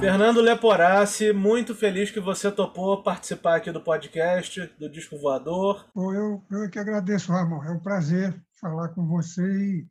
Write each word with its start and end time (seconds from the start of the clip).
Fernando 0.00 0.40
Leporassi, 0.40 1.30
muito 1.30 1.74
feliz 1.74 2.10
que 2.10 2.20
você 2.20 2.50
topou 2.50 3.02
participar 3.02 3.56
aqui 3.56 3.70
do 3.70 3.82
podcast 3.82 4.66
do 4.78 4.88
Disco 4.88 5.18
Voador. 5.18 5.86
Eu, 5.94 6.42
eu 6.50 6.70
que 6.70 6.78
agradeço, 6.78 7.30
Ramon. 7.30 7.62
É 7.62 7.70
um 7.70 7.78
prazer 7.78 8.34
falar 8.58 8.88
com 8.88 9.06
você 9.06 9.42
e, 9.42 9.86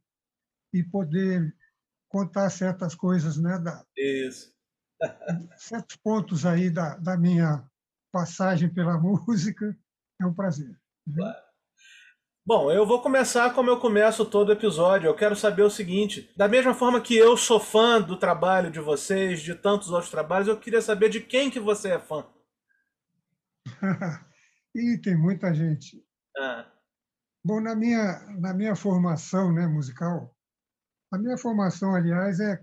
e 0.74 0.84
poder 0.84 1.56
contar 2.10 2.50
certas 2.50 2.96
coisas, 2.96 3.38
né? 3.38 3.60
Da, 3.60 3.86
Isso. 3.96 4.52
certos 5.58 5.96
pontos 5.98 6.44
aí 6.44 6.72
da, 6.72 6.98
da 6.98 7.16
minha 7.16 7.64
passagem 8.12 8.68
pela 8.68 8.98
música. 9.00 9.78
É 10.20 10.26
um 10.26 10.34
prazer. 10.34 10.76
Claro. 11.16 11.49
Bom, 12.50 12.72
eu 12.72 12.84
vou 12.84 13.00
começar 13.00 13.54
como 13.54 13.70
eu 13.70 13.80
começo 13.80 14.26
todo 14.26 14.52
episódio. 14.52 15.06
Eu 15.06 15.16
quero 15.16 15.36
saber 15.36 15.62
o 15.62 15.70
seguinte: 15.70 16.34
da 16.36 16.48
mesma 16.48 16.74
forma 16.74 17.00
que 17.00 17.16
eu 17.16 17.38
sou 17.38 17.60
fã 17.60 18.02
do 18.02 18.18
trabalho 18.18 18.72
de 18.72 18.80
vocês, 18.80 19.42
de 19.42 19.54
tantos 19.54 19.92
outros 19.92 20.10
trabalhos, 20.10 20.48
eu 20.48 20.60
queria 20.60 20.82
saber 20.82 21.10
de 21.10 21.22
quem 21.22 21.52
que 21.52 21.60
você 21.60 21.90
é 21.90 22.00
fã. 22.00 22.26
e 24.74 24.98
tem 24.98 25.16
muita 25.16 25.54
gente. 25.54 26.04
Ah. 26.40 26.66
Bom, 27.46 27.62
na 27.62 27.76
minha, 27.76 28.20
na 28.40 28.52
minha 28.52 28.76
formação 28.76 29.54
né, 29.54 29.68
musical, 29.68 30.36
a 31.14 31.20
minha 31.20 31.38
formação, 31.38 31.94
aliás, 31.94 32.40
é 32.40 32.60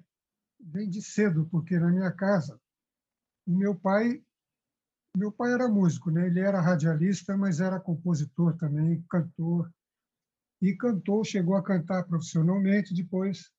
vem 0.58 0.90
de 0.90 1.00
cedo, 1.00 1.46
porque 1.48 1.78
na 1.78 1.92
minha 1.92 2.10
casa, 2.10 2.60
o 3.46 3.56
meu 3.56 3.72
pai 3.72 4.20
meu 5.16 5.32
pai 5.32 5.50
era 5.54 5.66
músico, 5.66 6.10
né? 6.10 6.26
Ele 6.26 6.40
era 6.40 6.60
radialista, 6.60 7.34
mas 7.38 7.58
era 7.58 7.80
compositor 7.80 8.54
também, 8.58 9.02
cantor. 9.08 9.72
E 10.60 10.74
cantou, 10.74 11.24
chegou 11.24 11.54
a 11.54 11.62
cantar 11.62 12.04
profissionalmente. 12.04 12.94
Depois, 12.94 13.50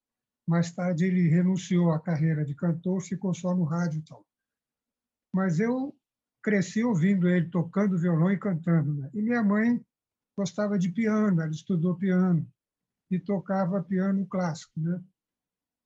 mais 0.48 0.72
tarde, 0.72 1.06
ele 1.06 1.28
renunciou 1.28 1.92
à 1.92 2.00
carreira 2.00 2.44
de 2.44 2.56
cantor, 2.56 3.02
ficou 3.02 3.34
só 3.34 3.56
no 3.56 3.64
rádio 3.64 4.00
e 4.00 4.04
tal. 4.04 4.26
Mas 5.34 5.60
eu 5.60 5.96
cresci 6.42 6.84
ouvindo 6.84 7.28
ele 7.28 7.50
tocando 7.50 8.00
violão 8.00 8.32
e 8.32 8.40
cantando. 8.40 8.94
Né? 8.94 9.10
E 9.14 9.22
minha 9.22 9.44
mãe 9.44 9.84
gostava 10.38 10.78
de 10.78 10.90
piano, 10.90 11.42
ela 11.42 11.52
estudou 11.52 11.96
piano 11.96 12.48
e 13.10 13.20
tocava 13.20 13.84
piano 13.84 14.26
clássico, 14.28 14.80
né? 14.80 15.04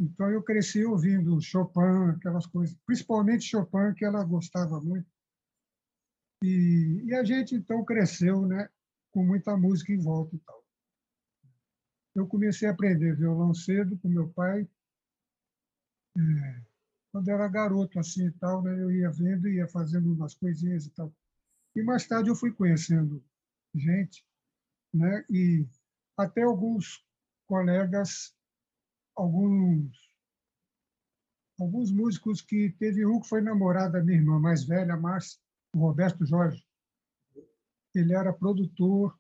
Então 0.02 0.30
eu 0.32 0.42
cresci 0.42 0.84
ouvindo 0.84 1.40
Chopin, 1.40 2.10
aquelas 2.16 2.48
coisas, 2.48 2.76
principalmente 2.86 3.46
Chopin, 3.46 3.94
que 3.96 4.04
ela 4.04 4.24
gostava 4.24 4.82
muito. 4.82 5.08
E, 6.44 7.04
e 7.06 7.14
a 7.14 7.24
gente 7.24 7.56
então 7.56 7.86
cresceu, 7.86 8.48
né, 8.48 8.68
com 9.12 9.24
muita 9.24 9.56
música 9.56 9.94
em 9.94 10.00
volta 10.00 10.36
e 10.36 10.40
tal. 10.40 10.61
Eu 12.14 12.28
comecei 12.28 12.68
a 12.68 12.72
aprender 12.72 13.16
violão 13.16 13.54
cedo 13.54 13.98
com 14.00 14.10
meu 14.10 14.30
pai. 14.30 14.68
É, 16.18 16.62
quando 17.12 17.30
era 17.30 17.48
garoto 17.48 18.00
assim 18.00 18.28
e 18.28 18.32
tal, 18.32 18.62
né, 18.62 18.74
eu 18.82 18.92
ia 18.92 19.10
vendo, 19.10 19.48
ia 19.48 19.68
fazendo 19.68 20.12
umas 20.14 20.34
coisinhas 20.36 20.86
e 20.86 20.92
tal. 20.92 21.14
E 21.76 21.82
mais 21.82 22.06
tarde 22.06 22.30
eu 22.30 22.36
fui 22.36 22.52
conhecendo 22.52 23.24
gente, 23.74 24.26
né, 24.94 25.26
e 25.30 25.66
até 26.18 26.44
alguns 26.44 27.06
colegas, 27.48 28.36
alguns 29.16 30.12
alguns 31.60 31.92
músicos 31.92 32.42
que 32.42 32.72
teve 32.72 33.06
um 33.06 33.22
que 33.22 33.30
foi 33.30 33.40
namorada 33.40 34.00
da 34.00 34.04
minha 34.04 34.18
irmã 34.18 34.40
mais 34.40 34.64
velha, 34.64 34.98
Márcia, 34.98 35.40
o 35.76 35.80
Roberto 35.80 36.26
Jorge. 36.26 36.66
Ele 37.94 38.14
era 38.14 38.34
produtor, 38.34 39.18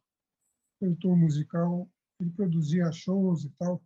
produtor 0.79 1.15
musical, 1.15 1.90
ele 2.21 2.31
produzia 2.31 2.91
shows 2.91 3.43
e 3.43 3.49
tal, 3.57 3.81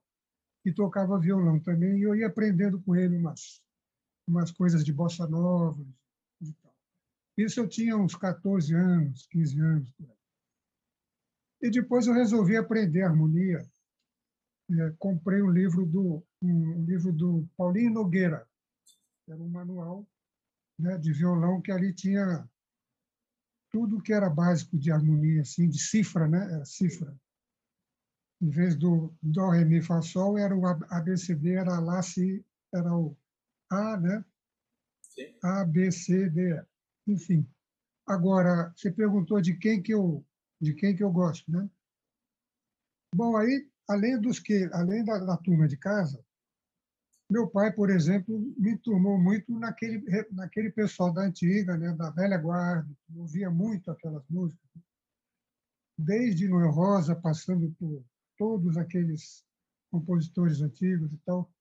e 0.65 0.73
tocava 0.73 1.19
violão 1.19 1.59
também, 1.59 1.99
e 1.99 2.03
eu 2.03 2.15
ia 2.15 2.27
aprendendo 2.27 2.81
com 2.81 2.95
ele 2.95 3.15
umas, 3.17 3.61
umas 4.27 4.51
coisas 4.51 4.83
de 4.83 4.91
bossa 4.91 5.27
nova 5.27 5.81
e 6.41 6.51
tal. 6.53 6.75
Isso 7.37 7.59
eu 7.59 7.67
tinha 7.67 7.97
uns 7.97 8.15
14 8.15 8.73
anos, 8.73 9.27
15 9.27 9.59
anos. 9.59 9.93
E 11.61 11.69
depois 11.69 12.07
eu 12.07 12.13
resolvi 12.13 12.57
aprender 12.57 13.03
harmonia. 13.03 13.61
É, 14.71 14.91
comprei 14.97 15.41
um 15.41 15.51
livro 15.51 15.85
do 15.85 16.23
um 16.41 16.83
livro 16.85 17.11
do 17.11 17.47
Paulinho 17.55 17.93
Nogueira, 17.93 18.47
era 19.27 19.41
um 19.41 19.47
manual 19.47 20.07
né, 20.77 20.97
de 20.97 21.11
violão 21.11 21.61
que 21.61 21.71
ali 21.71 21.93
tinha 21.93 22.47
tudo 23.71 24.01
que 24.01 24.13
era 24.13 24.29
básico 24.29 24.77
de 24.77 24.91
harmonia, 24.91 25.41
assim, 25.41 25.67
de 25.67 25.79
cifra, 25.79 26.27
né? 26.27 26.53
Era 26.53 26.65
cifra. 26.65 27.15
Em 28.45 28.49
vez 28.51 28.75
do 28.75 29.11
dó, 29.23 29.49
ré, 29.49 29.65
mi, 29.65 29.81
fá, 29.81 30.03
sol, 30.03 30.37
era 30.37 30.55
o 30.55 30.67
ABCD, 30.67 31.53
era 31.53 31.79
lá, 31.79 31.99
si, 32.03 32.45
era 32.71 32.95
o 32.95 33.17
A, 33.71 33.97
né? 33.97 34.23
Sim. 35.01 35.35
A, 35.41 35.65
B, 35.65 35.91
C, 35.91 36.29
D, 36.29 36.63
enfim. 37.07 37.49
Agora, 38.05 38.71
você 38.75 38.91
perguntou 38.91 39.41
de 39.41 39.55
quem 39.55 39.81
que 39.81 39.91
eu, 39.91 40.23
de 40.61 40.75
quem 40.75 40.95
que 40.95 41.03
eu 41.03 41.11
gosto, 41.11 41.51
né? 41.51 41.67
Bom, 43.15 43.35
aí, 43.35 43.67
além 43.89 44.21
dos 44.21 44.39
que, 44.39 44.69
além 44.73 45.03
da, 45.03 45.17
da 45.17 45.37
turma 45.37 45.67
de 45.67 45.77
casa, 45.77 46.23
meu 47.27 47.47
pai, 47.47 47.73
por 47.73 47.89
exemplo, 47.89 48.53
me 48.59 48.77
turmou 48.77 49.17
muito 49.17 49.51
naquele, 49.57 50.03
naquele 50.31 50.69
pessoal 50.69 51.11
da 51.11 51.23
antiga, 51.23 51.75
né, 51.75 51.91
da 51.93 52.11
velha 52.11 52.37
guarda, 52.37 52.95
que 53.07 53.17
ouvia 53.17 53.49
muito 53.49 53.89
aquelas 53.89 54.23
músicas. 54.29 54.69
Desde 55.97 56.47
Noel 56.47 56.69
Rosa, 56.69 57.15
passando 57.15 57.73
por 57.79 58.05
todos 58.37 58.77
aqueles 58.77 59.43
compositores 59.91 60.61
antigos 60.61 61.11
e 61.11 61.17
tal. 61.25 61.51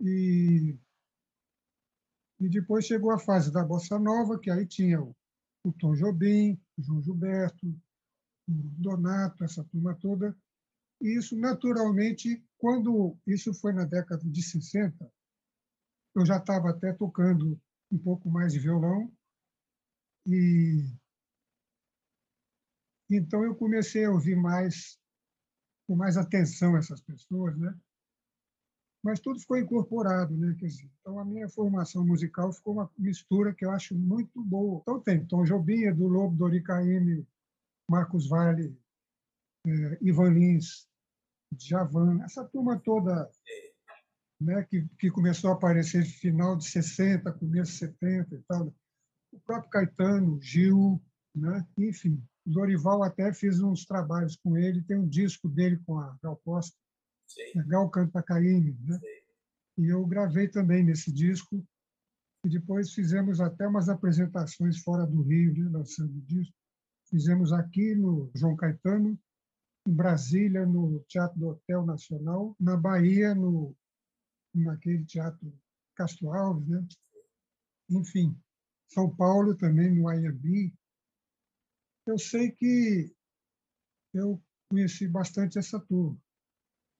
E, 0.00 0.78
e 2.40 2.48
depois 2.48 2.84
chegou 2.84 3.10
a 3.10 3.18
fase 3.18 3.52
da 3.52 3.64
Bossa 3.64 3.98
Nova, 3.98 4.38
que 4.38 4.50
aí 4.50 4.66
tinha 4.66 5.00
o, 5.02 5.16
o 5.64 5.72
Tom 5.72 5.94
Jobim, 5.94 6.60
o 6.76 6.82
João 6.82 7.02
Gilberto, 7.02 7.66
o 7.66 7.74
Donato, 8.46 9.44
essa 9.44 9.64
turma 9.64 9.94
toda. 9.94 10.36
E 11.00 11.16
isso, 11.16 11.36
naturalmente, 11.36 12.44
quando 12.58 13.16
isso 13.26 13.54
foi 13.54 13.72
na 13.72 13.84
década 13.84 14.24
de 14.24 14.42
60, 14.42 15.10
eu 16.14 16.26
já 16.26 16.38
estava 16.38 16.70
até 16.70 16.92
tocando 16.92 17.60
um 17.90 17.98
pouco 17.98 18.28
mais 18.28 18.52
de 18.52 18.58
violão 18.58 19.10
e 20.26 20.84
então 23.10 23.42
eu 23.42 23.54
comecei 23.54 24.04
a 24.04 24.10
ouvir 24.10 24.36
mais 24.36 24.98
com 25.88 25.96
mais 25.96 26.18
atenção 26.18 26.76
essas 26.76 27.00
pessoas, 27.00 27.56
né? 27.56 27.74
Mas 29.02 29.20
tudo 29.20 29.40
ficou 29.40 29.56
incorporado, 29.56 30.36
né? 30.36 30.54
Quer 30.58 30.66
dizer, 30.66 30.90
então 31.00 31.18
a 31.18 31.24
minha 31.24 31.48
formação 31.48 32.04
musical 32.04 32.52
ficou 32.52 32.74
uma 32.74 32.90
mistura 32.98 33.54
que 33.54 33.64
eu 33.64 33.70
acho 33.70 33.94
muito 33.94 34.44
boa. 34.44 34.80
Então 34.82 35.00
tem 35.00 35.24
Tom 35.24 35.44
Jobim, 35.44 35.84
Edu 35.84 36.06
Lobo, 36.06 36.36
Dori 36.36 36.62
Caymmi, 36.62 37.26
Marcos 37.90 38.28
Vale, 38.28 38.76
eh, 39.66 39.98
Ivan 40.02 40.30
Lins, 40.30 40.86
Javan, 41.58 42.22
essa 42.22 42.44
turma 42.44 42.78
toda 42.78 43.30
né, 44.40 44.62
que, 44.64 44.86
que 44.98 45.10
começou 45.10 45.50
a 45.50 45.54
aparecer 45.54 46.00
no 46.00 46.10
final 46.10 46.56
de 46.56 46.68
60, 46.68 47.32
começo 47.32 47.72
de 47.72 47.78
70 47.78 48.34
e 48.34 48.42
tal. 48.42 48.74
O 49.32 49.40
próprio 49.40 49.70
Caetano, 49.70 50.40
Gil, 50.42 51.00
né, 51.34 51.66
enfim. 51.78 52.22
O 52.48 52.50
Dorival 52.50 53.02
até 53.02 53.30
fiz 53.34 53.60
uns 53.60 53.84
trabalhos 53.84 54.34
com 54.36 54.56
ele, 54.56 54.82
tem 54.82 54.96
um 54.96 55.06
disco 55.06 55.50
dele 55.50 55.78
com 55.84 55.98
a 55.98 56.16
Gal 56.22 56.40
Costa, 56.42 56.74
Sim. 57.26 57.62
Gal 57.66 57.90
Canta 57.90 58.22
Caíme, 58.22 58.74
né? 58.80 58.98
E 59.76 59.88
eu 59.88 60.06
gravei 60.06 60.48
também 60.48 60.82
nesse 60.82 61.12
disco, 61.12 61.62
e 62.42 62.48
depois 62.48 62.94
fizemos 62.94 63.38
até 63.38 63.68
umas 63.68 63.90
apresentações 63.90 64.78
fora 64.78 65.06
do 65.06 65.20
Rio, 65.20 65.52
né, 65.52 65.68
lançando 65.70 66.16
o 66.16 66.22
disco. 66.22 66.54
Fizemos 67.10 67.52
aqui 67.52 67.94
no 67.94 68.30
João 68.34 68.56
Caetano, 68.56 69.18
em 69.86 69.92
Brasília, 69.92 70.64
no 70.64 71.00
Teatro 71.00 71.38
do 71.38 71.48
Hotel 71.48 71.84
Nacional, 71.84 72.56
na 72.58 72.78
Bahia, 72.78 73.34
no, 73.34 73.76
naquele 74.54 75.04
Teatro 75.04 75.52
Castro 75.94 76.32
Alves, 76.32 76.66
né? 76.66 76.86
enfim, 77.90 78.34
São 78.88 79.14
Paulo 79.14 79.54
também, 79.54 79.94
no 79.94 80.10
IAB. 80.10 80.72
Eu 82.08 82.18
sei 82.18 82.50
que 82.50 83.12
eu 84.14 84.42
conheci 84.70 85.06
bastante 85.06 85.58
essa 85.58 85.78
turma. 85.78 86.18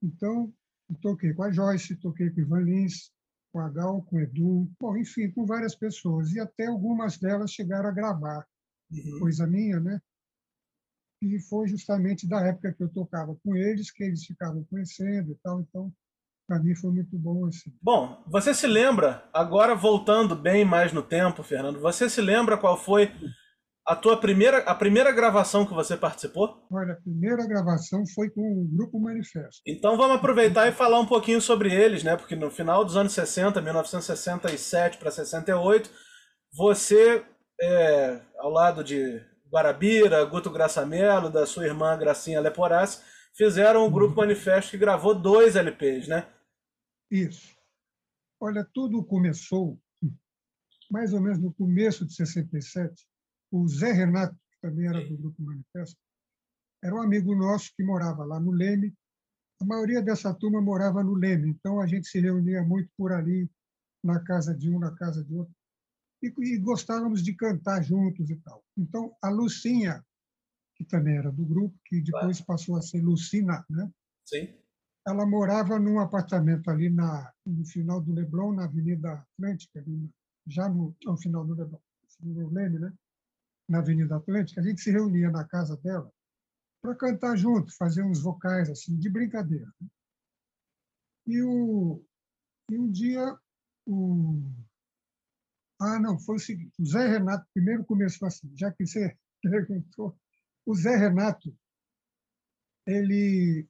Então, 0.01 0.53
toquei 1.01 1.33
com 1.33 1.43
a 1.43 1.51
Joyce, 1.51 1.95
toquei 1.97 2.29
com 2.29 2.37
o 2.37 2.43
Ivan 2.43 2.61
Lins, 2.61 3.11
com 3.51 3.59
a 3.59 3.69
Gal, 3.69 4.01
com 4.03 4.17
o 4.17 4.19
Edu, 4.19 4.71
bom, 4.79 4.97
enfim, 4.97 5.31
com 5.31 5.45
várias 5.45 5.75
pessoas. 5.75 6.31
E 6.31 6.39
até 6.39 6.67
algumas 6.67 7.17
delas 7.17 7.51
chegaram 7.51 7.89
a 7.89 7.93
gravar 7.93 8.47
uhum. 8.91 9.19
coisa 9.19 9.45
minha, 9.45 9.79
né? 9.79 9.99
e 11.21 11.39
foi 11.39 11.67
justamente 11.67 12.27
da 12.27 12.41
época 12.45 12.73
que 12.73 12.83
eu 12.83 12.89
tocava 12.89 13.35
com 13.43 13.55
eles 13.55 13.91
que 13.91 14.03
eles 14.03 14.25
ficavam 14.25 14.63
conhecendo 14.69 15.31
e 15.31 15.35
tal. 15.43 15.61
Então, 15.61 15.91
para 16.47 16.59
mim 16.59 16.75
foi 16.75 16.91
muito 16.91 17.17
bom 17.17 17.45
assim. 17.45 17.73
Bom, 17.81 18.23
você 18.27 18.53
se 18.53 18.65
lembra, 18.65 19.29
agora 19.33 19.75
voltando 19.75 20.35
bem 20.35 20.63
mais 20.65 20.93
no 20.93 21.03
tempo, 21.03 21.43
Fernando, 21.43 21.79
você 21.79 22.09
se 22.09 22.21
lembra 22.21 22.57
qual 22.57 22.77
foi 22.77 23.11
A 23.89 23.95
tua 23.95 24.15
primeira, 24.21 24.59
a 24.59 24.75
primeira 24.75 25.11
gravação 25.11 25.65
que 25.65 25.73
você 25.73 25.97
participou? 25.97 26.63
Olha, 26.71 26.93
a 26.93 27.01
primeira 27.01 27.47
gravação 27.47 28.05
foi 28.13 28.29
com 28.29 28.61
o 28.61 28.67
Grupo 28.67 28.99
Manifesto. 28.99 29.63
Então 29.65 29.97
vamos 29.97 30.17
aproveitar 30.17 30.67
e 30.67 30.71
falar 30.71 30.99
um 30.99 31.07
pouquinho 31.07 31.41
sobre 31.41 31.73
eles, 31.73 32.03
né? 32.03 32.15
Porque 32.15 32.35
no 32.35 32.51
final 32.51 32.85
dos 32.85 32.95
anos 32.95 33.13
60, 33.13 33.59
1967 33.59 34.99
para 34.99 35.09
68, 35.09 35.89
você, 36.53 37.25
é, 37.59 38.21
ao 38.37 38.51
lado 38.51 38.83
de 38.83 39.25
Guarabira, 39.51 40.23
Guto 40.23 40.51
Graçamelo, 40.51 41.31
da 41.31 41.47
sua 41.47 41.65
irmã 41.65 41.97
Gracinha 41.97 42.39
Leporassi, 42.39 43.01
fizeram 43.35 43.87
o 43.87 43.89
Grupo 43.89 44.11
uhum. 44.11 44.27
Manifesto 44.27 44.69
que 44.69 44.77
gravou 44.77 45.15
dois 45.15 45.55
LPs, 45.55 46.07
né? 46.07 46.27
Isso. 47.09 47.57
Olha, 48.39 48.63
tudo 48.71 49.03
começou 49.03 49.79
mais 50.91 51.11
ou 51.11 51.21
menos 51.21 51.39
no 51.39 51.51
começo 51.53 52.05
de 52.05 52.13
67, 52.13 53.08
o 53.51 53.67
Zé 53.67 53.91
Renato, 53.91 54.35
que 54.35 54.59
também 54.61 54.87
era 54.87 55.03
do 55.05 55.17
Grupo 55.17 55.41
Manifesto, 55.41 55.99
era 56.83 56.95
um 56.95 57.01
amigo 57.01 57.35
nosso 57.35 57.71
que 57.75 57.83
morava 57.83 58.23
lá 58.23 58.39
no 58.39 58.51
Leme. 58.51 58.93
A 59.61 59.65
maioria 59.65 60.01
dessa 60.01 60.33
turma 60.33 60.61
morava 60.61 61.03
no 61.03 61.13
Leme, 61.13 61.49
então 61.49 61.81
a 61.81 61.87
gente 61.87 62.07
se 62.07 62.19
reunia 62.19 62.63
muito 62.63 62.89
por 62.97 63.11
ali, 63.11 63.49
na 64.03 64.19
casa 64.23 64.55
de 64.55 64.69
um, 64.69 64.79
na 64.79 64.95
casa 64.95 65.23
de 65.23 65.33
outro, 65.35 65.53
e, 66.23 66.33
e 66.39 66.57
gostávamos 66.57 67.21
de 67.21 67.33
cantar 67.33 67.83
juntos 67.83 68.29
e 68.29 68.35
tal. 68.37 68.63
Então, 68.77 69.13
a 69.21 69.29
Lucinha, 69.29 70.03
que 70.75 70.85
também 70.85 71.17
era 71.17 71.31
do 71.31 71.45
grupo, 71.45 71.77
que 71.85 72.01
depois 72.01 72.39
passou 72.39 72.77
a 72.77 72.81
ser 72.81 73.01
Lucina, 73.01 73.65
né? 73.69 73.91
Sim. 74.25 74.53
Ela 75.05 75.25
morava 75.25 75.77
num 75.79 75.99
apartamento 75.99 76.69
ali 76.69 76.89
na, 76.89 77.33
no 77.45 77.65
final 77.65 77.99
do 77.99 78.13
Leblon, 78.13 78.53
na 78.53 78.65
Avenida 78.65 79.13
Atlântica, 79.13 79.83
já 80.47 80.69
no, 80.69 80.95
no 81.03 81.17
final 81.17 81.45
do 81.45 81.55
Leblon, 81.55 81.79
no 82.21 82.49
Leme, 82.49 82.79
né? 82.79 82.93
Na 83.69 83.79
Avenida 83.79 84.17
Atlântica, 84.17 84.59
a 84.59 84.63
gente 84.63 84.81
se 84.81 84.91
reunia 84.91 85.29
na 85.29 85.47
casa 85.47 85.77
dela 85.77 86.11
para 86.81 86.95
cantar 86.95 87.37
junto, 87.37 87.75
fazer 87.77 88.03
uns 88.03 88.21
vocais 88.21 88.69
assim 88.69 88.97
de 88.97 89.09
brincadeira. 89.09 89.71
Né? 89.79 89.87
E, 91.27 91.43
o, 91.43 92.03
e 92.71 92.77
um 92.77 92.91
dia 92.91 93.37
o 93.85 94.41
ah 95.81 95.99
não 95.99 96.19
foi 96.19 96.35
o 96.35 96.39
seguinte, 96.39 96.73
o 96.79 96.85
Zé 96.85 97.07
Renato 97.07 97.47
primeiro 97.53 97.85
começou 97.85 98.27
assim, 98.27 98.51
já 98.57 98.71
que 98.71 98.85
você 98.85 99.15
perguntou, 99.41 100.17
o 100.65 100.75
Zé 100.75 100.95
Renato 100.95 101.55
ele 102.87 103.67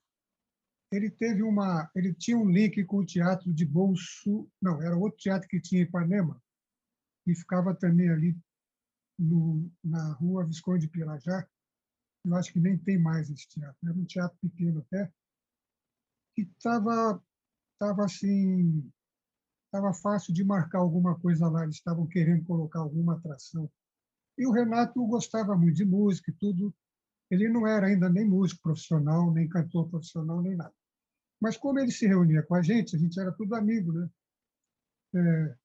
ele 0.92 1.12
teve 1.12 1.44
uma 1.44 1.90
ele 1.94 2.14
tinha 2.14 2.38
um 2.38 2.50
link 2.50 2.84
com 2.86 2.98
o 2.98 3.06
teatro 3.06 3.54
de 3.54 3.66
Bolso 3.66 4.50
não 4.62 4.82
era 4.82 4.98
outro 4.98 5.20
teatro 5.20 5.48
que 5.48 5.62
tinha 5.62 5.82
em 5.82 5.86
Ipanema 5.86 6.42
e 7.28 7.36
ficava 7.36 7.76
também 7.76 8.10
ali 8.10 8.36
no, 9.20 9.70
na 9.84 10.14
rua 10.14 10.46
Visconde 10.46 10.88
de 10.88 10.92
Pirajá. 10.92 11.48
Eu 12.26 12.36
acho 12.36 12.54
que 12.54 12.60
nem 12.60 12.78
tem 12.78 12.98
mais 12.98 13.30
esse 13.30 13.48
teatro. 13.48 13.78
Era 13.84 13.94
um 13.94 14.06
teatro 14.06 14.38
pequeno 14.42 14.80
até, 14.80 15.12
que 16.36 16.44
estava 16.44 17.22
tava 17.78 18.06
assim 18.06 18.92
estava 19.66 19.94
fácil 19.94 20.34
de 20.34 20.44
marcar 20.44 20.80
alguma 20.80 21.18
coisa 21.20 21.48
lá. 21.48 21.64
Eles 21.64 21.76
estavam 21.76 22.08
querendo 22.08 22.44
colocar 22.46 22.80
alguma 22.80 23.16
atração. 23.16 23.70
E 24.38 24.48
o 24.48 24.52
Renato 24.52 25.06
gostava 25.06 25.56
muito 25.56 25.76
de 25.76 25.86
música 25.86 26.32
e 26.32 26.34
tudo. 26.34 26.74
Ele 27.30 27.48
não 27.48 27.68
era 27.68 27.88
ainda 27.88 28.10
nem 28.10 28.28
músico 28.28 28.62
profissional, 28.64 29.32
nem 29.32 29.48
cantor 29.48 29.88
profissional, 29.90 30.42
nem 30.42 30.56
nada. 30.56 30.74
Mas 31.40 31.56
como 31.56 31.80
ele 31.80 31.92
se 31.92 32.08
reunia 32.08 32.42
com 32.44 32.56
a 32.56 32.62
gente, 32.62 32.96
a 32.96 33.00
gente 33.00 33.20
era 33.20 33.32
tudo 33.32 33.56
amigo, 33.56 33.94
né? 33.94 34.10
É, 35.16 35.56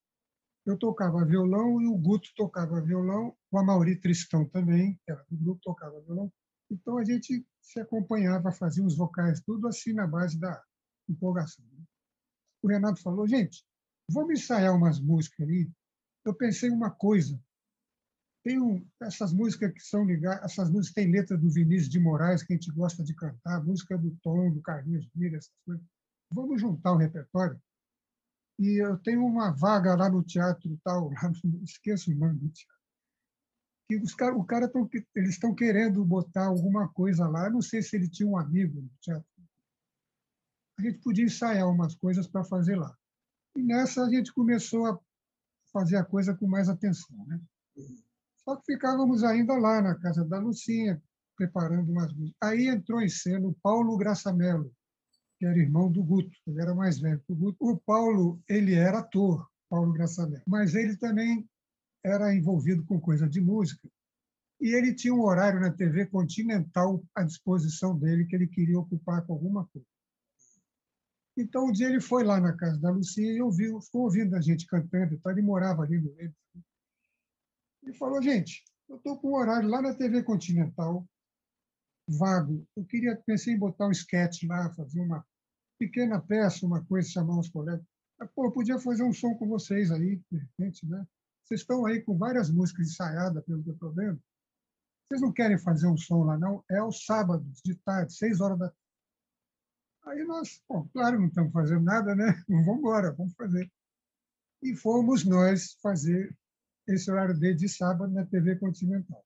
eu 0.66 0.78
tocava 0.78 1.24
violão 1.24 1.80
e 1.82 1.86
o 1.86 1.96
Guto 1.96 2.30
tocava 2.34 2.80
violão, 2.80 3.36
o 3.50 3.58
Amauri 3.58 4.00
Tristão 4.00 4.48
também, 4.48 4.98
que 5.04 5.10
era 5.10 5.24
do 5.30 5.36
grupo, 5.36 5.60
tocava 5.62 6.00
violão. 6.00 6.32
Então 6.70 6.96
a 6.96 7.04
gente 7.04 7.46
se 7.60 7.80
acompanhava, 7.80 8.50
fazia 8.50 8.84
os 8.84 8.96
vocais, 8.96 9.42
tudo 9.42 9.68
assim 9.68 9.92
na 9.92 10.06
base 10.06 10.38
da 10.38 10.62
empolgação. 11.08 11.64
Né? 11.66 11.84
O 12.62 12.68
Renato 12.68 13.02
falou: 13.02 13.26
gente, 13.28 13.62
vamos 14.10 14.40
ensaiar 14.40 14.74
umas 14.74 14.98
músicas 14.98 15.46
ali. 15.46 15.70
Eu 16.24 16.34
pensei 16.34 16.70
uma 16.70 16.90
coisa. 16.90 17.38
Tem 18.42 18.60
um, 18.60 18.86
essas 19.00 19.32
músicas 19.32 19.72
que 19.72 19.80
são 19.80 20.04
ligadas, 20.04 20.44
essas 20.44 20.70
músicas 20.70 20.94
têm 20.94 21.12
letra 21.12 21.36
do 21.36 21.50
Vinícius 21.50 21.88
de 21.88 21.98
Moraes, 21.98 22.42
que 22.42 22.52
a 22.52 22.56
gente 22.56 22.70
gosta 22.72 23.02
de 23.02 23.14
cantar, 23.14 23.64
música 23.64 23.96
do 23.96 24.14
Tom, 24.22 24.50
do 24.50 24.62
Carlinhos 24.62 25.08
Mira, 25.14 25.36
essas 25.36 25.54
coisas. 25.64 25.84
Vamos 26.30 26.60
juntar 26.60 26.92
o 26.92 26.96
repertório 26.96 27.60
e 28.58 28.82
eu 28.82 28.96
tenho 28.98 29.24
uma 29.24 29.50
vaga 29.50 29.94
lá 29.94 30.08
no 30.08 30.22
teatro 30.22 30.78
tal, 30.84 31.10
lá, 31.10 31.32
esqueço 31.62 32.12
o 32.12 32.14
nome 32.14 32.38
do 32.38 32.48
teatro. 32.48 32.74
Que 33.88 33.96
os 33.96 34.14
cara, 34.14 34.34
o 34.34 34.44
cara 34.44 34.68
tão, 34.68 34.88
eles 35.14 35.30
estão 35.30 35.54
querendo 35.54 36.04
botar 36.04 36.46
alguma 36.46 36.88
coisa 36.88 37.28
lá. 37.28 37.50
Não 37.50 37.60
sei 37.60 37.82
se 37.82 37.96
ele 37.96 38.08
tinha 38.08 38.28
um 38.28 38.38
amigo 38.38 38.80
no 38.80 38.90
teatro. 39.00 39.28
A 40.78 40.82
gente 40.82 40.98
podia 41.00 41.24
ensaiar 41.24 41.68
umas 41.68 41.94
coisas 41.94 42.26
para 42.26 42.44
fazer 42.44 42.76
lá. 42.76 42.96
E 43.56 43.62
nessa 43.62 44.04
a 44.04 44.08
gente 44.08 44.32
começou 44.32 44.86
a 44.86 44.98
fazer 45.72 45.96
a 45.96 46.04
coisa 46.04 46.34
com 46.34 46.46
mais 46.46 46.68
atenção, 46.68 47.16
né? 47.26 47.40
Só 48.36 48.56
que 48.56 48.72
ficávamos 48.72 49.22
ainda 49.22 49.54
lá 49.54 49.80
na 49.80 49.94
casa 49.94 50.24
da 50.24 50.38
Lucinha, 50.38 51.02
preparando 51.36 51.90
umas 51.90 52.12
músicas. 52.12 52.36
Aí 52.42 52.68
entrou 52.68 53.00
em 53.00 53.08
cena 53.08 53.46
o 53.46 53.54
Paulo 53.62 53.96
Graçamelo, 53.96 54.72
que 55.38 55.46
era 55.46 55.58
irmão 55.58 55.90
do 55.90 56.02
Guto, 56.02 56.30
ele 56.46 56.60
era 56.60 56.74
mais 56.74 56.98
velho 56.98 57.20
que 57.20 57.32
o 57.32 57.36
Guto. 57.36 57.56
O 57.60 57.76
Paulo, 57.78 58.40
ele 58.48 58.74
era 58.74 58.98
ator, 58.98 59.48
Paulo 59.68 59.92
Graçamelo, 59.92 60.42
mas 60.46 60.74
ele 60.74 60.96
também 60.96 61.48
era 62.04 62.34
envolvido 62.34 62.84
com 62.84 63.00
coisa 63.00 63.28
de 63.28 63.40
música. 63.40 63.88
E 64.60 64.74
ele 64.74 64.94
tinha 64.94 65.14
um 65.14 65.22
horário 65.22 65.60
na 65.60 65.70
TV 65.70 66.06
Continental 66.06 67.02
à 67.14 67.22
disposição 67.22 67.98
dele 67.98 68.24
que 68.24 68.36
ele 68.36 68.46
queria 68.46 68.78
ocupar 68.78 69.26
com 69.26 69.32
alguma 69.32 69.66
coisa. 69.66 69.86
Então, 71.36 71.66
um 71.66 71.72
dia 71.72 71.88
ele 71.88 72.00
foi 72.00 72.22
lá 72.22 72.40
na 72.40 72.56
casa 72.56 72.78
da 72.78 72.90
Lucia 72.90 73.32
e 73.32 73.42
ouviu, 73.42 73.80
ficou 73.80 74.02
ouvindo 74.02 74.36
a 74.36 74.40
gente 74.40 74.66
cantando, 74.66 75.14
então 75.14 75.32
ele 75.32 75.42
morava 75.42 75.82
ali 75.82 75.98
no 75.98 76.14
meio. 76.14 76.34
E 77.82 77.92
falou: 77.94 78.22
gente, 78.22 78.62
eu 78.88 78.96
estou 78.96 79.18
com 79.18 79.30
um 79.30 79.34
horário 79.34 79.68
lá 79.68 79.82
na 79.82 79.94
TV 79.94 80.22
Continental, 80.22 81.04
vago. 82.08 82.66
Eu 82.76 82.84
queria 82.84 83.16
pensei 83.26 83.54
em 83.54 83.58
botar 83.58 83.86
um 83.86 83.90
sketch 83.90 84.44
lá, 84.44 84.72
fazer 84.74 85.00
uma 85.00 85.24
pequena 85.78 86.20
peça, 86.20 86.66
uma 86.66 86.84
coisa, 86.84 87.08
chamar 87.08 87.38
os 87.38 87.48
colegas. 87.48 87.84
Mas, 88.18 88.30
pô, 88.32 88.46
eu 88.46 88.52
podia 88.52 88.78
fazer 88.78 89.02
um 89.02 89.12
som 89.12 89.34
com 89.34 89.48
vocês 89.48 89.90
aí, 89.90 90.20
de 90.30 90.38
repente, 90.38 90.86
né? 90.86 91.04
Vocês 91.44 91.60
estão 91.60 91.84
aí 91.84 92.00
com 92.00 92.16
várias 92.16 92.50
músicas 92.50 92.88
ensaiadas, 92.88 93.44
pelo 93.44 93.62
que 93.62 93.70
eu 93.70 93.74
estou 93.74 93.92
vendo. 93.92 94.20
Vocês 95.06 95.20
não 95.20 95.32
querem 95.32 95.58
fazer 95.58 95.86
um 95.86 95.96
som 95.96 96.24
lá, 96.24 96.38
não? 96.38 96.64
É 96.70 96.78
aos 96.78 97.04
sábados, 97.04 97.60
de 97.62 97.74
tarde, 97.76 98.14
seis 98.14 98.40
horas 98.40 98.58
da 98.58 98.68
tarde. 98.68 98.84
Aí 100.06 100.24
nós, 100.24 100.62
bom, 100.68 100.86
claro, 100.92 101.18
não 101.18 101.28
estamos 101.28 101.52
fazendo 101.52 101.82
nada, 101.82 102.14
né? 102.14 102.42
Vamos 102.48 102.78
embora, 102.78 103.12
vamos 103.12 103.34
fazer. 103.34 103.70
E 104.62 104.76
fomos 104.76 105.24
nós 105.24 105.74
fazer 105.82 106.36
esse 106.86 107.10
horário 107.10 107.34
de, 107.34 107.54
de 107.54 107.68
sábado 107.68 108.12
na 108.12 108.24
TV 108.26 108.56
Continental. 108.56 109.24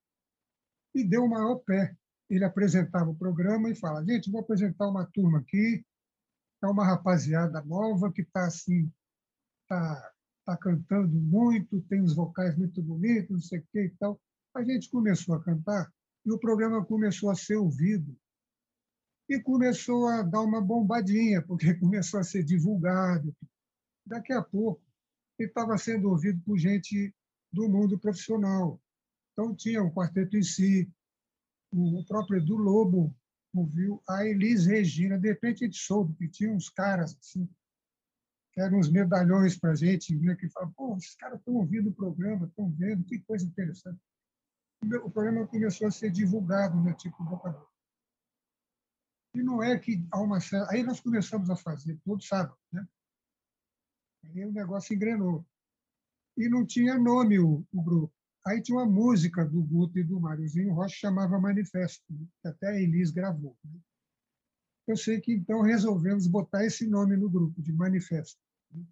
E 0.94 1.04
deu 1.04 1.24
o 1.24 1.28
maior 1.28 1.56
pé 1.56 1.96
ele 2.28 2.44
apresentava 2.44 3.10
o 3.10 3.16
programa 3.16 3.70
e 3.70 3.74
fala: 3.74 4.04
gente, 4.04 4.30
vou 4.30 4.40
apresentar 4.40 4.88
uma 4.88 5.06
turma 5.06 5.38
aqui, 5.38 5.84
é 6.62 6.66
uma 6.66 6.84
rapaziada 6.84 7.62
nova 7.62 8.12
que 8.12 8.22
está 8.22 8.46
assim, 8.46 8.90
está 9.62 10.12
tá 10.44 10.56
cantando 10.56 11.14
muito, 11.14 11.80
tem 11.82 12.00
os 12.02 12.14
vocais 12.14 12.56
muito 12.56 12.82
bonitos, 12.82 13.30
não 13.30 13.40
sei 13.40 13.58
o 13.58 13.66
que 13.70 13.80
e 13.80 13.90
tal. 13.98 14.20
A 14.54 14.62
gente 14.64 14.90
começou 14.90 15.34
a 15.34 15.42
cantar 15.42 15.92
e 16.24 16.32
o 16.32 16.38
programa 16.38 16.84
começou 16.84 17.30
a 17.30 17.34
ser 17.34 17.56
ouvido 17.56 18.16
e 19.28 19.38
começou 19.40 20.08
a 20.08 20.22
dar 20.22 20.40
uma 20.40 20.60
bombadinha, 20.60 21.42
porque 21.42 21.74
começou 21.78 22.18
a 22.18 22.24
ser 22.24 22.42
divulgado. 22.44 23.34
Daqui 24.06 24.32
a 24.32 24.42
pouco, 24.42 24.82
ele 25.38 25.48
estava 25.48 25.76
sendo 25.76 26.08
ouvido 26.08 26.40
por 26.44 26.58
gente 26.58 27.14
do 27.52 27.68
mundo 27.68 27.98
profissional. 27.98 28.80
Então, 29.32 29.54
tinha 29.54 29.82
o 29.82 29.92
quarteto 29.92 30.36
em 30.36 30.42
si, 30.42 30.90
o 31.72 32.04
próprio 32.06 32.38
Edu 32.38 32.56
Lobo 32.56 33.14
ouviu 33.54 34.02
a 34.08 34.24
Elis 34.24 34.66
Regina. 34.66 35.18
De 35.18 35.28
repente, 35.28 35.64
a 35.64 35.66
gente 35.66 35.78
soube 35.78 36.14
que 36.14 36.28
tinha 36.28 36.52
uns 36.52 36.68
caras 36.68 37.16
assim, 37.18 37.48
que 38.52 38.60
eram 38.60 38.78
uns 38.78 38.90
medalhões 38.90 39.58
para 39.58 39.72
a 39.72 39.74
gente, 39.74 40.16
né, 40.16 40.34
que 40.34 40.48
falavam, 40.48 40.74
pô, 40.74 40.96
esses 40.96 41.14
caras 41.14 41.38
estão 41.38 41.54
ouvindo 41.54 41.90
o 41.90 41.94
programa, 41.94 42.46
estão 42.46 42.70
vendo, 42.70 43.04
que 43.04 43.20
coisa 43.20 43.44
interessante. 43.44 44.00
O 45.02 45.10
programa 45.10 45.46
começou 45.46 45.88
a 45.88 45.90
ser 45.90 46.10
divulgado, 46.10 46.80
né, 46.82 46.94
tipo 46.94 47.22
boca 47.24 47.48
a 47.48 47.52
boca. 47.52 47.68
E 49.34 49.42
não 49.42 49.62
é 49.62 49.78
que 49.78 50.04
há 50.10 50.20
uma 50.20 50.38
Aí 50.70 50.82
nós 50.82 51.00
começamos 51.00 51.50
a 51.50 51.56
fazer, 51.56 51.98
todo 52.04 52.22
sábado, 52.22 52.56
né? 52.72 52.86
Aí 54.24 54.44
o 54.44 54.52
negócio 54.52 54.94
engrenou. 54.94 55.46
E 56.36 56.48
não 56.48 56.64
tinha 56.64 56.98
nome 56.98 57.38
o, 57.38 57.64
o 57.72 57.82
grupo. 57.82 58.14
Aí 58.48 58.62
tinha 58.62 58.78
uma 58.78 58.86
música 58.86 59.44
do 59.44 59.62
Guto 59.62 59.98
e 59.98 60.02
do 60.02 60.18
Máriozinho 60.18 60.72
Rocha 60.72 60.96
chamava 60.96 61.38
Manifesto, 61.38 62.02
né? 62.08 62.26
que 62.40 62.48
até 62.48 62.68
a 62.68 62.80
Elis 62.80 63.10
gravou. 63.10 63.54
Né? 63.62 63.78
Eu 64.86 64.96
sei 64.96 65.20
que 65.20 65.34
então 65.34 65.60
resolvemos 65.60 66.26
botar 66.26 66.64
esse 66.64 66.88
nome 66.88 67.14
no 67.14 67.28
grupo, 67.28 67.60
de 67.60 67.70
Manifesto. 67.74 68.40
Né? 68.72 68.82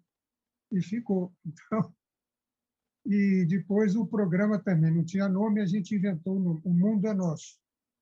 E 0.73 0.81
ficou. 0.81 1.33
Então, 1.45 1.91
E 3.03 3.45
depois 3.45 3.95
o 3.95 4.05
programa 4.05 4.59
também 4.59 4.93
não 4.93 5.03
tinha 5.03 5.27
nome, 5.27 5.61
a 5.61 5.65
gente 5.65 5.95
inventou 5.95 6.35
o 6.35 6.39
nome, 6.39 6.61
O 6.63 6.71
Mundo 6.71 7.07
é 7.07 7.13
Nosso. 7.13 7.57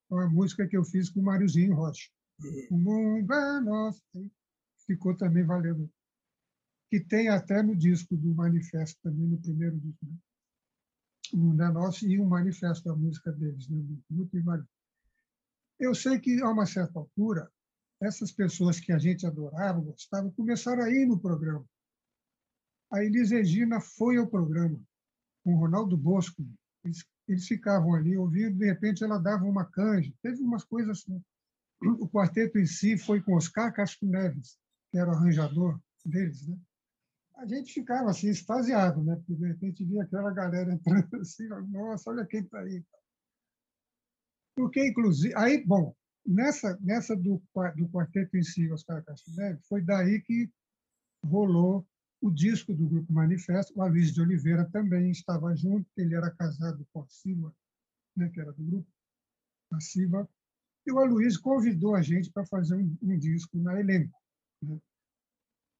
Uma 0.09 0.27
música 0.27 0.67
que 0.67 0.75
eu 0.75 0.83
fiz 0.83 1.09
com 1.09 1.21
o 1.21 1.23
Máriozinho 1.23 1.73
Rocha. 1.73 2.09
O 2.69 2.77
Mundo 2.77 3.33
é 3.33 3.61
Nosso. 3.61 4.01
Ficou 4.85 5.15
também 5.15 5.45
valendo. 5.45 5.89
Que 6.89 6.99
tem 6.99 7.29
até 7.29 7.63
no 7.63 7.75
disco 7.75 8.17
do 8.17 8.35
Manifesto, 8.35 8.99
também 9.01 9.27
no 9.27 9.37
primeiro 9.37 9.79
disco. 9.79 10.05
Né? 11.35 11.69
Nosso 11.69 12.07
e 12.07 12.19
o 12.19 12.25
Manifesto, 12.25 12.89
a 12.89 12.95
música 12.95 13.31
deles. 13.31 13.67
Né? 13.67 13.83
Muito 14.09 14.37
Eu 15.79 15.93
sei 15.93 16.19
que, 16.19 16.41
a 16.41 16.49
uma 16.49 16.65
certa 16.65 16.99
altura, 16.99 17.51
essas 18.01 18.31
pessoas 18.31 18.79
que 18.79 18.93
a 18.93 18.97
gente 18.97 19.25
adorava, 19.25 19.81
gostava, 19.81 20.31
começaram 20.31 20.83
a 20.83 20.89
ir 20.89 21.05
no 21.05 21.19
programa. 21.19 21.65
A 22.91 23.03
Elis 23.03 23.31
Regina 23.31 23.81
foi 23.81 24.17
ao 24.17 24.27
programa 24.27 24.79
com 25.43 25.55
o 25.55 25.59
Ronaldo 25.59 25.97
Bosco. 25.97 26.45
Eles, 26.83 27.05
eles 27.27 27.47
ficavam 27.47 27.93
ali 27.95 28.17
ouvindo, 28.17 28.57
de 28.57 28.65
repente 28.65 29.03
ela 29.03 29.17
dava 29.17 29.43
uma 29.43 29.65
canja. 29.65 30.13
Teve 30.21 30.41
umas 30.41 30.63
coisas 30.63 30.99
assim. 30.99 31.21
O 31.81 32.07
quarteto 32.07 32.57
em 32.57 32.65
si 32.65 32.97
foi 32.97 33.21
com 33.21 33.35
Oscar 33.35 33.73
Castro 33.73 34.07
Neves, 34.07 34.57
que 34.91 34.97
era 34.97 35.09
o 35.09 35.13
arranjador 35.13 35.79
deles. 36.05 36.47
Né? 36.47 36.57
A 37.37 37.45
gente 37.45 37.73
ficava 37.73 38.09
assim, 38.09 38.29
extasiado, 38.29 39.03
né? 39.03 39.15
porque 39.15 39.35
de 39.35 39.47
repente 39.47 39.85
via 39.85 40.03
aquela 40.03 40.31
galera 40.31 40.73
entrando 40.73 41.15
assim, 41.19 41.47
nossa, 41.47 42.09
olha 42.09 42.25
quem 42.25 42.41
está 42.41 42.59
aí. 42.59 42.83
Porque, 44.55 44.87
inclusive, 44.87 45.33
aí, 45.35 45.65
bom, 45.65 45.93
nessa, 46.25 46.77
nessa 46.81 47.15
do, 47.15 47.41
do 47.75 47.89
quarteto 47.89 48.37
em 48.37 48.43
si, 48.43 48.71
Oscar 48.71 49.03
Castro 49.03 49.33
foi 49.67 49.81
daí 49.81 50.21
que 50.21 50.49
rolou 51.25 51.85
o 52.21 52.31
disco 52.31 52.73
do 52.73 52.87
Grupo 52.87 53.11
Manifesto. 53.11 53.73
O 53.75 53.85
Luiz 53.85 54.13
de 54.13 54.21
Oliveira 54.21 54.69
também 54.71 55.11
estava 55.11 55.53
junto, 55.55 55.87
ele 55.97 56.15
era 56.15 56.31
casado 56.31 56.87
com 56.93 57.01
a 57.01 57.07
Silva, 57.07 57.53
né, 58.15 58.29
que 58.29 58.39
era 58.39 58.53
do 58.53 58.63
grupo, 58.63 58.87
a 59.71 59.79
Silva. 59.79 60.27
E 60.87 60.91
o 60.91 60.99
Aloysio 60.99 61.41
convidou 61.41 61.95
a 61.95 62.01
gente 62.01 62.31
para 62.31 62.45
fazer 62.45 62.75
um, 62.75 62.97
um, 63.01 63.17
disco 63.17 63.57
na 63.57 63.79
elenco. 63.79 64.17
Né? 64.61 64.79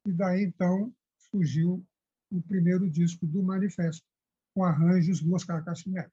E 0.08 0.12
daí, 0.12 0.44
então, 0.44 0.94
surgiu 1.36 1.86
o 2.32 2.42
primeiro 2.42 2.90
disco 2.90 3.28
do 3.28 3.44
Manifesto, 3.44 4.06
com 4.54 4.64
arranjos 4.64 5.22
do 5.22 5.34
Oscar. 5.34 5.64
Né? 5.88 6.10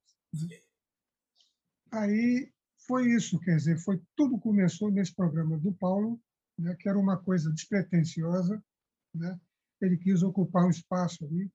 Aí 1.92 2.52
foi 2.86 3.08
isso, 3.12 3.38
quer 3.40 3.56
dizer, 3.56 3.78
foi 3.78 4.02
tudo 4.16 4.38
começou 4.40 4.90
nesse 4.90 5.14
programa 5.14 5.56
do 5.58 5.72
Paulo, 5.72 6.20
né, 6.58 6.74
que 6.74 6.88
era 6.88 6.98
uma 6.98 7.16
coisa 7.16 7.50
despretensiosa, 7.52 8.62
né? 9.14 9.40
ele 9.80 9.96
quis 9.96 10.22
ocupar 10.22 10.66
um 10.66 10.70
espaço 10.70 11.24
ali, 11.24 11.50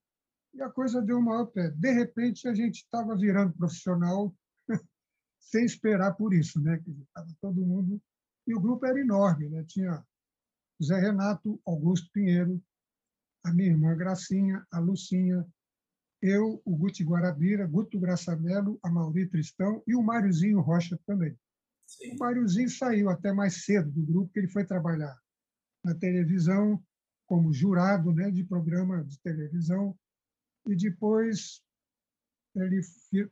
e 0.54 0.62
a 0.62 0.70
coisa 0.70 1.02
deu 1.02 1.20
maior 1.20 1.46
pé. 1.46 1.70
De 1.70 1.92
repente, 1.92 2.48
a 2.48 2.54
gente 2.54 2.76
estava 2.76 3.14
virando 3.16 3.52
profissional 3.52 4.34
sem 5.38 5.64
esperar 5.64 6.14
por 6.14 6.32
isso, 6.32 6.60
né? 6.60 6.82
Estava 6.86 7.28
todo 7.40 7.66
mundo... 7.66 8.00
E 8.46 8.54
o 8.54 8.60
grupo 8.60 8.86
era 8.86 8.98
enorme, 8.98 9.46
né? 9.50 9.62
Tinha 9.68 10.02
Zé 10.82 10.98
Renato, 10.98 11.60
Augusto 11.66 12.10
Pinheiro, 12.12 12.62
a 13.48 13.54
minha 13.54 13.70
irmã 13.70 13.96
Gracinha, 13.96 14.64
a 14.70 14.78
Lucinha, 14.78 15.46
eu, 16.20 16.60
o 16.64 16.76
Guti 16.76 17.02
Guarabira, 17.04 17.66
Guto 17.66 17.98
Graçamelo, 17.98 18.78
a 18.82 18.90
Mauri 18.90 19.28
Tristão 19.28 19.82
e 19.86 19.94
o 19.94 20.02
Máriozinho 20.02 20.60
Rocha 20.60 20.98
também. 21.06 21.36
Sim. 21.86 22.14
O 22.14 22.18
Máriozinho 22.18 22.68
saiu 22.68 23.08
até 23.08 23.32
mais 23.32 23.64
cedo 23.64 23.90
do 23.90 24.04
grupo, 24.04 24.32
que 24.32 24.40
ele 24.40 24.48
foi 24.48 24.66
trabalhar 24.66 25.16
na 25.82 25.94
televisão, 25.94 26.82
como 27.26 27.52
jurado 27.52 28.12
né, 28.12 28.30
de 28.30 28.44
programa 28.44 29.02
de 29.04 29.18
televisão, 29.20 29.96
e 30.66 30.76
depois 30.76 31.62
ele 32.54 32.82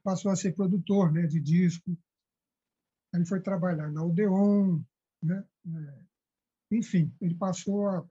passou 0.02 0.30
a 0.30 0.36
ser 0.36 0.54
produtor 0.54 1.12
né, 1.12 1.26
de 1.26 1.40
disco. 1.40 1.96
Ele 3.12 3.26
foi 3.26 3.40
trabalhar 3.40 3.90
na 3.90 4.02
Odeon, 4.02 4.80
né? 5.22 5.44
É, 5.66 6.76
enfim, 6.76 7.12
ele 7.20 7.34
passou 7.34 7.88
a, 7.88 8.08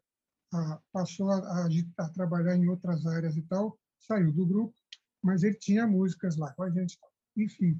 a 0.56 0.82
passou 0.92 1.30
a, 1.32 1.38
a, 1.38 1.68
a, 1.98 2.10
trabalhar 2.10 2.56
em 2.56 2.68
outras 2.68 3.06
áreas 3.06 3.36
e 3.36 3.42
tal, 3.44 3.78
saiu 4.00 4.32
do 4.32 4.46
grupo, 4.46 4.74
mas 5.22 5.44
ele 5.44 5.56
tinha 5.56 5.88
músicas 5.88 6.38
lá 6.38 6.52
com 6.54 6.64
a 6.64 6.70
gente, 6.70 6.98
enfim. 7.36 7.80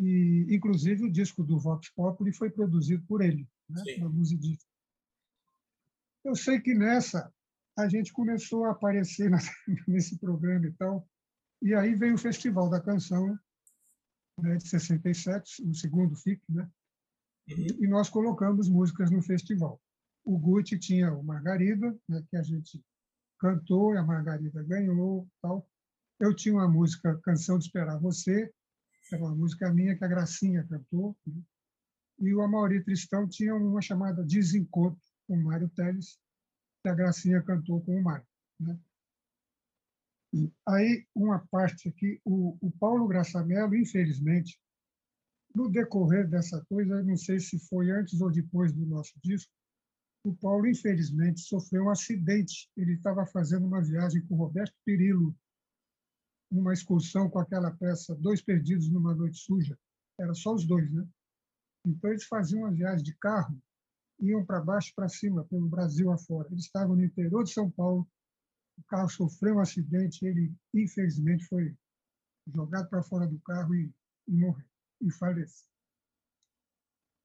E, 0.00 0.46
inclusive, 0.50 1.04
o 1.04 1.12
disco 1.12 1.42
do 1.42 1.58
Vox 1.58 1.88
Populi 1.90 2.32
foi 2.32 2.50
produzido 2.50 3.02
por 3.06 3.22
ele, 3.22 3.48
né? 3.68 3.82
na 3.98 4.08
Music 4.08 4.58
eu 6.26 6.34
sei 6.34 6.60
que 6.60 6.74
nessa 6.74 7.32
a 7.78 7.88
gente 7.88 8.12
começou 8.12 8.64
a 8.64 8.72
aparecer 8.72 9.30
nesse 9.86 10.18
programa 10.18 10.66
e 10.66 10.72
tal, 10.72 11.08
e 11.62 11.72
aí 11.72 11.94
veio 11.94 12.14
o 12.14 12.18
Festival 12.18 12.68
da 12.68 12.80
Canção 12.80 13.38
né, 14.40 14.56
de 14.56 14.68
67, 14.68 15.62
o 15.62 15.72
segundo 15.72 16.16
FIC, 16.16 16.42
né? 16.48 16.68
Uhum. 17.48 17.66
E 17.80 17.86
nós 17.86 18.10
colocamos 18.10 18.68
músicas 18.68 19.10
no 19.10 19.22
festival. 19.22 19.80
O 20.26 20.36
Gucci 20.36 20.78
tinha 20.78 21.14
o 21.14 21.22
Margarida, 21.22 21.96
né, 22.08 22.22
que 22.28 22.36
a 22.36 22.42
gente 22.42 22.84
cantou, 23.38 23.96
a 23.96 24.02
Margarida 24.02 24.62
ganhou, 24.64 25.26
tal. 25.40 25.66
Eu 26.18 26.34
tinha 26.34 26.54
uma 26.54 26.68
música 26.68 27.18
Canção 27.22 27.58
de 27.58 27.66
Esperar 27.66 27.98
Você, 28.00 28.52
era 29.12 29.22
uma 29.22 29.34
música 29.34 29.72
minha 29.72 29.96
que 29.96 30.04
a 30.04 30.08
Gracinha 30.08 30.66
cantou, 30.66 31.16
né? 31.24 31.40
e 32.18 32.34
o 32.34 32.42
Amaury 32.42 32.82
Tristão 32.82 33.28
tinha 33.28 33.54
uma 33.54 33.80
chamada 33.80 34.24
Desencontro, 34.24 35.00
com 35.28 35.36
Mário 35.36 35.68
Teles, 35.68 36.18
que 36.82 36.88
a 36.88 36.94
Gracinha 36.94 37.42
cantou 37.42 37.80
com 37.82 37.96
o 37.96 38.02
Mário. 38.02 38.26
Né? 38.58 38.76
E 40.32 40.52
aí, 40.66 41.06
uma 41.14 41.38
parte 41.50 41.88
aqui, 41.88 42.20
o, 42.24 42.56
o 42.60 42.70
Paulo 42.72 43.06
Graçamelo, 43.06 43.76
infelizmente, 43.76 44.58
no 45.54 45.70
decorrer 45.70 46.28
dessa 46.28 46.64
coisa, 46.66 47.02
não 47.02 47.16
sei 47.16 47.38
se 47.38 47.58
foi 47.68 47.90
antes 47.90 48.20
ou 48.20 48.30
depois 48.30 48.72
do 48.72 48.84
nosso 48.86 49.12
disco, 49.22 49.52
o 50.28 50.34
Paulo, 50.36 50.66
infelizmente, 50.66 51.40
sofreu 51.40 51.84
um 51.84 51.90
acidente. 51.90 52.70
Ele 52.76 52.94
estava 52.94 53.24
fazendo 53.26 53.66
uma 53.66 53.82
viagem 53.82 54.24
com 54.26 54.36
Roberto 54.36 54.74
Perillo, 54.84 55.34
uma 56.50 56.72
excursão 56.72 57.28
com 57.28 57.38
aquela 57.38 57.70
peça 57.70 58.14
Dois 58.16 58.42
Perdidos 58.42 58.88
numa 58.90 59.14
Noite 59.14 59.38
Suja. 59.38 59.78
Era 60.18 60.34
só 60.34 60.54
os 60.54 60.66
dois, 60.66 60.90
né? 60.92 61.06
Então, 61.84 62.10
eles 62.10 62.24
faziam 62.24 62.62
uma 62.62 62.72
viagem 62.72 63.04
de 63.04 63.14
carro 63.16 63.56
iam 64.20 64.44
para 64.44 64.60
baixo 64.60 64.92
para 64.94 65.08
cima, 65.08 65.44
pelo 65.44 65.68
Brasil 65.68 66.10
afora. 66.10 66.48
Eles 66.50 66.64
estavam 66.64 66.96
no 66.96 67.04
interior 67.04 67.44
de 67.44 67.52
São 67.52 67.70
Paulo, 67.70 68.08
o 68.78 68.82
carro 68.84 69.08
sofreu 69.08 69.56
um 69.56 69.60
acidente, 69.60 70.24
ele, 70.24 70.54
infelizmente, 70.74 71.44
foi 71.44 71.76
jogado 72.46 72.88
para 72.88 73.02
fora 73.02 73.26
do 73.26 73.38
carro 73.40 73.74
e, 73.74 73.92
e 74.28 74.32
morreu, 74.32 74.66
e 75.00 75.10
faleceu. 75.10 75.75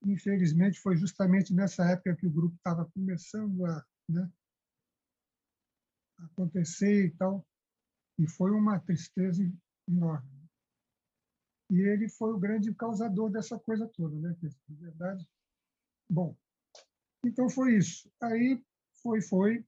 Infelizmente, 0.04 0.80
foi 0.80 0.98
justamente 0.98 1.54
nessa 1.54 1.84
época 1.86 2.16
que 2.16 2.28
o 2.28 2.32
grupo 2.32 2.56
estava 2.56 2.90
começando 2.92 3.66
a 3.66 3.86
né, 4.10 4.32
acontecer 6.18 7.06
e 7.06 7.12
tal, 7.12 7.46
e 8.18 8.28
foi 8.28 8.52
uma 8.52 8.80
tristeza 8.80 9.44
enorme. 9.88 10.30
E 11.70 11.80
ele 11.80 12.10
foi 12.10 12.34
o 12.34 12.40
grande 12.40 12.74
causador 12.76 13.32
dessa 13.32 13.58
coisa 13.60 13.88
toda, 13.88 14.20
né? 14.20 14.36
Na 14.70 14.76
verdade, 14.78 15.26
bom, 16.10 16.36
então 17.26 17.50
foi 17.50 17.78
isso. 17.78 18.12
Aí 18.22 18.62
foi, 19.02 19.22
foi. 19.22 19.66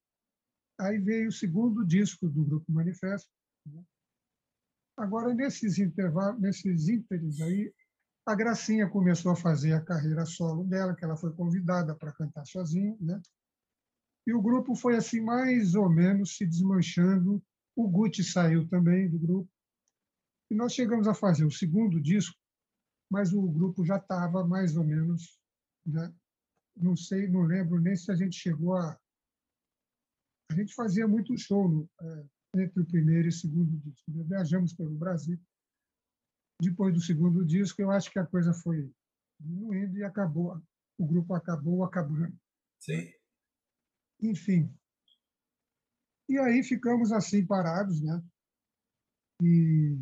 Aí 0.79 0.97
veio 0.99 1.29
o 1.29 1.31
segundo 1.31 1.85
disco 1.85 2.27
do 2.27 2.43
Grupo 2.43 2.71
Manifesto. 2.71 3.29
Né? 3.65 3.83
Agora, 4.97 5.33
nesses 5.33 5.77
intervalos, 5.79 6.41
nesses 6.41 6.89
ínteres 6.89 7.39
aí, 7.41 7.73
a 8.25 8.35
Gracinha 8.35 8.89
começou 8.89 9.31
a 9.31 9.35
fazer 9.35 9.73
a 9.73 9.81
carreira 9.81 10.25
solo 10.25 10.63
dela, 10.63 10.95
que 10.95 11.03
ela 11.03 11.17
foi 11.17 11.33
convidada 11.33 11.95
para 11.95 12.13
cantar 12.13 12.45
sozinha, 12.45 12.95
né? 12.99 13.21
E 14.25 14.33
o 14.33 14.41
grupo 14.41 14.75
foi 14.75 14.95
assim 14.95 15.19
mais 15.19 15.75
ou 15.75 15.89
menos 15.89 16.37
se 16.37 16.45
desmanchando. 16.45 17.43
O 17.75 17.89
Gucci 17.89 18.23
saiu 18.23 18.67
também 18.69 19.09
do 19.09 19.19
grupo. 19.19 19.49
E 20.49 20.55
nós 20.55 20.73
chegamos 20.73 21.07
a 21.07 21.13
fazer 21.13 21.43
o 21.43 21.51
segundo 21.51 22.01
disco, 22.01 22.37
mas 23.11 23.33
o 23.33 23.41
grupo 23.41 23.83
já 23.83 23.97
estava 23.97 24.47
mais 24.47 24.77
ou 24.77 24.83
menos 24.83 25.37
né, 25.85 26.13
não 26.75 26.95
sei, 26.95 27.27
não 27.27 27.43
lembro 27.43 27.79
nem 27.79 27.95
se 27.95 28.11
a 28.11 28.15
gente 28.15 28.35
chegou 28.35 28.75
a. 28.75 28.97
A 30.51 30.55
gente 30.55 30.73
fazia 30.73 31.07
muito 31.07 31.37
show 31.37 31.67
no, 31.67 31.89
é, 32.01 32.25
entre 32.61 32.81
o 32.81 32.85
primeiro 32.85 33.27
e 33.27 33.29
o 33.29 33.31
segundo 33.31 33.77
disco. 33.79 34.11
Né? 34.11 34.23
Viajamos 34.23 34.73
pelo 34.73 34.95
Brasil. 34.95 35.39
Depois 36.63 36.93
do 36.93 37.01
segundo 37.01 37.45
disco, 37.45 37.81
eu 37.81 37.91
acho 37.91 38.09
que 38.09 38.19
a 38.19 38.25
coisa 38.25 38.53
foi 38.53 38.89
diminuindo 39.39 39.97
e 39.97 40.03
acabou. 40.03 40.61
O 40.97 41.05
grupo 41.05 41.33
acabou 41.33 41.83
acabando. 41.83 42.33
Sim. 42.79 43.11
Enfim. 44.21 44.73
E 46.29 46.37
aí 46.39 46.63
ficamos 46.63 47.11
assim 47.11 47.45
parados, 47.45 48.01
né? 48.01 48.23
E 49.41 49.99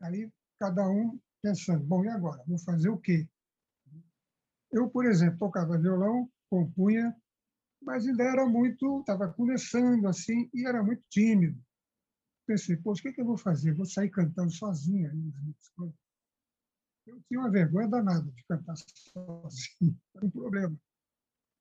aí 0.00 0.30
cada 0.58 0.88
um 0.88 1.20
pensando, 1.40 1.84
bom, 1.84 2.04
e 2.04 2.08
agora? 2.08 2.42
Vou 2.46 2.58
fazer 2.58 2.88
o 2.88 2.98
quê? 2.98 3.28
Eu, 4.72 4.90
por 4.90 5.06
exemplo, 5.06 5.38
tocava 5.38 5.78
violão, 5.78 6.30
compunha, 6.50 7.14
mas 7.80 8.06
ainda 8.06 8.24
era 8.24 8.46
muito, 8.46 9.00
estava 9.00 9.32
começando 9.32 10.06
assim, 10.08 10.50
e 10.52 10.66
era 10.66 10.82
muito 10.82 11.02
tímido. 11.10 11.60
Pensei, 12.46 12.76
poxa, 12.76 13.00
o 13.00 13.02
que, 13.02 13.08
é 13.08 13.12
que 13.12 13.20
eu 13.20 13.26
vou 13.26 13.36
fazer? 13.36 13.74
Vou 13.74 13.86
sair 13.86 14.10
cantando 14.10 14.50
sozinha. 14.50 15.12
Eu 17.06 17.20
tinha 17.28 17.40
uma 17.40 17.50
vergonha 17.50 17.88
danada 17.88 18.30
de 18.30 18.44
cantar 18.44 18.74
sozinho, 19.12 19.98
era 20.14 20.26
um 20.26 20.30
problema. 20.30 20.76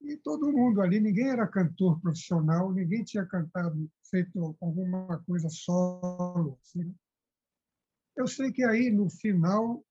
E 0.02 0.18
todo 0.18 0.52
mundo 0.52 0.82
ali, 0.82 1.00
ninguém 1.00 1.30
era 1.30 1.48
cantor 1.48 2.00
profissional, 2.02 2.72
ninguém 2.72 3.04
tinha 3.04 3.26
cantado, 3.26 3.90
feito 4.10 4.58
alguma 4.60 5.24
coisa 5.24 5.48
solo. 5.50 6.58
Assim. 6.62 6.84
Né? 6.84 6.94
Eu 8.18 8.28
sei 8.28 8.52
que 8.52 8.64
aí, 8.64 8.92
no 8.92 9.10
final, 9.10 9.86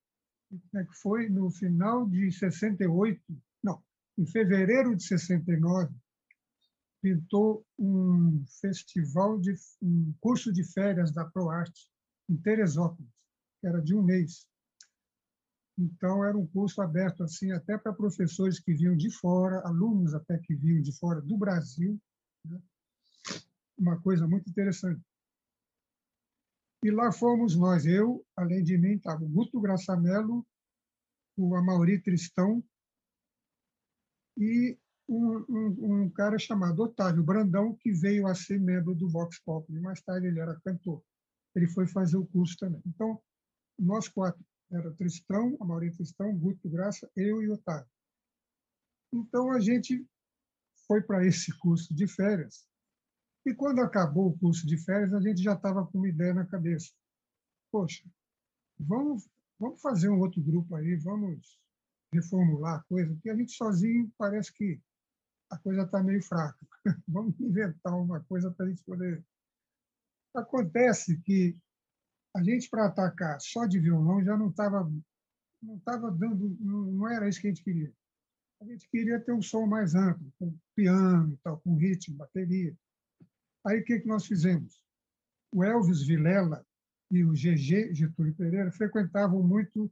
como 0.51 0.83
é 0.83 0.85
que 0.85 0.95
foi? 0.97 1.29
No 1.29 1.51
final 1.51 2.07
de 2.09 2.31
68, 2.33 3.21
não, 3.63 3.83
em 4.19 4.27
fevereiro 4.27 4.97
de 4.97 5.05
69, 5.05 5.95
pintou 7.01 7.65
um 7.79 8.45
festival 8.61 9.39
de 9.39 9.55
um 9.83 10.13
curso 10.21 10.53
de 10.53 10.65
férias 10.65 11.11
da 11.13 11.25
ProArte 11.25 11.91
em 12.29 12.37
Teresópolis, 12.37 13.11
que 13.61 13.67
era 13.67 13.81
de 13.81 13.95
um 13.95 14.03
mês. 14.03 14.47
Então 15.79 16.25
era 16.25 16.37
um 16.37 16.47
curso 16.47 16.83
aberto 16.83 17.23
assim 17.25 17.53
até 17.53 17.79
para 17.79 17.93
professores 17.93 18.61
que 18.61 18.75
vinham 18.75 18.97
de 18.97 19.11
fora, 19.11 19.61
alunos 19.67 20.15
até 20.15 20.39
que 20.39 20.55
vinham 20.55 20.83
de 20.83 20.93
fora 20.99 21.21
do 21.23 21.37
Brasil, 21.39 21.99
né? 22.45 22.61
uma 23.79 24.01
coisa 24.01 24.27
muito 24.29 24.49
interessante. 24.51 25.03
E 26.85 26.91
lá 26.91 27.13
fomos 27.13 27.57
nós, 27.57 27.85
eu, 27.85 28.25
além 28.37 28.63
de 28.63 28.77
mim, 28.77 28.95
estava 28.95 29.23
o 29.23 29.29
Guto 29.29 29.61
Graçamelo, 29.61 30.47
o 31.37 31.55
Amauri 31.55 32.01
Tristão 32.01 32.63
e 34.37 34.79
um, 35.11 35.45
um, 35.49 36.03
um, 36.03 36.11
cara 36.11 36.39
chamado 36.39 36.83
Otávio 36.83 37.23
Brandão, 37.23 37.75
que 37.75 37.93
veio 37.93 38.27
a 38.27 38.35
ser 38.35 38.61
membro 38.61 38.95
do 38.95 39.09
Vox 39.09 39.39
Populi. 39.41 39.81
Mais 39.81 40.01
tarde 40.01 40.27
ele 40.27 40.41
era 40.41 40.61
cantor. 40.61 41.03
Ele 41.55 41.67
foi 41.69 41.87
fazer 41.87 42.17
o 42.17 42.27
curso 42.27 42.57
também. 42.59 42.81
Então, 42.87 43.21
nós 43.79 44.09
quatro, 44.09 44.45
era 44.71 44.93
Tristão, 44.93 45.57
Amauri 45.61 45.91
Tristão, 45.91 46.37
Guto 46.39 46.69
Graça, 46.69 47.11
eu 47.17 47.43
e 47.43 47.51
Otávio. 47.51 47.91
Então, 49.13 49.51
a 49.51 49.61
gente 49.61 50.07
foi 50.87 51.03
para 51.03 51.27
esse 51.27 51.53
curso 51.59 51.93
de 51.95 52.07
férias 52.07 52.71
e 53.45 53.55
quando 53.55 53.81
acabou 53.81 54.29
o 54.29 54.39
curso 54.39 54.67
de 54.67 54.77
férias, 54.77 55.15
a 55.15 55.21
gente 55.21 55.43
já 55.43 55.55
estava 55.55 55.87
com 55.87 55.99
uma 55.99 56.09
ideia 56.09 56.35
na 56.35 56.47
cabeça. 56.47 56.93
Poxa, 57.73 58.05
vamos, 58.79 59.29
vamos 59.59 59.81
fazer 59.81 60.09
um 60.09 60.21
outro 60.21 60.43
grupo 60.43 60.75
aí, 60.75 60.97
vamos 60.97 61.59
reformular 62.13 62.81
a 62.81 62.83
coisa, 62.85 63.13
porque 63.15 63.31
a 63.31 63.37
gente 63.37 63.53
sozinho 63.53 64.13
parece 64.19 64.53
que 64.53 64.81
a 65.51 65.59
coisa 65.59 65.83
está 65.83 66.03
meio 66.03 66.23
fraca. 66.23 66.67
vamos 67.07 67.39
inventar 67.41 67.95
uma 67.95 68.21
coisa 68.25 68.51
para 68.51 68.67
a 68.67 68.69
gente 68.69 68.83
poder. 68.85 69.25
Acontece 70.35 71.21
que 71.23 71.57
a 72.37 72.43
gente, 72.43 72.71
para 72.71 72.87
atacar 72.87 73.41
só 73.41 73.67
de 73.67 73.81
violão, 73.81 74.25
já 74.25 74.37
não 74.37 74.51
estava 74.51 74.89
não 75.63 75.77
estava 75.77 76.11
dando, 76.11 76.57
não 76.61 77.09
era 77.09 77.29
isso 77.29 77.41
que 77.41 77.49
a 77.49 77.51
gente 77.51 77.63
queria. 77.63 77.93
A 78.63 78.65
gente 78.65 78.89
queria 78.89 79.21
ter 79.21 79.33
um 79.33 79.43
som 79.43 79.67
mais 79.67 79.95
amplo, 79.95 80.33
com 80.39 80.57
piano, 80.75 81.39
tal, 81.43 81.59
com 81.61 81.77
ritmo, 81.77 82.17
bateria. 82.17 82.77
Aí 83.67 83.81
o 83.81 83.85
que, 83.85 84.01
que 84.01 84.07
nós 84.09 84.27
fizemos? 84.27 84.83
O 85.53 85.63
Elvis 85.65 86.03
Vilela 86.03 86.65
e 87.11 87.25
o 87.25 87.33
GG, 87.33 87.95
Getúlio 87.95 88.35
Pereira, 88.35 88.71
frequentavam 88.73 89.43
muito 89.43 89.91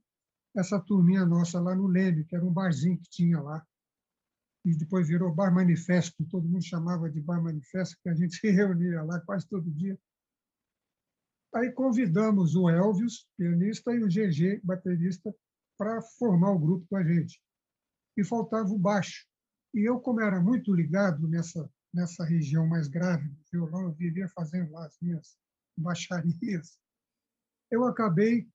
essa 0.56 0.80
turminha 0.80 1.26
nossa 1.26 1.60
lá 1.60 1.74
no 1.74 1.86
Leme, 1.86 2.24
que 2.24 2.34
era 2.34 2.44
um 2.44 2.52
barzinho 2.52 2.98
que 2.98 3.10
tinha 3.10 3.40
lá. 3.40 3.66
E 4.64 4.74
depois 4.76 5.08
virou 5.08 5.34
Bar 5.34 5.52
Manifesto, 5.52 6.24
todo 6.26 6.48
mundo 6.48 6.64
chamava 6.64 7.10
de 7.10 7.20
Bar 7.20 7.42
Manifesto, 7.42 7.96
que 8.02 8.08
a 8.08 8.14
gente 8.14 8.34
se 8.40 8.50
reunia 8.50 9.02
lá 9.02 9.20
quase 9.20 9.48
todo 9.48 9.70
dia. 9.70 9.98
Aí 11.54 11.72
convidamos 11.72 12.54
o 12.54 12.68
Elvis, 12.68 13.26
pianista, 13.36 13.92
e 13.94 14.02
o 14.02 14.08
GG, 14.08 14.60
baterista, 14.62 15.34
para 15.78 16.02
formar 16.18 16.50
o 16.50 16.58
grupo 16.58 16.86
com 16.88 16.96
a 16.96 17.04
gente. 17.04 17.40
E 18.16 18.24
faltava 18.24 18.68
o 18.68 18.78
baixo. 18.78 19.26
E 19.72 19.88
eu, 19.88 20.00
como 20.00 20.20
era 20.20 20.40
muito 20.40 20.74
ligado 20.74 21.26
nessa 21.28 21.70
nessa 21.92 22.24
região 22.24 22.66
mais 22.66 22.88
grave 22.88 23.28
do 23.28 23.42
violão, 23.50 23.82
eu 23.82 23.92
vivia 23.92 24.28
fazendo 24.28 24.70
lá 24.72 24.86
as 24.86 24.96
minhas 25.00 25.36
baixarias, 25.76 26.78
eu 27.70 27.84
acabei 27.84 28.48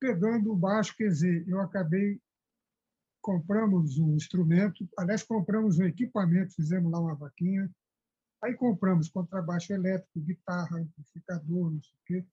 pegando 0.00 0.52
o 0.52 0.56
baixo, 0.56 0.94
quer 0.96 1.08
dizer, 1.08 1.48
eu 1.48 1.60
acabei 1.60 2.20
compramos 3.24 3.98
um 3.98 4.14
instrumento, 4.14 4.86
aliás, 4.98 5.22
compramos 5.22 5.78
um 5.78 5.84
equipamento, 5.84 6.54
fizemos 6.54 6.92
lá 6.92 7.00
uma 7.00 7.14
vaquinha, 7.14 7.70
aí 8.42 8.54
compramos 8.54 9.08
contrabaixo 9.08 9.72
elétrico, 9.72 10.20
guitarra, 10.20 10.78
amplificador, 10.78 11.72
não 11.72 11.82
sei 11.82 11.94
o 11.94 12.04
quê. 12.04 12.26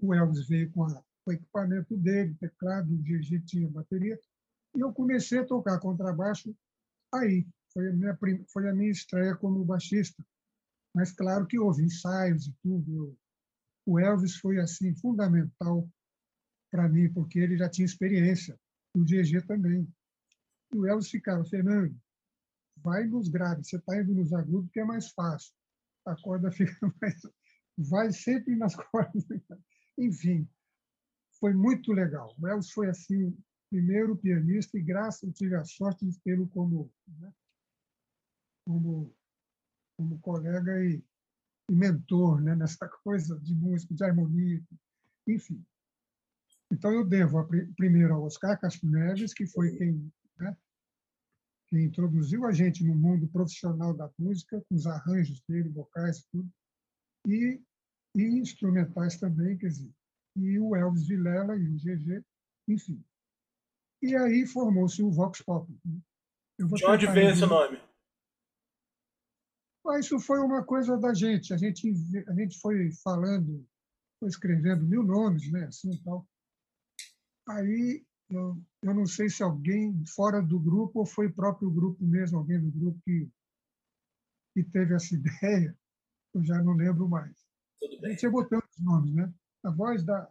O 0.00 0.12
Elvis 0.12 0.48
veio 0.48 0.68
com, 0.72 0.82
a, 0.82 0.94
com 0.94 1.30
o 1.30 1.32
equipamento 1.32 1.96
dele, 1.96 2.36
teclado, 2.40 2.92
o 2.92 3.40
tinha 3.46 3.70
bateria, 3.70 4.18
e 4.74 4.80
eu 4.80 4.92
comecei 4.92 5.38
a 5.38 5.46
tocar 5.46 5.78
contrabaixo 5.78 6.52
aí, 7.14 7.46
foi 7.72 7.88
a 7.88 7.92
minha, 7.92 8.18
foi 8.52 8.68
a 8.68 8.74
minha 8.74 8.90
estreia 8.90 9.36
como 9.36 9.64
baixista. 9.64 10.26
Mas 10.92 11.12
claro 11.12 11.46
que 11.46 11.56
houve 11.56 11.84
ensaios 11.84 12.48
e 12.48 12.52
tudo. 12.60 13.16
O 13.86 14.00
Elvis 14.00 14.34
foi 14.38 14.58
assim 14.58 14.92
fundamental 14.96 15.88
para 16.68 16.88
mim, 16.88 17.12
porque 17.12 17.38
ele 17.38 17.56
já 17.56 17.68
tinha 17.68 17.86
experiência. 17.86 18.58
O 18.94 19.04
GG 19.04 19.46
também. 19.46 19.88
E 20.72 20.78
o 20.78 20.86
Elvis 20.86 21.10
ficava, 21.10 21.44
Fernando, 21.44 21.94
vai 22.76 23.04
nos 23.04 23.28
graves, 23.28 23.68
você 23.68 23.76
está 23.76 24.00
indo 24.00 24.14
nos 24.14 24.32
agudos, 24.32 24.70
que 24.70 24.80
é 24.80 24.84
mais 24.84 25.10
fácil. 25.10 25.54
A 26.06 26.16
corda 26.16 26.50
fica 26.52 26.74
mais. 27.00 27.22
Vai 27.76 28.12
sempre 28.12 28.56
nas 28.56 28.74
cordas. 28.90 29.24
Enfim, 29.98 30.48
foi 31.40 31.52
muito 31.52 31.92
legal. 31.92 32.34
O 32.38 32.46
Elvis 32.46 32.70
foi 32.70 32.88
assim, 32.88 33.36
primeiro 33.70 34.16
pianista, 34.16 34.78
e 34.78 34.82
graças, 34.82 35.22
eu 35.22 35.32
tive 35.32 35.56
a 35.56 35.64
sorte 35.64 36.06
de 36.06 36.18
tê-lo 36.20 36.48
como 36.48 36.90
né, 37.06 37.32
como, 38.64 39.14
como 39.96 40.18
colega 40.20 40.82
e, 40.84 41.04
e 41.70 41.74
mentor 41.74 42.40
né, 42.40 42.54
nessa 42.54 42.88
coisa 43.04 43.38
de 43.40 43.54
música, 43.54 43.94
de 43.94 44.04
harmonia, 44.04 44.62
enfim. 45.26 45.64
Então, 46.74 46.92
eu 46.92 47.04
devo 47.04 47.38
a, 47.38 47.46
primeiro 47.76 48.14
ao 48.14 48.24
Oscar 48.24 48.60
Castro 48.60 48.88
Neves, 48.88 49.32
que 49.32 49.46
foi 49.46 49.76
quem, 49.76 50.12
né, 50.40 50.56
quem 51.68 51.84
introduziu 51.84 52.44
a 52.44 52.52
gente 52.52 52.84
no 52.84 52.96
mundo 52.96 53.28
profissional 53.28 53.94
da 53.94 54.10
música, 54.18 54.60
com 54.68 54.74
os 54.74 54.84
arranjos 54.84 55.40
dele, 55.48 55.68
vocais 55.68 56.18
e 56.18 56.26
tudo, 56.32 56.50
e, 57.28 57.62
e 58.16 58.22
instrumentais 58.40 59.16
também, 59.18 59.56
quer 59.56 59.68
dizer, 59.68 59.90
e 60.36 60.58
o 60.58 60.74
Elvis 60.74 61.06
Vilela 61.06 61.56
e 61.56 61.68
o 61.68 61.76
GG, 61.76 62.24
enfim. 62.68 63.00
E 64.02 64.16
aí 64.16 64.44
formou-se 64.44 65.00
o 65.00 65.12
Vox 65.12 65.40
Pop. 65.42 65.72
Né. 65.84 66.00
De 66.58 66.86
onde 66.86 67.06
veio 67.06 67.30
esse 67.30 67.46
nome? 67.46 67.80
Isso 70.00 70.18
foi 70.18 70.40
uma 70.40 70.64
coisa 70.64 70.98
da 70.98 71.14
gente. 71.14 71.54
A 71.54 71.56
gente, 71.56 71.88
a 72.26 72.34
gente 72.34 72.58
foi 72.58 72.90
falando, 73.04 73.64
foi 74.18 74.28
escrevendo 74.28 74.84
mil 74.84 75.04
nomes, 75.04 75.50
né? 75.52 75.66
Assim, 75.66 75.96
tal. 76.02 76.26
Aí, 77.48 78.04
eu, 78.30 78.56
não 78.82 79.06
sei 79.06 79.28
se 79.28 79.42
alguém 79.42 80.04
fora 80.06 80.40
do 80.42 80.58
grupo 80.58 81.00
ou 81.00 81.06
foi 81.06 81.26
o 81.26 81.34
próprio 81.34 81.70
grupo 81.70 82.02
mesmo, 82.04 82.38
alguém 82.38 82.60
do 82.60 82.70
grupo 82.70 82.98
que, 83.04 83.30
que 84.54 84.64
teve 84.64 84.94
essa 84.94 85.14
ideia. 85.14 85.76
Eu 86.34 86.44
já 86.44 86.62
não 86.62 86.74
lembro 86.74 87.08
mais. 87.08 87.36
A 88.02 88.08
gente 88.08 88.22
ia 88.22 88.30
botando 88.30 88.62
os 88.62 88.84
nomes, 88.84 89.14
né? 89.14 89.32
A 89.62 89.70
voz 89.70 90.04
da, 90.04 90.30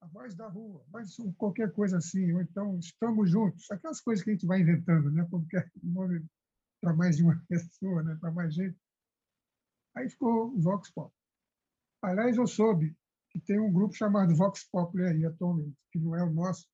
a 0.00 0.06
voz 0.06 0.34
da 0.34 0.48
rua, 0.48 0.84
mas 0.92 1.16
qualquer 1.36 1.72
coisa 1.72 1.98
assim, 1.98 2.32
ou 2.32 2.40
então 2.40 2.78
estamos 2.78 3.30
juntos, 3.30 3.70
aquelas 3.70 4.00
coisas 4.00 4.24
que 4.24 4.30
a 4.30 4.32
gente 4.32 4.46
vai 4.46 4.60
inventando, 4.60 5.10
né? 5.10 5.26
Porque 5.30 5.56
é 5.56 5.70
nome 5.82 6.24
para 6.80 6.94
mais 6.94 7.16
de 7.16 7.24
uma 7.24 7.40
pessoa, 7.48 8.02
né? 8.02 8.16
para 8.20 8.30
mais 8.30 8.54
gente. 8.54 8.78
Aí 9.96 10.08
ficou 10.08 10.48
o 10.54 10.60
Vox 10.60 10.90
Pop. 10.92 11.12
Aliás, 12.02 12.36
eu 12.36 12.46
soube 12.46 12.96
que 13.38 13.46
tem 13.46 13.60
um 13.60 13.72
grupo 13.72 13.94
chamado 13.94 14.34
Vox 14.34 14.68
Pop 14.70 15.00
aí 15.00 15.24
atualmente, 15.24 15.76
que 15.92 15.98
não 15.98 16.16
é 16.16 16.22
o 16.22 16.30
nosso. 16.30 16.66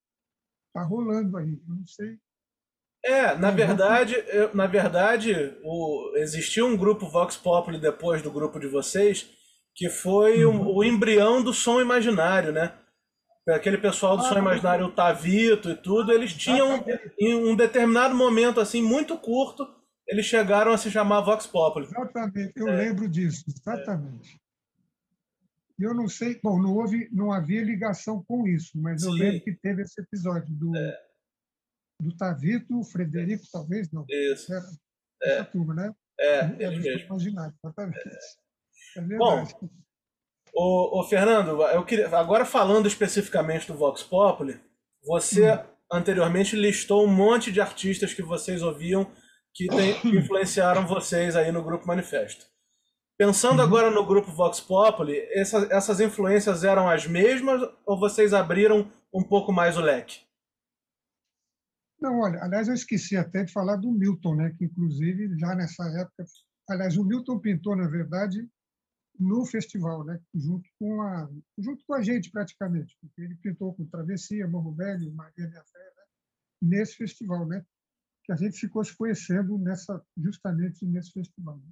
Está 0.67 0.85
rolando 0.87 1.37
aí, 1.37 1.53
eu 1.53 1.75
não 1.75 1.85
sei. 1.85 2.17
É, 3.03 3.35
na 3.35 3.51
verdade, 3.51 4.15
eu, 4.29 4.53
na 4.55 4.65
verdade, 4.65 5.55
o, 5.63 6.13
existiu 6.15 6.65
um 6.65 6.75
grupo 6.75 7.07
Vox 7.07 7.37
Populi 7.37 7.79
depois 7.79 8.21
do 8.21 8.31
grupo 8.31 8.59
de 8.59 8.67
vocês, 8.67 9.29
que 9.75 9.89
foi 9.89 10.43
uhum. 10.43 10.61
o, 10.61 10.77
o, 10.77 10.83
embrião 10.83 11.43
do 11.43 11.53
som 11.53 11.79
imaginário, 11.79 12.51
né? 12.51 12.73
Aquele 13.47 13.77
pessoal 13.77 14.17
do 14.17 14.25
ah, 14.25 14.29
som 14.29 14.39
imaginário, 14.39 14.87
o 14.87 14.91
Tavito 14.91 15.69
e 15.69 15.75
tudo, 15.75 16.11
eles 16.11 16.33
tinham 16.33 16.83
em 17.19 17.35
um 17.35 17.55
determinado 17.55 18.15
momento 18.15 18.59
assim 18.59 18.81
muito 18.81 19.15
curto, 19.19 19.67
eles 20.07 20.25
chegaram 20.25 20.71
a 20.71 20.77
se 20.77 20.89
chamar 20.89 21.21
Vox 21.21 21.45
Populi. 21.45 21.85
Exatamente, 21.85 22.53
eu 22.55 22.67
é. 22.67 22.75
lembro 22.75 23.07
disso, 23.07 23.43
exatamente. 23.47 24.39
Eu 25.77 25.93
não 25.93 26.07
sei, 26.07 26.39
bom, 26.41 26.61
não 26.61 26.73
houve, 26.75 27.09
não 27.11 27.31
havia 27.31 27.61
ligação 27.61 28.23
com 28.23 28.47
isso, 28.47 28.71
mas 28.79 29.01
Sim. 29.01 29.07
eu 29.07 29.13
lembro 29.13 29.41
que 29.41 29.53
teve 29.53 29.81
esse 29.81 29.99
episódio 29.99 30.53
do, 30.53 30.75
é. 30.75 31.01
do 32.01 32.15
Tavito, 32.15 32.81
Frederico, 32.83 33.43
talvez, 33.51 33.91
não. 33.91 34.05
Isso. 34.09 34.53
Era 34.53 34.65
é. 35.23 35.43
turma, 35.43 35.73
né? 35.73 35.93
É, 36.17 36.45
ele 36.59 36.79
mesmo. 36.79 37.07
Imaginário, 37.07 37.53
exatamente. 37.61 38.09
É. 38.95 38.99
é 38.99 39.01
Bom, 39.17 39.45
Ô, 40.57 41.01
ô, 41.01 41.03
Fernando, 41.03 41.61
eu 41.63 41.83
queria, 41.83 42.07
agora 42.17 42.45
falando 42.45 42.87
especificamente 42.87 43.67
do 43.67 43.77
Vox 43.77 44.01
Populi, 44.01 44.57
você 45.03 45.53
hum. 45.53 45.63
anteriormente 45.91 46.55
listou 46.55 47.05
um 47.05 47.13
monte 47.13 47.51
de 47.51 47.59
artistas 47.59 48.13
que 48.13 48.21
vocês 48.21 48.63
ouviam 48.63 49.11
que, 49.53 49.67
tem, 49.67 49.99
que 49.99 50.07
influenciaram 50.17 50.87
vocês 50.87 51.35
aí 51.35 51.51
no 51.51 51.61
Grupo 51.61 51.85
Manifesto. 51.85 52.45
Pensando 53.17 53.59
uhum. 53.59 53.65
agora 53.65 53.91
no 53.91 54.05
Grupo 54.05 54.31
Vox 54.31 54.59
Populi, 54.59 55.17
essa, 55.31 55.67
essas 55.71 55.99
influências 55.99 56.63
eram 56.63 56.89
as 56.89 57.07
mesmas 57.07 57.61
ou 57.85 57.97
vocês 57.97 58.33
abriram 58.33 58.91
um 59.13 59.23
pouco 59.23 59.53
mais 59.53 59.77
o 59.77 59.81
leque? 59.81 60.25
Não, 61.99 62.19
olha, 62.19 62.43
aliás, 62.43 62.67
eu 62.67 62.73
esqueci 62.73 63.15
até 63.15 63.43
de 63.43 63.53
falar 63.53 63.77
do 63.77 63.91
Milton, 63.91 64.35
né, 64.35 64.53
que 64.57 64.65
inclusive 64.65 65.37
já 65.39 65.55
nessa 65.55 65.83
época, 65.97 66.25
aliás, 66.69 66.97
o 66.97 67.05
Milton 67.05 67.39
pintou, 67.39 67.75
na 67.75 67.87
verdade, 67.87 68.47
no 69.19 69.45
festival, 69.45 70.03
né? 70.03 70.19
junto, 70.33 70.69
com 70.77 71.01
a, 71.01 71.29
junto 71.57 71.83
com 71.85 71.93
a 71.93 72.01
gente, 72.01 72.29
praticamente. 72.31 72.97
Porque 72.99 73.21
ele 73.21 73.35
pintou 73.35 73.73
com 73.73 73.85
Travessia, 73.85 74.47
Morro 74.47 74.73
Velho, 74.73 75.13
Maria 75.13 75.47
Minha 75.47 75.63
Fé, 75.63 75.79
né? 75.79 76.03
nesse 76.61 76.95
festival, 76.95 77.47
né? 77.47 77.65
que 78.25 78.33
a 78.33 78.35
gente 78.35 78.59
ficou 78.59 78.83
se 78.83 78.95
conhecendo 78.95 79.57
nessa, 79.57 80.03
justamente 80.17 80.85
nesse 80.85 81.11
festival. 81.11 81.57
Né? 81.57 81.71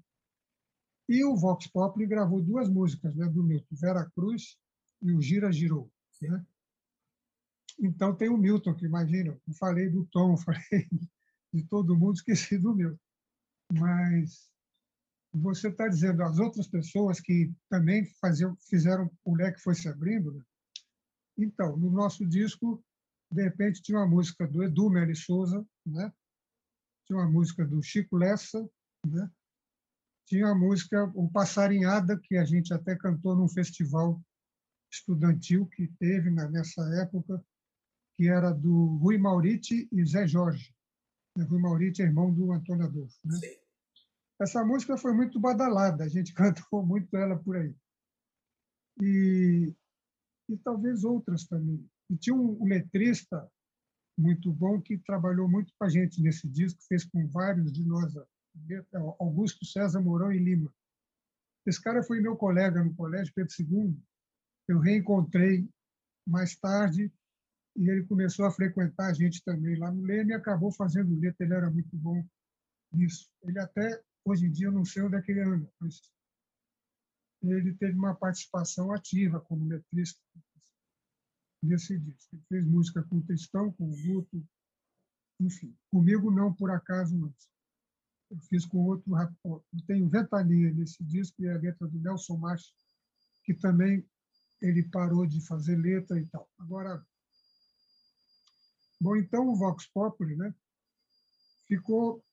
E 1.08 1.24
o 1.24 1.36
Vox 1.36 1.68
Populi 1.68 2.06
gravou 2.06 2.42
duas 2.42 2.70
músicas 2.70 3.16
né, 3.16 3.28
do 3.28 3.44
Milton, 3.44 3.76
Vera 3.76 4.10
Cruz 4.12 4.58
e 5.02 5.12
o 5.12 5.22
Gira 5.22 5.52
Girou. 5.52 5.92
Né? 6.22 6.46
Então 7.80 8.16
tem 8.16 8.30
o 8.30 8.38
Milton, 8.38 8.74
que 8.74 8.86
imagina, 8.86 9.38
eu 9.48 9.54
falei 9.56 9.90
do 9.90 10.06
Tom, 10.08 10.38
falei 10.38 10.88
de 11.54 11.64
todo 11.68 11.98
mundo, 11.98 12.16
esqueci 12.16 12.58
do 12.58 12.74
Milton. 12.74 13.00
Mas 13.74 14.52
você 15.34 15.68
está 15.68 15.88
dizendo 15.88 16.24
as 16.24 16.40
outras 16.40 16.68
pessoas 16.68 17.20
que 17.20 17.52
também 17.70 18.06
faziam, 18.22 18.56
fizeram 18.70 19.12
o 19.26 19.36
leque 19.36 19.60
foi 19.60 19.76
se 19.76 19.90
abrindo. 19.90 20.32
Né? 20.32 20.44
Então, 21.38 21.76
no 21.76 21.90
nosso 21.90 22.26
disco, 22.26 22.84
de 23.32 23.44
repente 23.44 23.82
tinha 23.82 23.98
uma 23.98 24.08
música 24.08 24.48
do 24.48 24.64
Edu 24.64 24.90
Meli 24.90 25.16
Souza, 25.16 25.66
né? 25.86 26.14
tinha 27.06 27.18
uma 27.18 27.30
música 27.30 27.66
do 27.66 27.82
Chico 27.82 28.16
Lessa, 28.16 28.70
né? 29.06 29.30
Tinha 30.26 30.48
a 30.48 30.56
música 30.56 31.12
O 31.16 31.30
Passarinhada, 31.30 32.20
que 32.20 32.38
a 32.38 32.46
gente 32.46 32.74
até 32.74 32.96
cantou 32.96 33.36
num 33.36 33.48
festival 33.48 34.22
estudantil 34.92 35.66
que 35.68 35.88
teve 36.00 36.30
nessa 36.30 36.82
época, 37.02 37.44
que 38.16 38.28
era 38.28 38.52
do 38.52 38.98
Rui 38.98 39.18
Mauriti 39.18 39.88
e 39.92 40.06
Zé 40.06 40.28
Jorge. 40.28 40.74
Rui 41.38 41.60
Mauriti 41.60 42.02
é 42.02 42.06
irmão 42.06 42.32
do 42.32 42.52
Antônio 42.52 42.86
Adolfo. 42.86 43.18
Né? 43.26 43.40
Essa 44.40 44.64
música 44.64 44.98
foi 44.98 45.14
muito 45.14 45.40
badalada, 45.40 46.04
a 46.04 46.08
gente 46.08 46.34
cantou 46.36 46.86
muito 46.86 47.16
ela 47.18 47.38
por 47.38 47.58
aí. 47.58 47.76
E, 49.02 49.74
e 50.50 50.58
talvez 50.58 51.04
outras 51.04 51.46
também. 51.46 51.84
E 52.10 52.18
tinha 52.18 52.36
um, 52.36 52.64
letrista 52.66 53.50
muito 54.18 54.52
bom 54.52 54.80
que 54.80 54.98
trabalhou 55.00 55.50
muito 55.50 55.74
com 55.78 55.86
a 55.86 55.90
gente 55.90 56.22
nesse 56.22 56.48
disco, 56.48 56.84
fez 56.88 57.04
com 57.06 57.28
vários 57.28 57.72
de 57.72 57.84
nós, 57.84 58.14
Augusto 59.20 59.66
César 59.66 60.02
Mourão 60.02 60.32
e 60.32 60.40
Lima. 60.40 60.74
Esse 61.66 61.82
cara 61.82 62.04
foi 62.04 62.20
meu 62.20 62.36
colega 62.36 62.84
no 62.84 62.94
colégio, 62.96 63.34
Pedro 63.34 63.54
II. 63.60 63.98
Eu 64.68 64.80
reencontrei 64.80 65.68
mais 66.28 66.56
tarde 66.56 67.12
e 67.76 67.90
ele 67.90 68.04
começou 68.06 68.46
a 68.46 68.52
frequentar 68.52 69.10
a 69.10 69.14
gente 69.14 69.44
também 69.44 69.78
lá 69.78 69.92
no 69.92 70.04
Leme 70.04 70.32
e 70.32 70.36
acabou 70.36 70.72
fazendo 70.72 71.20
letra. 71.20 71.46
Ele 71.46 71.54
era 71.54 71.70
muito 71.70 71.96
bom 71.96 72.24
nisso. 72.92 73.30
Ele 73.44 73.60
até 73.60 74.04
Hoje 74.26 74.46
em 74.46 74.52
dia 74.52 74.68
eu 74.68 74.72
não 74.72 74.86
sei 74.86 75.04
onde 75.04 75.18
é 75.18 75.22
que 75.22 75.32
ele 75.32 75.42
anda, 75.42 75.70
mas 75.80 76.02
ele 77.42 77.76
teve 77.76 77.98
uma 77.98 78.16
participação 78.16 78.94
ativa 78.94 79.42
como 79.42 79.68
letrista 79.68 80.22
nesse 81.62 82.00
disco. 82.00 82.36
Ele 82.36 82.44
fez 82.48 82.66
música 82.66 83.04
com 83.04 83.18
o 83.18 83.24
Tristão, 83.24 83.74
com 83.74 83.90
o 83.90 83.96
Guto, 84.02 84.48
enfim. 85.42 85.76
Comigo 85.92 86.32
não, 86.32 86.54
por 86.54 86.72
acaso, 86.72 87.18
mas 87.18 87.34
eu 88.34 88.40
fiz 88.50 88.66
com 88.66 88.80
outro 88.86 89.16
Eu 89.16 89.86
tenho 89.86 90.10
Ventania 90.10 90.74
nesse 90.74 91.04
disco 91.04 91.42
e 91.42 91.50
a 91.50 91.58
letra 91.58 91.88
do 91.88 92.00
Nelson 92.00 92.38
Marques, 92.38 92.74
que 93.44 93.54
também 93.54 94.04
ele 94.62 94.84
parou 94.90 95.28
de 95.28 95.46
fazer 95.46 95.76
letra 95.76 96.20
e 96.20 96.26
tal. 96.28 96.50
Agora, 96.58 97.06
bom, 99.00 99.16
então 99.16 99.48
o 99.50 99.56
Vox 99.56 99.86
Populi, 99.88 100.36
né, 100.36 100.54
ficou 101.68 102.24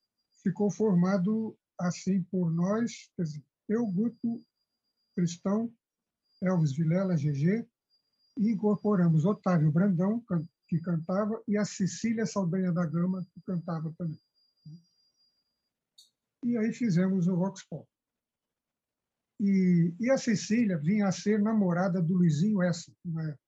ficou 0.42 0.70
formado 0.70 1.54
assim 1.78 2.22
por 2.24 2.50
nós, 2.50 3.10
dizer, 3.18 3.44
eu, 3.68 3.86
Guto, 3.86 4.40
Cristão, 5.14 5.70
Elvis 6.42 6.72
Vilela, 6.72 7.14
GG, 7.14 7.68
e 8.38 8.50
incorporamos 8.50 9.26
Otávio 9.26 9.70
Brandão, 9.70 10.24
que 10.66 10.80
cantava, 10.80 11.42
e 11.46 11.58
a 11.58 11.64
Cecília 11.66 12.24
Saldanha 12.24 12.72
da 12.72 12.86
Gama, 12.86 13.26
que 13.34 13.40
cantava 13.42 13.92
também. 13.98 14.18
E 16.42 16.56
aí 16.56 16.72
fizemos 16.72 17.26
o 17.28 17.36
Vox 17.36 17.62
Pop. 17.68 17.86
E, 19.40 19.94
e 19.98 20.10
a 20.10 20.18
Cecília 20.18 20.78
vinha 20.78 21.06
a 21.06 21.12
ser 21.12 21.40
namorada 21.40 22.02
do 22.02 22.14
Luizinho 22.14 22.62
Essa, 22.62 22.92
na 23.04 23.22
época. 23.22 23.40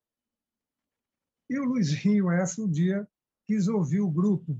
E 1.50 1.58
o 1.58 1.64
Luizinho 1.64 2.30
Essa, 2.30 2.62
um 2.62 2.70
dia, 2.70 3.06
quis 3.46 3.68
ouvir 3.68 4.00
o 4.00 4.10
grupo 4.10 4.56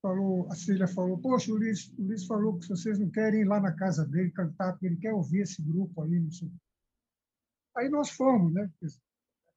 falou, 0.00 0.50
a 0.50 0.54
Cília 0.54 0.88
falou, 0.88 1.18
poxa, 1.18 1.52
o 1.52 1.56
Luiz, 1.56 1.92
o 1.98 2.02
Luiz 2.02 2.26
falou 2.26 2.58
que 2.58 2.68
vocês 2.68 2.98
não 2.98 3.10
querem 3.10 3.42
ir 3.42 3.44
lá 3.44 3.60
na 3.60 3.72
casa 3.72 4.06
dele 4.06 4.30
cantar, 4.30 4.72
porque 4.72 4.86
ele 4.86 4.96
quer 4.96 5.12
ouvir 5.12 5.40
esse 5.40 5.62
grupo 5.62 6.02
aí, 6.02 6.18
não 6.18 6.30
sei. 6.30 6.50
Aí 7.76 7.88
nós 7.88 8.10
fomos, 8.10 8.52
né? 8.52 8.70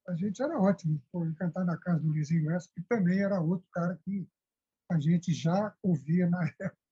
A 0.08 0.16
gente 0.16 0.42
era 0.42 0.60
ótimo 0.60 1.02
pô, 1.12 1.26
cantar 1.38 1.66
na 1.66 1.78
casa 1.78 2.02
do 2.02 2.10
Luizinho 2.10 2.48
West, 2.48 2.70
que 2.74 2.82
também 2.84 3.22
era 3.22 3.40
outro 3.40 3.68
cara 3.72 3.98
que 4.04 4.28
a 4.92 5.00
gente 5.00 5.34
já 5.34 5.74
ouvia 5.82 6.30
na 6.30 6.44
época. 6.60 6.83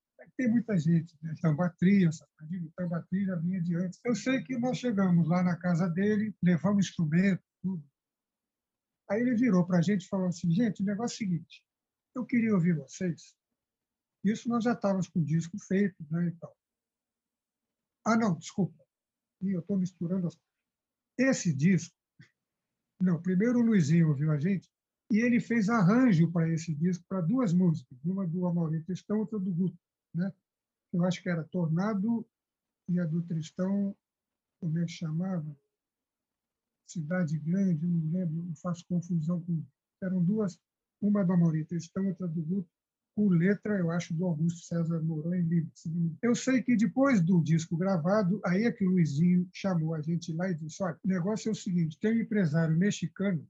Tem 0.41 0.49
muita 0.49 0.75
gente, 0.75 1.15
né? 1.21 1.36
Tambatria, 1.39 2.12
Safadinho, 2.12 2.73
Tambatria 2.75 3.27
já 3.27 3.36
vinha 3.36 3.62
de 3.62 3.75
antes. 3.75 3.99
Eu 4.04 4.15
sei 4.15 4.41
que 4.41 4.58
nós 4.58 4.75
chegamos 4.75 5.27
lá 5.27 5.43
na 5.43 5.56
casa 5.56 5.88
dele, 5.88 6.36
levamos 6.41 6.88
instrumento, 6.88 7.43
tudo. 7.62 7.88
Aí 9.08 9.21
ele 9.21 9.36
virou 9.36 9.67
para 9.67 9.77
a 9.77 9.82
gente 9.84 10.01
e 10.01 10.08
falou 10.08 10.30
assim, 10.30 10.49
gente, 10.49 10.82
o 10.82 10.86
negócio 10.86 11.13
é 11.13 11.27
o 11.27 11.30
seguinte, 11.30 11.63
eu 12.15 12.25
queria 12.25 12.56
ouvir 12.56 12.75
vocês, 12.75 13.36
isso 14.23 14.49
nós 14.49 14.63
já 14.63 14.73
estávamos 14.73 15.08
com 15.10 15.19
o 15.19 15.23
disco 15.23 15.60
feito 15.60 16.04
né, 16.10 16.30
e 16.30 16.32
tal. 16.32 16.58
Ah, 18.04 18.17
não, 18.17 18.36
desculpa. 18.36 18.84
eu 19.43 19.60
estou 19.60 19.77
misturando 19.77 20.25
as 20.25 20.36
Esse 21.19 21.54
disco, 21.54 21.95
não, 22.99 23.21
primeiro 23.21 23.60
o 23.60 23.63
Luizinho 23.63 24.10
ouviu 24.10 24.32
a 24.32 24.39
gente 24.39 24.67
e 25.12 25.19
ele 25.19 25.39
fez 25.39 25.69
arranjo 25.69 26.32
para 26.32 26.49
esse 26.49 26.73
disco, 26.73 27.06
para 27.08 27.21
duas 27.21 27.54
músicas, 27.54 28.04
uma 28.04 28.25
do 28.25 28.47
Amaury 28.47 28.82
Tristão, 28.82 29.19
outra 29.19 29.38
do 29.38 29.54
Guto. 29.54 29.77
Né? 30.13 30.32
Eu 30.93 31.06
acho 31.06 31.21
que 31.21 31.30
era 31.30 31.43
Tornado 31.43 32.26
e 32.88 33.00
a 33.00 33.06
do 33.06 33.21
Tristão, 33.24 33.95
como 34.60 34.78
é 34.80 34.86
que 34.86 34.91
chamava? 34.91 35.56
Cidade 36.88 37.39
Grande, 37.39 37.88
não 37.88 38.12
lembro, 38.12 38.36
não 38.43 38.56
faço 38.56 38.86
confusão 38.86 39.41
com. 39.41 39.63
Eram 40.02 40.24
duas, 40.24 40.60
uma 41.02 41.24
do 41.24 41.32
Amaury 41.32 41.63
Tristão, 41.63 42.08
outra 42.08 42.28
do 42.28 42.41
Guto, 42.41 42.69
com 43.15 43.30
letra, 43.30 43.78
eu 43.78 43.91
acho, 43.91 44.13
do 44.13 44.26
Augusto 44.26 44.65
César 44.65 45.02
Mourão 45.02 45.36
e 45.36 45.41
Lima. 45.41 45.71
Eu 46.21 46.36
sei 46.36 46.62
que 46.62 46.76
depois 46.76 47.21
do 47.21 47.41
disco 47.41 47.78
gravado, 47.78 48.41
aí 48.45 48.63
é 48.63 48.71
que 48.71 48.86
o 48.86 48.91
Luizinho 48.91 49.47
chamou 49.54 49.93
a 49.93 50.02
gente 50.02 50.34
lá 50.34 50.50
e 50.50 50.56
disse: 50.56 50.82
olha, 50.84 51.00
o 51.04 51.08
negócio 51.08 51.50
é 51.50 51.52
o 51.52 51.56
seguinte: 51.56 52.00
tem 52.00 52.17
um 52.17 52.21
empresário 52.21 52.76
mexicano, 52.78 53.47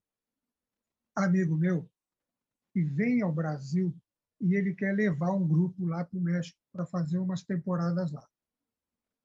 amigo 1.15 1.55
meu, 1.55 1.89
que 2.73 2.83
vem 2.83 3.21
ao 3.21 3.33
Brasil 3.33 3.95
e 4.41 4.55
ele 4.55 4.73
quer 4.73 4.93
levar 4.93 5.31
um 5.31 5.47
grupo 5.47 5.85
lá 5.85 6.03
para 6.03 6.17
o 6.17 6.21
México 6.21 6.57
para 6.73 6.85
fazer 6.85 7.19
umas 7.19 7.43
temporadas 7.43 8.11
lá. 8.11 8.25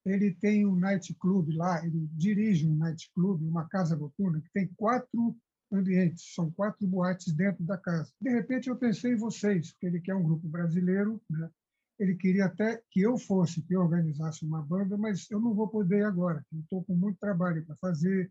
Ele 0.05 0.33
tem 0.35 0.66
um 0.66 0.76
night 0.76 1.12
club 1.14 1.48
lá, 1.57 1.85
ele 1.85 2.09
dirige 2.12 2.68
um 2.68 2.76
night 2.76 3.11
club, 3.14 3.42
uma 3.42 3.68
casa 3.68 3.96
noturna, 3.96 4.40
que 4.40 4.50
tem 4.52 4.68
quatro 4.76 5.37
ambientes, 5.72 6.33
são 6.35 6.50
quatro 6.52 6.87
boates 6.87 7.33
dentro 7.33 7.64
da 7.64 7.76
casa. 7.76 8.12
De 8.20 8.31
repente 8.31 8.68
eu 8.68 8.76
pensei 8.76 9.12
em 9.14 9.18
vocês, 9.18 9.72
porque 9.72 9.87
ele 9.87 10.00
quer 10.00 10.14
um 10.14 10.22
grupo 10.22 10.46
brasileiro, 10.48 11.20
né? 11.29 11.50
ele 11.98 12.14
queria 12.14 12.46
até 12.46 12.81
que 12.90 13.00
eu 13.00 13.18
fosse, 13.18 13.62
que 13.62 13.74
eu 13.74 13.81
organizasse 13.81 14.44
uma 14.44 14.62
banda, 14.62 14.96
mas 14.96 15.29
eu 15.31 15.40
não 15.40 15.55
vou 15.55 15.66
poder 15.66 16.05
agora, 16.05 16.44
estou 16.52 16.85
com 16.85 16.94
muito 16.94 17.18
trabalho 17.18 17.64
para 17.64 17.74
fazer, 17.76 18.31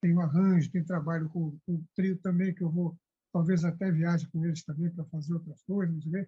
tenho 0.00 0.20
arranjo, 0.20 0.70
tenho 0.70 0.86
trabalho 0.86 1.28
com 1.28 1.58
o 1.68 1.84
trio 1.94 2.16
também, 2.18 2.54
que 2.54 2.62
eu 2.62 2.70
vou, 2.70 2.96
talvez 3.32 3.64
até 3.64 3.90
viaje 3.90 4.28
com 4.28 4.44
eles 4.44 4.64
também 4.64 4.90
para 4.90 5.04
fazer 5.04 5.34
outras 5.34 5.62
coisas, 5.62 5.94
não 5.94 6.02
sei 6.02 6.26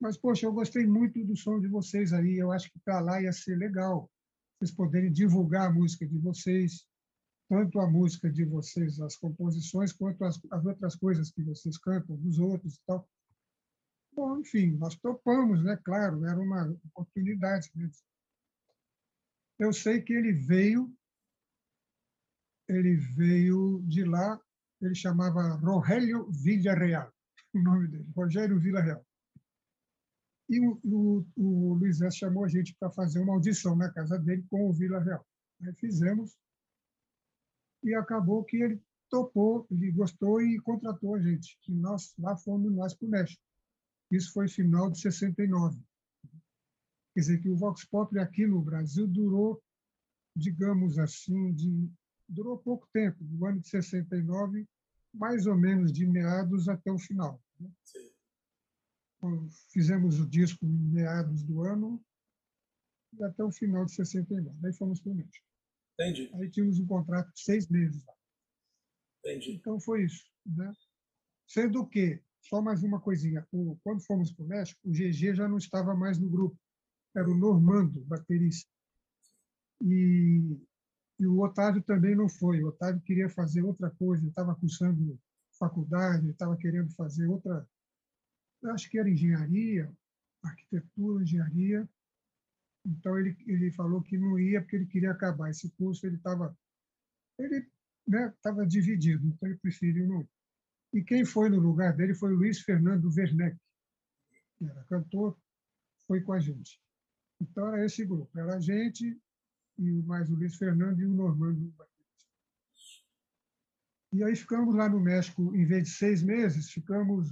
mas, 0.00 0.16
poxa, 0.16 0.46
eu 0.46 0.52
gostei 0.52 0.86
muito 0.86 1.24
do 1.24 1.36
som 1.36 1.58
de 1.58 1.66
vocês 1.66 2.12
aí, 2.12 2.36
eu 2.36 2.52
acho 2.52 2.70
que 2.70 2.78
para 2.78 3.00
lá 3.00 3.20
ia 3.20 3.32
ser 3.32 3.56
legal, 3.56 4.08
vocês 4.56 4.70
poderem 4.70 5.10
divulgar 5.10 5.68
a 5.68 5.72
música 5.72 6.06
de 6.06 6.18
vocês, 6.18 6.86
tanto 7.48 7.80
a 7.80 7.90
música 7.90 8.30
de 8.30 8.44
vocês, 8.44 9.00
as 9.00 9.16
composições, 9.16 9.92
quanto 9.92 10.24
as, 10.24 10.40
as 10.52 10.64
outras 10.64 10.94
coisas 10.94 11.32
que 11.32 11.42
vocês 11.42 11.76
cantam 11.78 12.16
dos 12.16 12.38
outros 12.38 12.76
e 12.76 12.80
tal. 12.86 13.08
Bom, 14.12 14.38
enfim, 14.38 14.76
nós 14.76 14.94
topamos, 14.96 15.64
né? 15.64 15.76
Claro, 15.84 16.24
era 16.24 16.38
uma 16.38 16.76
oportunidade. 16.92 17.70
Eu 19.58 19.72
sei 19.72 20.00
que 20.00 20.12
ele 20.12 20.32
veio 20.32 20.92
ele 22.68 22.96
veio 22.96 23.82
de 23.86 24.04
lá, 24.04 24.38
ele 24.80 24.94
chamava 24.94 25.54
Rogério 25.56 26.30
Villarreal, 26.30 27.12
o 27.54 27.62
nome 27.62 27.88
dele, 27.88 28.10
Rogério 28.14 28.58
Villarreal. 28.58 29.04
E 30.48 30.60
o, 30.60 30.80
o, 30.82 31.26
o 31.36 31.74
Luiz 31.74 32.00
S. 32.00 32.16
chamou 32.16 32.44
a 32.44 32.48
gente 32.48 32.74
para 32.78 32.90
fazer 32.90 33.18
uma 33.20 33.34
audição 33.34 33.76
na 33.76 33.90
casa 33.92 34.18
dele 34.18 34.44
com 34.50 34.68
o 34.68 34.72
Villarreal. 34.72 35.26
Aí 35.62 35.74
fizemos, 35.74 36.38
e 37.82 37.94
acabou 37.94 38.44
que 38.44 38.56
ele 38.56 38.82
topou, 39.10 39.66
ele 39.70 39.90
gostou 39.92 40.40
e 40.40 40.60
contratou 40.60 41.14
a 41.14 41.20
gente. 41.20 41.58
E 41.68 41.74
nós 41.74 42.14
lá 42.18 42.36
fomos 42.36 42.72
nós 42.72 42.94
para 42.94 43.06
o 43.06 43.10
México. 43.10 43.42
Isso 44.10 44.32
foi 44.32 44.48
final 44.48 44.90
de 44.90 45.00
69. 45.00 45.78
Quer 47.14 47.20
dizer 47.20 47.40
que 47.40 47.48
o 47.48 47.56
Vox 47.56 47.84
Populi 47.84 48.20
aqui 48.20 48.46
no 48.46 48.62
Brasil 48.62 49.06
durou, 49.06 49.62
digamos 50.36 50.98
assim, 50.98 51.52
de, 51.52 51.90
durou 52.28 52.58
pouco 52.58 52.88
tempo, 52.92 53.24
do 53.24 53.46
ano 53.46 53.60
de 53.60 53.68
69, 53.68 54.68
mais 55.14 55.46
ou 55.46 55.56
menos 55.56 55.92
de 55.92 56.06
meados 56.06 56.68
até 56.68 56.92
o 56.92 56.98
final. 56.98 57.40
Né? 57.58 57.70
Fizemos 59.72 60.20
o 60.20 60.28
disco 60.28 60.64
em 60.64 60.68
meados 60.68 61.42
do 61.42 61.62
ano 61.62 62.04
e 63.18 63.24
até 63.24 63.42
o 63.42 63.50
final 63.50 63.84
de 63.84 63.92
69. 63.92 64.56
Aí 64.64 64.72
fomos 64.74 65.00
para 65.00 65.12
o 65.12 65.14
México. 65.14 65.46
Entendi. 65.94 66.30
Aí 66.34 66.50
tínhamos 66.50 66.78
um 66.78 66.86
contrato 66.86 67.32
de 67.32 67.40
seis 67.40 67.68
meses 67.68 68.04
lá. 68.04 68.14
Entendi. 69.20 69.52
Então 69.52 69.80
foi 69.80 70.04
isso. 70.04 70.24
Né? 70.46 70.72
Sendo 71.46 71.86
que, 71.86 72.22
só 72.40 72.62
mais 72.62 72.82
uma 72.82 73.00
coisinha, 73.00 73.46
o, 73.50 73.76
quando 73.82 74.04
fomos 74.04 74.30
para 74.32 74.44
o 74.44 74.48
México, 74.48 74.80
o 74.84 74.92
GG 74.92 75.34
já 75.34 75.48
não 75.48 75.58
estava 75.58 75.94
mais 75.94 76.18
no 76.18 76.28
grupo, 76.28 76.56
era 77.16 77.28
o 77.28 77.36
Normando, 77.36 78.04
baterista. 78.04 78.70
E, 79.82 80.56
e 81.18 81.26
o 81.26 81.40
Otávio 81.40 81.82
também 81.82 82.14
não 82.14 82.28
foi. 82.28 82.62
O 82.62 82.68
Otávio 82.68 83.00
queria 83.02 83.28
fazer 83.28 83.62
outra 83.62 83.90
coisa, 83.90 84.22
ele 84.22 84.30
estava 84.30 84.54
cursando 84.54 85.18
faculdade, 85.58 86.30
estava 86.30 86.56
querendo 86.56 86.90
fazer 86.94 87.26
outra, 87.26 87.68
acho 88.66 88.88
que 88.88 88.98
era 88.98 89.10
engenharia, 89.10 89.92
arquitetura, 90.42 91.22
engenharia. 91.22 91.88
Então 92.86 93.18
ele, 93.18 93.36
ele 93.46 93.72
falou 93.72 94.00
que 94.00 94.16
não 94.16 94.38
ia 94.38 94.60
porque 94.60 94.76
ele 94.76 94.86
queria 94.86 95.10
acabar 95.10 95.50
esse 95.50 95.68
curso, 95.72 96.06
ele 96.06 96.16
estava 96.16 96.56
ele 97.38 97.68
né, 98.06 98.32
dividido, 98.66 99.26
então 99.26 99.48
ele 99.48 99.58
preferiu 99.58 100.06
não. 100.06 100.28
E 100.92 101.02
quem 101.02 101.24
foi 101.24 101.50
no 101.50 101.58
lugar 101.58 101.94
dele 101.94 102.14
foi 102.14 102.32
Luiz 102.32 102.60
Fernando 102.60 103.12
Werneck, 103.14 103.58
que 104.56 104.64
era 104.64 104.84
cantor, 104.84 105.36
foi 106.06 106.22
com 106.22 106.32
a 106.32 106.40
gente. 106.40 106.80
Então 107.40 107.68
era 107.68 107.84
esse 107.84 108.04
grupo, 108.06 108.38
era 108.38 108.56
a 108.56 108.60
gente 108.60 109.20
e 109.78 110.02
mais 110.02 110.28
o 110.28 110.34
Luiz 110.34 110.56
Fernando 110.56 111.00
e 111.00 111.06
o 111.06 111.14
Normando 111.14 111.72
E 114.12 114.24
aí 114.24 114.34
ficamos 114.34 114.74
lá 114.74 114.88
no 114.88 115.00
México, 115.00 115.54
em 115.54 115.64
vez 115.64 115.84
de 115.84 115.90
seis 115.90 116.22
meses, 116.22 116.70
ficamos 116.70 117.30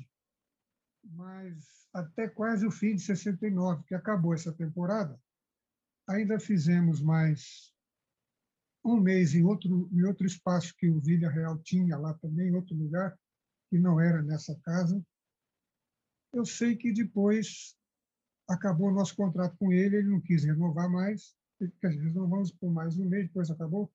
mais 1.02 1.86
até 1.92 2.28
quase 2.28 2.66
o 2.66 2.70
fim 2.70 2.94
de 2.94 3.02
69, 3.02 3.84
que 3.84 3.94
acabou 3.94 4.34
essa 4.34 4.52
temporada. 4.52 5.18
Ainda 6.08 6.38
fizemos 6.38 7.00
mais 7.00 7.74
um 8.84 9.00
mês 9.00 9.34
em 9.34 9.44
outro, 9.44 9.88
em 9.92 10.04
outro 10.04 10.26
espaço 10.26 10.74
que 10.76 10.88
o 10.88 11.00
Vila 11.00 11.28
Real 11.28 11.58
tinha 11.58 11.96
lá 11.96 12.14
também, 12.14 12.48
em 12.48 12.54
outro 12.54 12.76
lugar, 12.76 13.18
que 13.68 13.78
não 13.78 14.00
era 14.00 14.22
nessa 14.22 14.54
casa. 14.60 15.04
Eu 16.32 16.44
sei 16.44 16.76
que 16.76 16.92
depois 16.92 17.76
acabou 18.48 18.88
o 18.88 18.94
nosso 18.94 19.16
contrato 19.16 19.56
com 19.56 19.72
ele, 19.72 19.96
ele 19.96 20.10
não 20.10 20.20
quis 20.20 20.44
renovar 20.44 20.88
mais, 20.88 21.34
quer 21.58 21.88
dizer, 21.88 22.02
renovamos 22.02 22.52
por 22.52 22.70
mais 22.72 22.98
um 22.98 23.08
mês, 23.08 23.26
depois 23.26 23.50
acabou. 23.50 23.90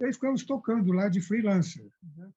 E 0.00 0.06
aí 0.06 0.12
ficamos 0.12 0.44
tocando 0.44 0.92
lá 0.92 1.08
de 1.08 1.20
freelancer. 1.20 1.90
Né? 2.16 2.32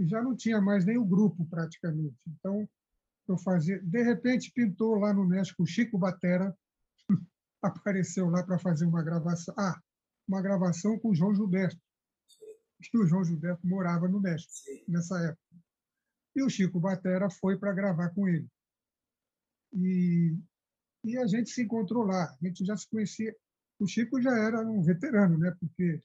E 0.00 0.06
já 0.06 0.22
não 0.22 0.36
tinha 0.36 0.60
mais 0.60 0.84
nem 0.84 0.98
o 0.98 1.04
grupo, 1.04 1.46
praticamente. 1.46 2.16
Então, 2.26 2.68
eu 3.28 3.38
fazia... 3.38 3.80
De 3.82 4.02
repente, 4.02 4.52
pintou 4.52 4.96
lá 4.96 5.12
no 5.12 5.26
México 5.26 5.62
o 5.62 5.66
Chico 5.66 5.98
Batera, 5.98 6.56
apareceu 7.62 8.28
lá 8.28 8.42
para 8.42 8.58
fazer 8.58 8.84
uma 8.84 9.02
gravação. 9.02 9.54
Ah, 9.58 9.80
uma 10.26 10.42
gravação 10.42 10.98
com 10.98 11.10
o 11.10 11.14
João 11.14 11.34
Gilberto, 11.34 11.80
que 12.82 12.98
o 12.98 13.06
João 13.06 13.24
Gilberto 13.24 13.66
morava 13.66 14.08
no 14.08 14.20
México 14.20 14.52
nessa 14.86 15.18
época. 15.20 15.42
E 16.36 16.42
o 16.42 16.50
Chico 16.50 16.78
Batera 16.78 17.28
foi 17.30 17.58
para 17.58 17.72
gravar 17.72 18.10
com 18.10 18.28
ele. 18.28 18.48
E, 19.72 20.36
e 21.04 21.18
a 21.18 21.26
gente 21.26 21.50
se 21.50 21.62
encontrou 21.62 22.04
lá, 22.04 22.24
a 22.24 22.46
gente 22.46 22.64
já 22.64 22.76
se 22.76 22.88
conhecia. 22.88 23.34
O 23.80 23.86
Chico 23.86 24.20
já 24.20 24.36
era 24.36 24.60
um 24.60 24.82
veterano, 24.82 25.38
né? 25.38 25.54
porque 25.58 26.02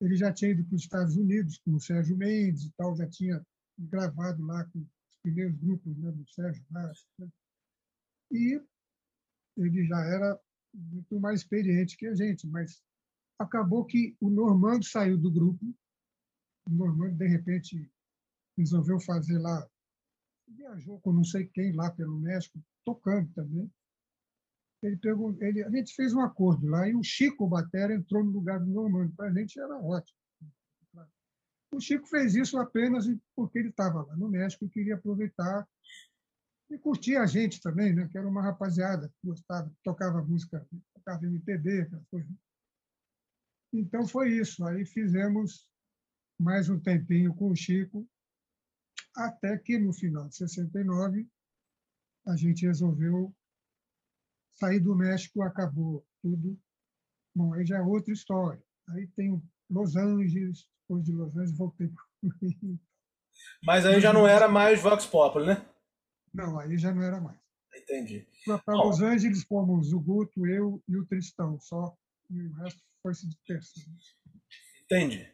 ele 0.00 0.16
já 0.16 0.32
tinha 0.32 0.50
ido 0.50 0.64
para 0.64 0.76
os 0.76 0.82
Estados 0.82 1.16
Unidos 1.16 1.58
com 1.58 1.74
o 1.74 1.80
Sérgio 1.80 2.16
Mendes 2.16 2.64
e 2.64 2.72
tal, 2.72 2.94
já 2.96 3.08
tinha 3.08 3.44
gravado 3.78 4.44
lá 4.44 4.64
com 4.64 4.80
os 4.80 5.16
primeiros 5.22 5.56
grupos 5.58 5.96
né, 5.98 6.12
do 6.12 6.28
Sérgio 6.28 6.64
Vaz. 6.70 7.06
Né? 7.18 7.28
E 8.30 8.62
ele 9.56 9.86
já 9.86 10.00
era 10.00 10.38
muito 10.74 11.18
mais 11.18 11.40
experiente 11.40 11.96
que 11.96 12.06
a 12.06 12.14
gente, 12.14 12.46
mas 12.46 12.82
acabou 13.38 13.84
que 13.84 14.14
o 14.20 14.28
Normando 14.28 14.84
saiu 14.84 15.18
do 15.18 15.30
grupo. 15.30 15.64
O 16.68 16.70
Normando, 16.70 17.16
de 17.16 17.26
repente, 17.26 17.90
resolveu 18.56 19.00
fazer 19.00 19.38
lá, 19.38 19.66
viajou 20.48 21.00
com 21.00 21.12
não 21.12 21.24
sei 21.24 21.46
quem 21.46 21.72
lá 21.72 21.90
pelo 21.90 22.18
México, 22.18 22.62
tocando 22.84 23.32
também. 23.32 23.70
Ele 24.82 24.96
pegou, 24.96 25.36
ele, 25.40 25.64
a 25.64 25.70
gente 25.70 25.94
fez 25.94 26.12
um 26.12 26.20
acordo 26.20 26.66
lá 26.66 26.88
e 26.88 26.94
o 26.94 27.02
Chico 27.02 27.46
Batera 27.46 27.94
entrou 27.94 28.22
no 28.22 28.30
lugar 28.30 28.60
do 28.60 28.66
Normando. 28.66 29.14
Para 29.14 29.28
a 29.28 29.32
gente 29.32 29.58
era 29.58 29.76
ótimo. 29.78 30.18
O 31.72 31.80
Chico 31.80 32.06
fez 32.06 32.34
isso 32.34 32.58
apenas 32.58 33.06
porque 33.34 33.58
ele 33.58 33.68
estava 33.68 34.02
lá 34.02 34.16
no 34.16 34.28
México 34.28 34.64
e 34.64 34.70
queria 34.70 34.94
aproveitar 34.94 35.66
e 36.70 36.78
curtir 36.78 37.16
a 37.16 37.26
gente 37.26 37.60
também, 37.60 37.94
né? 37.94 38.08
que 38.08 38.18
era 38.18 38.28
uma 38.28 38.42
rapaziada 38.42 39.08
que 39.08 39.26
gostava, 39.26 39.72
tocava 39.84 40.22
música, 40.22 40.66
tocava 40.94 41.24
MPB, 41.26 41.82
aquelas 41.82 42.06
coisas. 42.08 42.30
Então 43.72 44.06
foi 44.06 44.32
isso. 44.32 44.64
Aí 44.64 44.84
fizemos 44.84 45.68
mais 46.38 46.68
um 46.68 46.78
tempinho 46.78 47.34
com 47.34 47.50
o 47.50 47.56
Chico, 47.56 48.08
até 49.14 49.56
que 49.58 49.78
no 49.78 49.92
final 49.92 50.28
de 50.28 50.36
69 50.36 51.28
a 52.26 52.36
gente 52.36 52.66
resolveu 52.66 53.34
sair 54.58 54.80
do 54.80 54.94
México, 54.94 55.42
acabou 55.42 56.04
tudo. 56.22 56.58
Bom, 57.34 57.54
aí 57.54 57.64
já 57.64 57.78
é 57.78 57.82
outra 57.82 58.12
história. 58.12 58.62
Aí 58.90 59.06
tem 59.16 59.42
Los 59.70 59.96
Angeles, 59.96 60.66
depois 60.82 61.04
de 61.04 61.12
Los 61.12 61.36
Angeles 61.36 61.56
voltei 61.56 61.88
para 61.88 62.04
Mas 63.64 63.84
aí 63.84 64.00
já 64.00 64.12
não 64.12 64.26
era 64.26 64.48
mais 64.48 64.80
Vox 64.80 65.06
Populi, 65.06 65.46
né? 65.46 65.66
Não, 66.32 66.58
aí 66.58 66.78
já 66.78 66.94
não 66.94 67.02
era 67.02 67.20
mais. 67.20 67.38
Entendi. 67.74 68.26
Para 68.64 68.74
Los 68.74 69.00
Angeles 69.00 69.44
fomos 69.44 69.92
o 69.92 70.00
Guto, 70.00 70.46
eu 70.46 70.82
e 70.88 70.96
o 70.96 71.06
Tristão 71.06 71.58
só, 71.60 71.94
e 72.30 72.42
o 72.42 72.52
resto 72.54 72.80
foi-se 73.02 73.28
dispersando. 73.28 73.96
Entendi. 74.84 75.26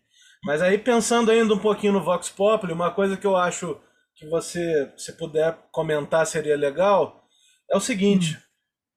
Mas 0.45 0.61
aí 0.61 0.77
pensando 0.77 1.31
ainda 1.31 1.55
um 1.55 1.59
pouquinho 1.59 1.93
no 1.93 2.03
Vox 2.03 2.29
Populi, 2.29 2.73
uma 2.73 2.93
coisa 2.93 3.17
que 3.17 3.27
eu 3.27 3.37
acho 3.37 3.81
que 4.17 4.29
você, 4.29 4.93
se 4.97 5.17
puder 5.17 5.57
comentar, 5.71 6.27
seria 6.27 6.57
legal, 6.57 7.29
é 7.71 7.77
o 7.77 7.81
seguinte: 7.81 8.37
hum. 8.37 8.52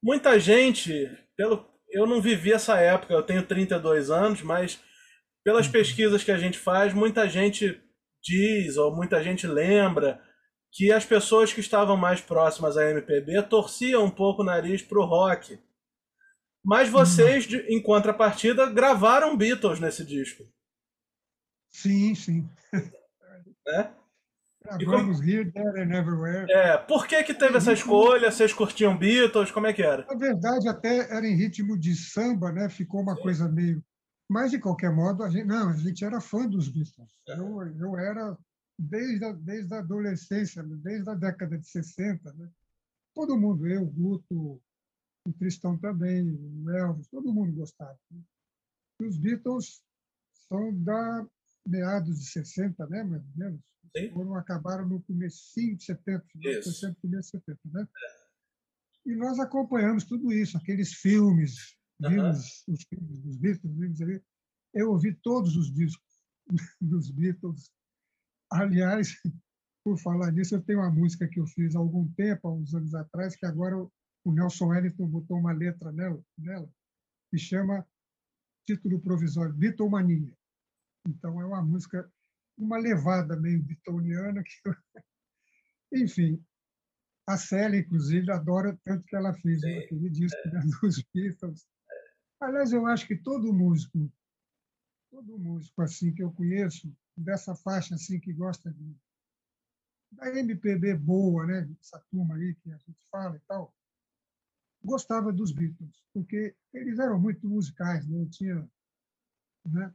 Muita 0.05 0.39
gente, 0.39 1.09
pelo, 1.35 1.65
eu 1.89 2.05
não 2.05 2.21
vivi 2.21 2.53
essa 2.53 2.77
época, 2.77 3.11
eu 3.11 3.23
tenho 3.23 3.41
32 3.41 4.11
anos, 4.11 4.43
mas 4.43 4.79
pelas 5.43 5.67
hum. 5.67 5.71
pesquisas 5.71 6.23
que 6.23 6.31
a 6.31 6.37
gente 6.37 6.59
faz, 6.59 6.93
muita 6.93 7.27
gente 7.27 7.81
diz 8.23 8.77
ou 8.77 8.95
muita 8.95 9.23
gente 9.23 9.47
lembra 9.47 10.21
que 10.71 10.91
as 10.91 11.03
pessoas 11.03 11.51
que 11.51 11.59
estavam 11.59 11.97
mais 11.97 12.21
próximas 12.21 12.77
à 12.77 12.87
MPB 12.91 13.41
torciam 13.43 14.05
um 14.05 14.11
pouco 14.11 14.43
o 14.43 14.45
nariz 14.45 14.83
para 14.83 14.99
o 14.99 15.05
rock. 15.05 15.59
Mas 16.63 16.87
vocês, 16.87 17.51
hum. 17.51 17.63
em 17.67 17.81
contrapartida, 17.81 18.67
gravaram 18.67 19.35
Beatles 19.35 19.79
nesse 19.79 20.05
disco. 20.05 20.43
Sim, 21.71 22.13
sim. 22.13 22.47
É? 23.67 23.89
Gravamos 24.65 25.17
como... 25.17 25.29
Here, 25.29 25.51
There 25.51 25.81
and 25.81 25.93
Everywhere. 25.93 26.51
É, 26.51 26.77
por 26.77 27.07
que 27.07 27.23
que 27.23 27.33
teve 27.33 27.57
essa 27.57 27.73
escolha? 27.73 28.31
Vocês 28.31 28.51
curtiam 28.51 28.97
Beatles? 28.97 29.51
Como 29.51 29.67
é 29.67 29.73
que 29.73 29.81
era? 29.81 30.05
Na 30.05 30.15
verdade, 30.15 30.67
até 30.67 31.11
era 31.15 31.27
em 31.27 31.35
ritmo 31.35 31.77
de 31.77 31.95
samba, 31.95 32.51
né? 32.51 32.69
Ficou 32.69 33.01
uma 33.01 33.15
coisa 33.15 33.47
meio... 33.47 33.83
Mas, 34.29 34.51
de 34.51 34.59
qualquer 34.59 34.91
modo, 34.91 35.23
a 35.23 35.29
gente, 35.29 35.45
não, 35.45 35.69
a 35.69 35.77
gente 35.77 36.03
era 36.03 36.19
fã 36.19 36.47
dos 36.47 36.67
Beatles. 36.67 37.11
Eu, 37.27 37.61
eu 37.79 37.97
era 37.97 38.35
desde 38.77 39.23
a, 39.23 39.31
desde 39.31 39.73
a 39.73 39.79
adolescência, 39.79 40.63
desde 40.63 41.09
a 41.09 41.13
década 41.13 41.57
de 41.57 41.67
60, 41.67 42.33
né? 42.33 42.49
Todo 43.13 43.37
mundo, 43.37 43.67
eu, 43.67 43.85
Guto, 43.85 44.59
o 45.27 45.33
Tristão 45.39 45.77
também, 45.77 46.29
o 46.31 46.69
Elvis, 46.69 47.07
todo 47.07 47.33
mundo 47.33 47.53
gostava. 47.53 47.97
Né? 48.11 48.21
E 49.01 49.05
os 49.05 49.17
Beatles 49.17 49.81
são 50.49 50.73
da 50.83 51.25
meados 51.65 52.19
de 52.19 52.25
60, 52.25 52.87
né, 52.87 53.03
mais 53.03 53.23
ou 53.23 53.31
menos? 53.35 53.61
Sim. 53.95 54.11
Foram, 54.11 54.35
acabaram 54.35 54.87
no 54.87 55.01
começo 55.03 55.37
de 55.55 55.83
70, 55.83 56.25
final 56.27 56.63
60, 56.63 56.97
começo 57.01 57.37
de 57.37 57.43
70, 57.45 57.59
né? 57.65 57.87
É. 58.03 58.25
E 59.05 59.15
nós 59.15 59.39
acompanhamos 59.39 60.03
tudo 60.03 60.33
isso, 60.33 60.57
aqueles 60.57 60.93
filmes, 60.93 61.77
vimos 61.99 62.63
os 62.67 62.83
filmes 62.83 63.19
dos 63.21 63.37
Beatles, 63.37 63.75
vimos 63.77 64.01
ali. 64.01 64.21
Eu 64.73 64.91
ouvi 64.91 65.13
todos 65.13 65.55
os 65.55 65.71
discos, 65.73 66.05
dos 66.81 67.11
Beatles. 67.11 67.71
Aliás, 68.51 69.15
por 69.83 69.97
falar 69.99 70.31
nisso, 70.31 70.55
eu 70.55 70.63
tenho 70.63 70.79
uma 70.79 70.91
música 70.91 71.27
que 71.27 71.39
eu 71.39 71.45
fiz 71.45 71.75
há 71.75 71.79
algum 71.79 72.11
tempo, 72.13 72.47
há 72.47 72.53
uns 72.53 72.73
anos 72.73 72.93
atrás, 72.95 73.35
que 73.35 73.45
agora 73.45 73.77
o 73.77 74.31
Nelson 74.31 74.67
Wellington 74.67 75.07
botou 75.07 75.37
uma 75.37 75.53
letra 75.53 75.91
nela, 75.91 76.21
nela 76.37 76.69
que 77.29 77.37
chama 77.37 77.87
título 78.65 78.99
provisório 78.99 79.53
Beatlemania. 79.53 80.35
Então 81.07 81.39
é 81.39 81.45
uma 81.45 81.61
música, 81.61 82.11
uma 82.57 82.77
levada 82.77 83.35
meio 83.39 83.61
beatoniana 83.63 84.43
que 84.43 84.69
eu... 84.69 84.75
enfim, 86.03 86.43
a 87.27 87.37
Célia, 87.37 87.79
inclusive, 87.79 88.31
adora 88.31 88.77
tanto 88.83 89.03
que 89.05 89.15
ela 89.15 89.33
fez 89.33 89.61
Sim. 89.61 89.77
aquele 89.79 90.09
disco 90.09 90.37
é. 90.37 90.51
dos 90.81 91.03
Beatles. 91.13 91.67
Aliás, 92.39 92.71
eu 92.71 92.85
acho 92.85 93.07
que 93.07 93.15
todo 93.15 93.53
músico, 93.53 94.11
todo 95.09 95.39
músico 95.39 95.81
assim 95.81 96.13
que 96.13 96.21
eu 96.21 96.31
conheço, 96.31 96.93
dessa 97.17 97.55
faixa 97.55 97.95
assim 97.95 98.19
que 98.19 98.33
gosta 98.33 98.71
de, 98.71 98.95
da 100.11 100.37
MPB 100.37 100.95
boa, 100.95 101.45
né? 101.45 101.69
Essa 101.79 101.99
turma 102.11 102.35
aí 102.35 102.53
que 102.55 102.71
a 102.71 102.77
gente 102.77 102.99
fala 103.09 103.37
e 103.37 103.39
tal, 103.47 103.73
gostava 104.83 105.33
dos 105.33 105.51
Beatles, 105.51 106.03
porque 106.13 106.55
eles 106.73 106.99
eram 106.99 107.19
muito 107.19 107.47
musicais, 107.47 108.07
né? 108.07 108.27
tinha, 108.29 108.69
né? 109.65 109.93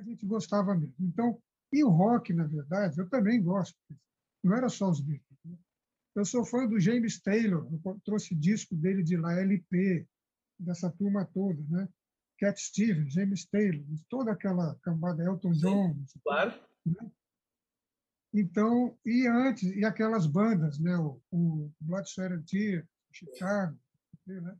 A 0.00 0.02
gente 0.02 0.24
gostava 0.26 0.74
mesmo. 0.74 0.94
Então, 0.98 1.38
e 1.70 1.84
o 1.84 1.90
rock, 1.90 2.32
na 2.32 2.46
verdade, 2.46 2.98
eu 2.98 3.08
também 3.08 3.42
gosto. 3.42 3.76
Não 4.42 4.56
era 4.56 4.68
só 4.70 4.88
os 4.88 5.00
Beatles. 5.00 5.38
Né? 5.44 5.56
Eu 6.14 6.24
sou 6.24 6.44
fã 6.44 6.66
do 6.66 6.80
James 6.80 7.20
Taylor, 7.20 7.68
eu 7.70 8.00
trouxe 8.02 8.34
disco 8.34 8.74
dele 8.74 9.02
de 9.02 9.16
lá, 9.16 9.38
LP, 9.38 10.06
dessa 10.58 10.90
turma 10.90 11.24
toda, 11.26 11.62
né? 11.68 11.88
Cat 12.38 12.58
Stevens, 12.58 13.12
James 13.12 13.44
Taylor, 13.44 13.84
toda 14.08 14.32
aquela 14.32 14.74
cambada, 14.82 15.22
Elton 15.22 15.52
John. 15.52 15.94
Claro. 16.22 16.58
Né? 16.86 17.10
Então, 18.32 18.96
e 19.04 19.26
antes, 19.26 19.64
e 19.64 19.84
aquelas 19.84 20.26
bandas, 20.26 20.78
né? 20.78 20.96
o, 20.96 21.20
o 21.30 21.70
Blood, 21.78 22.08
Sweat 22.08 22.32
and 22.32 22.42
Tears, 22.42 22.86
Chicago, 23.12 23.78
né? 24.26 24.56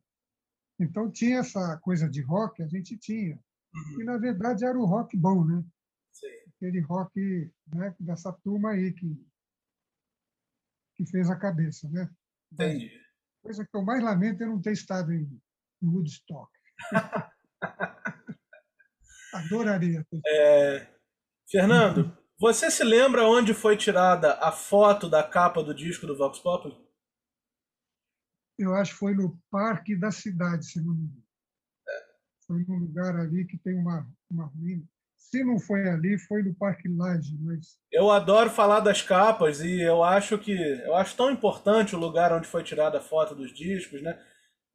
Então 0.78 1.10
tinha 1.10 1.38
essa 1.38 1.76
coisa 1.78 2.08
de 2.08 2.22
rock, 2.22 2.62
a 2.62 2.66
gente 2.66 2.96
tinha. 2.96 3.38
Uhum. 3.74 4.00
E, 4.00 4.04
na 4.04 4.18
verdade, 4.18 4.64
era 4.64 4.78
o 4.78 4.84
rock 4.84 5.16
bom, 5.16 5.44
né? 5.44 5.64
Sim. 6.12 6.26
Aquele 6.56 6.80
rock 6.80 7.52
né, 7.74 7.94
dessa 7.98 8.32
turma 8.32 8.70
aí 8.72 8.92
que, 8.92 9.26
que 10.96 11.06
fez 11.06 11.30
a 11.30 11.36
cabeça, 11.36 11.88
né? 11.88 12.10
Entendi. 12.52 12.90
Coisa 13.42 13.64
que 13.64 13.76
eu 13.76 13.82
mais 13.82 14.02
lamento 14.02 14.42
é 14.42 14.46
não 14.46 14.60
ter 14.60 14.72
estado 14.72 15.12
em, 15.12 15.40
em 15.82 15.88
Woodstock. 15.88 16.50
Adoraria. 19.32 20.06
É... 20.26 20.86
Fernando, 21.48 22.16
você 22.38 22.70
se 22.70 22.82
lembra 22.82 23.28
onde 23.28 23.52
foi 23.52 23.76
tirada 23.76 24.34
a 24.34 24.50
foto 24.50 25.08
da 25.08 25.22
capa 25.22 25.62
do 25.62 25.74
disco 25.74 26.06
do 26.06 26.16
Vox 26.16 26.38
Populi? 26.38 26.74
Eu 28.58 28.74
acho 28.74 28.92
que 28.92 28.98
foi 28.98 29.14
no 29.14 29.38
Parque 29.50 29.96
da 29.96 30.10
Cidade, 30.10 30.66
se 30.66 30.82
não 30.82 30.94
me. 30.94 31.10
Foi 32.50 32.64
num 32.66 32.80
lugar 32.80 33.14
ali 33.14 33.44
que 33.44 33.56
tem 33.58 33.78
uma, 33.78 34.04
uma 34.28 34.46
ruína. 34.46 34.82
Se 35.16 35.44
não 35.44 35.60
foi 35.60 35.88
ali, 35.88 36.18
foi 36.18 36.42
no 36.42 36.52
Parque 36.52 36.88
Laje, 36.88 37.38
mas... 37.40 37.78
Eu 37.92 38.10
adoro 38.10 38.50
falar 38.50 38.80
das 38.80 39.02
capas 39.02 39.60
e 39.60 39.80
eu 39.80 40.02
acho 40.02 40.36
que 40.36 40.50
eu 40.50 40.96
acho 40.96 41.16
tão 41.16 41.30
importante 41.30 41.94
o 41.94 41.98
lugar 41.98 42.32
onde 42.32 42.48
foi 42.48 42.64
tirada 42.64 42.98
a 42.98 43.00
foto 43.00 43.36
dos 43.36 43.54
discos, 43.54 44.02
né? 44.02 44.20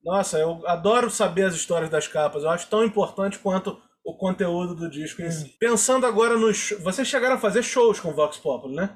Nossa, 0.02 0.38
eu 0.40 0.66
adoro 0.66 1.10
saber 1.10 1.44
as 1.44 1.54
histórias 1.54 1.90
das 1.90 2.08
capas. 2.08 2.44
Eu 2.44 2.50
acho 2.50 2.70
tão 2.70 2.82
importante 2.82 3.40
quanto 3.40 3.78
o 4.06 4.16
conteúdo 4.16 4.74
do 4.74 4.90
disco 4.90 5.22
em 5.22 5.26
é. 5.26 5.32
si. 5.32 5.50
Pensando 5.60 6.06
agora 6.06 6.38
nos. 6.38 6.70
Vocês 6.80 7.06
chegaram 7.06 7.36
a 7.36 7.40
fazer 7.40 7.62
shows 7.62 8.00
com 8.00 8.14
Vox 8.14 8.38
Populi, 8.38 8.78
né? 8.78 8.96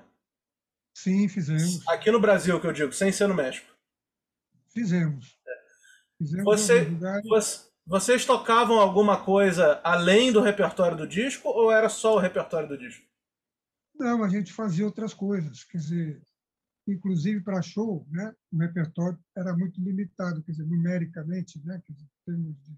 Sim, 0.93 1.27
fizemos. 1.27 1.85
Aqui 1.89 2.09
no 2.11 2.21
Brasil, 2.21 2.61
que 2.61 2.67
eu 2.67 2.71
digo, 2.71 2.93
sem 2.93 3.11
ser 3.11 3.27
no 3.27 3.35
México. 3.35 3.67
Fizemos. 4.73 5.37
fizemos 6.17 6.45
Você, 6.45 6.85
você, 7.27 7.68
vocês 7.89 8.23
tocavam 8.23 8.78
alguma 8.78 9.25
coisa 9.25 9.82
além 9.84 10.32
do 10.32 10.41
repertório 10.41 10.95
do 10.95 11.08
disco 11.08 11.49
ou 11.49 11.71
era 11.71 11.89
só 11.89 12.15
o 12.15 12.19
repertório 12.19 12.69
do 12.69 12.78
disco? 12.78 13.04
Não, 13.95 14.23
a 14.23 14.30
gente 14.30 14.54
fazia 14.54 14.86
outras 14.86 15.12
coisas. 15.12 15.63
Quer 15.63 15.80
dizer, 15.80 16.21
inclusive 16.88 17.41
para 17.41 17.63
show, 17.63 18.06
né, 18.12 18.32
o 18.52 18.58
repertório 18.58 19.17
era 19.36 19.58
muito 19.58 19.82
limitado, 19.82 20.43
quer 20.43 20.52
dizer, 20.52 20.67
numericamente, 20.67 21.60
né, 21.65 21.82
quer 21.84 21.93
dizer, 21.93 22.06
em 22.06 22.25
termos 22.25 22.63
de 22.63 22.78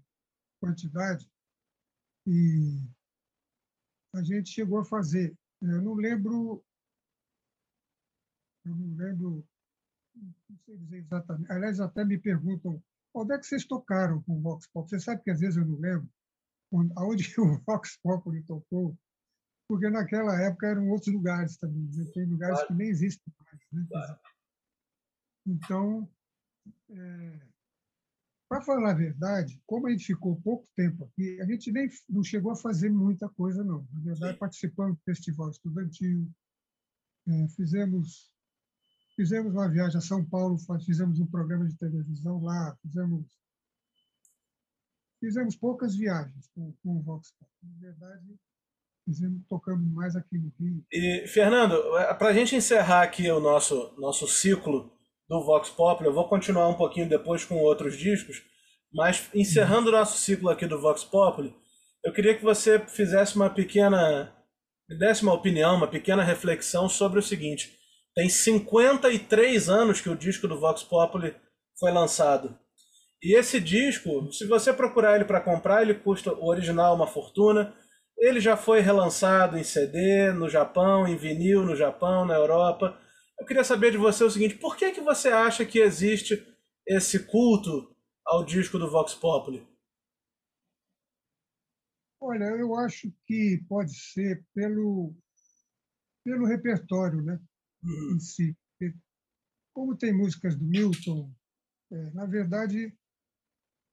quantidade. 0.58 1.30
E 2.26 2.80
a 4.14 4.22
gente 4.22 4.48
chegou 4.48 4.78
a 4.78 4.84
fazer. 4.86 5.36
Eu 5.60 5.82
não 5.82 5.92
lembro. 5.92 6.64
Eu 8.64 8.74
não 8.74 8.96
lembro. 8.96 9.46
Não 10.14 10.58
sei 10.64 10.78
dizer 10.78 10.96
exatamente. 11.00 11.52
Aliás, 11.52 11.80
até 11.80 12.02
me 12.02 12.16
perguntam 12.16 12.82
onde 13.14 13.34
é 13.34 13.38
que 13.38 13.46
vocês 13.46 13.64
tocaram 13.64 14.22
com 14.22 14.38
o 14.38 14.40
Vox 14.40 14.66
Pop. 14.72 14.88
Você 14.88 14.98
sabe 14.98 15.22
que 15.22 15.30
às 15.30 15.40
vezes 15.40 15.56
eu 15.56 15.66
não 15.66 15.78
lembro 15.78 16.08
aonde 16.96 17.24
o 17.40 17.58
Vox 17.66 17.98
Populi 18.02 18.42
tocou 18.44 18.96
porque 19.68 19.88
naquela 19.88 20.38
época 20.40 20.66
eram 20.66 20.88
outros 20.90 21.12
lugares 21.12 21.56
também. 21.56 21.88
Né? 21.94 22.04
Tem 22.12 22.26
lugares 22.26 22.56
claro. 22.56 22.68
que 22.68 22.74
nem 22.74 22.88
existem 22.88 23.32
mais. 23.38 23.60
Né? 23.72 23.86
Claro. 23.88 24.20
Então, 25.46 26.10
é, 26.90 27.40
para 28.48 28.60
falar 28.60 28.90
a 28.90 28.94
verdade, 28.94 29.60
como 29.66 29.86
a 29.86 29.90
gente 29.90 30.06
ficou 30.06 30.40
pouco 30.42 30.68
tempo 30.76 31.04
aqui, 31.04 31.40
a 31.40 31.46
gente 31.46 31.72
nem 31.72 31.88
não 32.08 32.22
chegou 32.22 32.52
a 32.52 32.56
fazer 32.56 32.90
muita 32.90 33.28
coisa, 33.30 33.64
não. 33.64 33.86
Na 33.92 34.00
verdade, 34.00 34.34
Sim. 34.34 34.38
participamos 34.38 34.96
do 34.98 35.02
festival 35.04 35.50
estudantil, 35.50 36.30
é, 37.28 37.48
fizemos 37.48 38.31
fizemos 39.16 39.52
uma 39.52 39.68
viagem 39.68 39.98
a 39.98 40.00
São 40.00 40.24
Paulo, 40.24 40.56
fizemos 40.84 41.20
um 41.20 41.26
programa 41.26 41.66
de 41.66 41.76
televisão 41.76 42.42
lá, 42.42 42.76
fizemos 42.82 43.26
fizemos 45.20 45.54
poucas 45.54 45.94
viagens 45.94 46.48
com, 46.52 46.74
com 46.82 46.96
o 46.96 47.02
Vox 47.02 47.32
Pop. 47.38 47.50
Na 47.62 47.78
verdade, 47.78 48.34
fizemos 49.04 49.40
tocando 49.48 49.84
mais 49.90 50.16
aqui 50.16 50.36
no 50.36 50.52
Rio. 50.58 50.84
E, 50.92 51.26
Fernando, 51.28 51.74
é, 51.96 52.12
para 52.14 52.28
a 52.28 52.32
gente 52.32 52.56
encerrar 52.56 53.02
aqui 53.02 53.30
o 53.30 53.38
nosso, 53.38 53.94
nosso 53.98 54.26
ciclo 54.26 54.92
do 55.28 55.44
Vox 55.44 55.70
Pop, 55.70 56.04
eu 56.04 56.12
vou 56.12 56.28
continuar 56.28 56.68
um 56.68 56.74
pouquinho 56.74 57.08
depois 57.08 57.44
com 57.44 57.54
outros 57.56 57.96
discos, 57.96 58.42
mas 58.92 59.30
encerrando 59.32 59.88
o 59.88 59.92
nosso 59.92 60.18
ciclo 60.18 60.48
aqui 60.48 60.66
do 60.66 60.80
Vox 60.80 61.04
Populi, 61.04 61.54
eu 62.04 62.12
queria 62.12 62.36
que 62.36 62.42
você 62.42 62.80
fizesse 62.80 63.36
uma 63.36 63.48
pequena, 63.48 64.34
me 64.88 64.98
desse 64.98 65.22
uma 65.22 65.32
opinião, 65.32 65.76
uma 65.76 65.88
pequena 65.88 66.24
reflexão 66.24 66.88
sobre 66.88 67.20
o 67.20 67.22
seguinte. 67.22 67.78
Tem 68.14 68.28
53 68.28 69.68
anos 69.68 70.00
que 70.00 70.10
o 70.10 70.16
disco 70.16 70.46
do 70.46 70.60
Vox 70.60 70.82
Populi 70.82 71.34
foi 71.78 71.90
lançado. 71.90 72.58
E 73.22 73.36
esse 73.36 73.60
disco, 73.60 74.30
se 74.32 74.46
você 74.46 74.72
procurar 74.72 75.14
ele 75.14 75.24
para 75.24 75.40
comprar, 75.40 75.82
ele 75.82 75.94
custa 75.94 76.32
o 76.32 76.46
original 76.46 76.94
uma 76.94 77.06
fortuna. 77.06 77.74
Ele 78.18 78.40
já 78.40 78.56
foi 78.56 78.80
relançado 78.80 79.56
em 79.56 79.64
CD 79.64 80.32
no 80.32 80.48
Japão, 80.48 81.06
em 81.06 81.16
vinil 81.16 81.62
no 81.62 81.74
Japão, 81.74 82.26
na 82.26 82.34
Europa. 82.34 82.98
Eu 83.38 83.46
queria 83.46 83.64
saber 83.64 83.92
de 83.92 83.96
você 83.96 84.24
o 84.24 84.30
seguinte: 84.30 84.56
por 84.56 84.76
que, 84.76 84.92
que 84.92 85.00
você 85.00 85.28
acha 85.28 85.64
que 85.64 85.78
existe 85.78 86.46
esse 86.86 87.26
culto 87.26 87.94
ao 88.26 88.44
disco 88.44 88.78
do 88.78 88.90
Vox 88.90 89.14
Populi? 89.14 89.66
Olha, 92.20 92.44
eu 92.44 92.74
acho 92.76 93.12
que 93.26 93.64
pode 93.68 93.94
ser 93.94 94.44
pelo, 94.54 95.14
pelo 96.24 96.46
repertório 96.46 97.22
né. 97.22 97.40
Em 97.84 98.18
si. 98.20 98.56
Como 99.74 99.96
tem 99.96 100.12
músicas 100.12 100.54
do 100.56 100.64
Milton, 100.64 101.34
é, 101.90 102.10
na 102.10 102.26
verdade, 102.26 102.94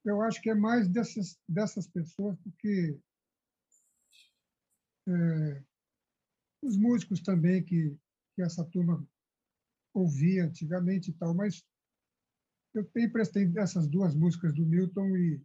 eu 0.05 0.21
acho 0.21 0.41
que 0.41 0.49
é 0.49 0.55
mais 0.55 0.87
dessas, 0.87 1.39
dessas 1.47 1.87
pessoas, 1.87 2.37
porque 2.39 2.99
é, 5.07 5.63
os 6.61 6.77
músicos 6.77 7.21
também 7.21 7.63
que, 7.63 7.97
que 8.35 8.41
essa 8.41 8.63
turma 8.65 9.05
ouvia 9.93 10.45
antigamente 10.45 11.11
e 11.11 11.13
tal, 11.13 11.33
mas 11.33 11.63
eu 12.73 12.85
tenho 12.85 13.11
prestei 13.11 13.45
dessas 13.45 13.87
duas 13.87 14.15
músicas 14.15 14.53
do 14.53 14.65
Milton 14.65 15.17
e 15.17 15.41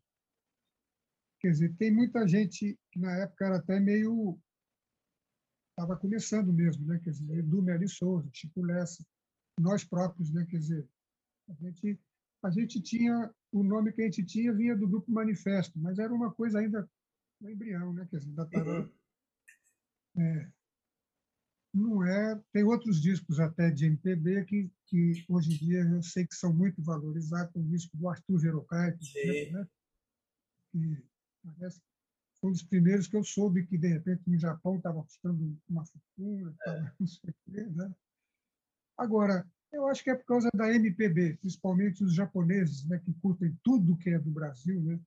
quer 1.41 1.51
dizer 1.51 1.75
tem 1.77 1.91
muita 1.93 2.27
gente 2.29 2.79
que 2.93 2.99
na 2.99 3.17
época 3.17 3.47
era 3.47 3.57
até 3.57 3.81
meio 3.81 4.39
estava 5.75 5.97
começando 5.97 6.53
mesmo, 6.53 6.87
né? 6.87 7.01
Quer 7.03 7.11
dizer, 7.11 7.39
Edu 7.39 7.61
Meri 7.61 7.89
Souza, 7.89 8.29
Chico 8.33 8.63
Lessa, 8.63 9.05
nós 9.59 9.85
próprios, 9.85 10.33
né? 10.33 10.47
Quer 10.49 10.59
dizer, 10.59 10.89
a 11.49 11.55
gente 11.55 12.01
a 12.43 12.51
gente 12.51 12.81
tinha 12.83 13.35
o 13.51 13.63
nome 13.63 13.91
que 13.91 14.03
a 14.03 14.05
gente 14.05 14.23
tinha 14.25 14.53
vinha 14.53 14.77
do 14.77 14.87
grupo 14.87 15.11
Manifesto, 15.11 15.79
mas 15.79 15.99
era 15.99 16.13
uma 16.13 16.31
coisa 16.31 16.59
ainda 16.59 16.89
no 17.41 17.51
embrião, 17.51 17.93
né? 17.93 18.07
Quer 18.11 18.19
dizer, 18.19 18.31
ainda 18.31 18.43
estava 18.45 18.81
uhum. 18.81 18.91
É, 20.17 20.53
não 21.75 22.05
é. 22.07 22.41
Tem 22.53 22.63
outros 22.63 23.01
discos 23.01 23.41
até 23.41 23.71
de 23.71 23.87
MPB 23.87 24.45
que, 24.45 24.71
que 24.87 25.25
hoje 25.29 25.55
em 25.55 25.57
dia 25.57 25.81
eu 25.81 26.03
sei 26.03 26.27
que 26.27 26.35
são 26.35 26.53
muito 26.53 26.81
valorizados. 26.83 27.55
O 27.57 27.65
disco 27.65 27.97
do 27.97 28.09
Arthur 28.09 28.39
Verocai, 28.39 28.93
por 28.93 29.03
exemplo, 29.03 29.59
né? 29.59 29.69
que 30.71 31.05
parece 31.43 31.81
foi 32.45 32.51
um 32.51 32.53
dos 32.53 32.63
primeiros 32.63 33.07
que 33.07 33.17
eu 33.17 33.25
soube 33.25 33.67
que, 33.67 33.79
de 33.79 33.89
repente, 33.89 34.29
no 34.29 34.39
Japão 34.39 34.77
estava 34.77 35.03
custando 35.03 35.59
uma 35.67 35.83
fortuna, 35.87 36.55
é. 36.67 36.93
não 37.01 37.07
sei 37.07 37.31
o 37.31 37.35
quê, 37.51 37.63
né? 37.71 37.95
Agora, 38.99 39.51
eu 39.73 39.89
acho 39.89 40.05
que 40.05 40.11
é 40.11 40.15
por 40.15 40.27
causa 40.27 40.51
da 40.55 40.71
MPB, 40.71 41.39
principalmente 41.39 42.05
os 42.05 42.13
japoneses, 42.13 42.87
né, 42.87 42.99
que 42.99 43.15
curtem 43.15 43.59
tudo 43.63 43.97
que 43.97 44.11
é 44.11 44.19
do 44.19 44.31
Brasil, 44.31 44.83
né? 44.83 45.01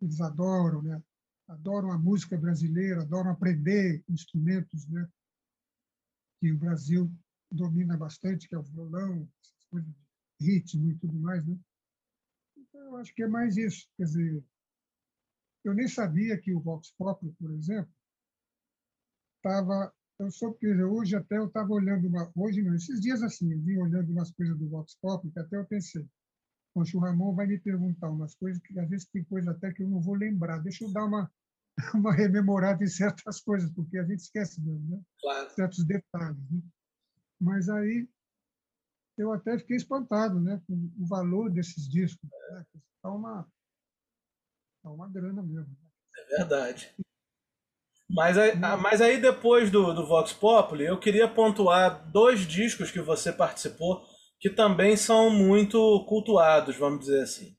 Eles 0.00 0.22
adoram, 0.22 0.80
né? 0.82 1.02
Adoram 1.48 1.92
a 1.92 1.98
música 1.98 2.36
brasileira, 2.38 3.02
adoram 3.02 3.30
aprender 3.30 4.02
instrumentos, 4.08 4.88
né? 4.88 5.06
Que 6.40 6.50
o 6.50 6.58
Brasil 6.58 7.12
domina 7.52 7.94
bastante, 7.94 8.48
que 8.48 8.54
é 8.54 8.58
o 8.58 8.62
violão, 8.62 9.28
ritmo 10.40 10.90
e 10.90 10.94
tudo 10.96 11.14
mais, 11.20 11.44
né? 11.44 11.58
Então, 12.56 12.80
eu 12.80 12.96
acho 12.96 13.14
que 13.14 13.22
é 13.22 13.28
mais 13.28 13.58
isso. 13.58 13.86
Quer 13.98 14.04
dizer, 14.04 14.44
eu 15.64 15.74
nem 15.74 15.88
sabia 15.88 16.38
que 16.38 16.54
o 16.54 16.60
Vox 16.60 16.92
Pop, 16.98 17.26
por 17.38 17.50
exemplo, 17.52 17.92
estava 19.44 19.92
eu 20.18 20.30
sou 20.30 20.54
que 20.54 20.66
hoje 20.72 21.16
até 21.16 21.38
eu 21.38 21.46
estava 21.46 21.72
olhando 21.72 22.06
uma 22.06 22.30
hoje 22.36 22.62
não 22.62 22.74
esses 22.74 23.00
dias 23.00 23.22
assim 23.22 23.52
eu 23.52 23.60
vim 23.60 23.76
olhando 23.78 24.10
umas 24.10 24.30
coisas 24.30 24.56
do 24.56 24.68
Vox 24.68 24.96
Pop 25.00 25.28
que 25.28 25.38
até 25.38 25.56
eu 25.56 25.66
pensei 25.66 26.06
Poxa, 26.72 26.96
o 26.96 27.00
Ramon 27.00 27.34
vai 27.34 27.46
me 27.46 27.58
perguntar 27.58 28.10
umas 28.10 28.34
coisas 28.34 28.60
que 28.62 28.78
às 28.78 28.88
vezes 28.88 29.06
tem 29.06 29.22
coisa 29.24 29.50
até 29.50 29.72
que 29.72 29.82
eu 29.82 29.88
não 29.88 30.00
vou 30.00 30.14
lembrar 30.14 30.58
deixa 30.58 30.84
eu 30.84 30.92
dar 30.92 31.04
uma 31.04 31.30
uma 31.94 32.12
rememorada 32.12 32.82
em 32.84 32.88
certas 32.88 33.40
coisas 33.40 33.70
porque 33.72 33.98
a 33.98 34.04
gente 34.04 34.20
esquece 34.20 34.60
mesmo 34.60 34.88
né 34.88 35.02
claro. 35.20 35.50
certos 35.50 35.84
detalhes 35.84 36.50
né? 36.50 36.62
mas 37.40 37.68
aí 37.68 38.08
eu 39.18 39.32
até 39.32 39.58
fiquei 39.58 39.76
espantado 39.76 40.40
né 40.40 40.62
com 40.66 40.74
o 40.96 41.06
valor 41.06 41.50
desses 41.50 41.88
discos 41.88 42.30
né? 42.30 42.64
Tá 43.02 43.10
uma 43.10 43.46
tá 44.84 44.90
uma 44.90 45.10
grana 45.10 45.42
mesmo 45.42 45.70
né? 45.70 45.88
é 46.18 46.36
verdade 46.36 46.94
mas 48.08 48.36
aí, 48.38 48.54
mas 48.56 49.00
aí 49.00 49.20
depois 49.20 49.70
do, 49.70 49.92
do 49.94 50.06
Vox 50.06 50.32
Populi, 50.32 50.84
eu 50.84 50.98
queria 50.98 51.26
pontuar 51.26 52.08
dois 52.12 52.46
discos 52.46 52.90
que 52.90 53.00
você 53.00 53.32
participou 53.32 54.04
que 54.38 54.50
também 54.50 54.94
são 54.94 55.30
muito 55.30 56.04
cultuados, 56.06 56.76
vamos 56.76 57.00
dizer 57.00 57.22
assim. 57.22 57.56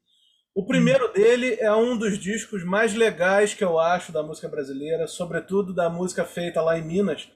O 0.54 0.66
primeiro 0.66 1.12
dele 1.12 1.58
é 1.60 1.74
um 1.74 1.98
dos 1.98 2.20
discos 2.20 2.64
mais 2.64 2.94
legais 2.94 3.56
que 3.56 3.64
eu 3.64 3.80
acho 3.80 4.12
da 4.12 4.22
música 4.22 4.48
brasileira, 4.48 5.08
sobretudo 5.08 5.74
da 5.74 5.90
música 5.90 6.24
feita 6.24 6.62
lá 6.62 6.78
em 6.78 6.86
Minas, 6.86 7.28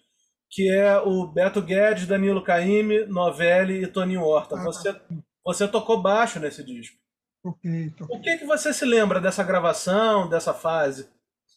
que 0.51 0.69
é 0.69 0.97
o 0.99 1.25
Beto 1.27 1.61
Guedes, 1.61 2.05
Danilo 2.05 2.43
Caymmi, 2.43 3.07
Novelli 3.07 3.83
e 3.83 3.87
Toninho 3.87 4.21
Horta. 4.21 4.55
Ah, 4.55 4.63
você, 4.63 4.95
você 5.43 5.67
tocou 5.67 6.01
baixo 6.01 6.39
nesse 6.39 6.63
disco. 6.63 6.95
Okay, 7.43 7.93
O 8.01 8.19
que, 8.19 8.37
que 8.37 8.45
você 8.45 8.73
se 8.73 8.85
lembra 8.85 9.21
dessa 9.21 9.43
gravação, 9.43 10.27
dessa 10.29 10.53
fase? 10.53 11.09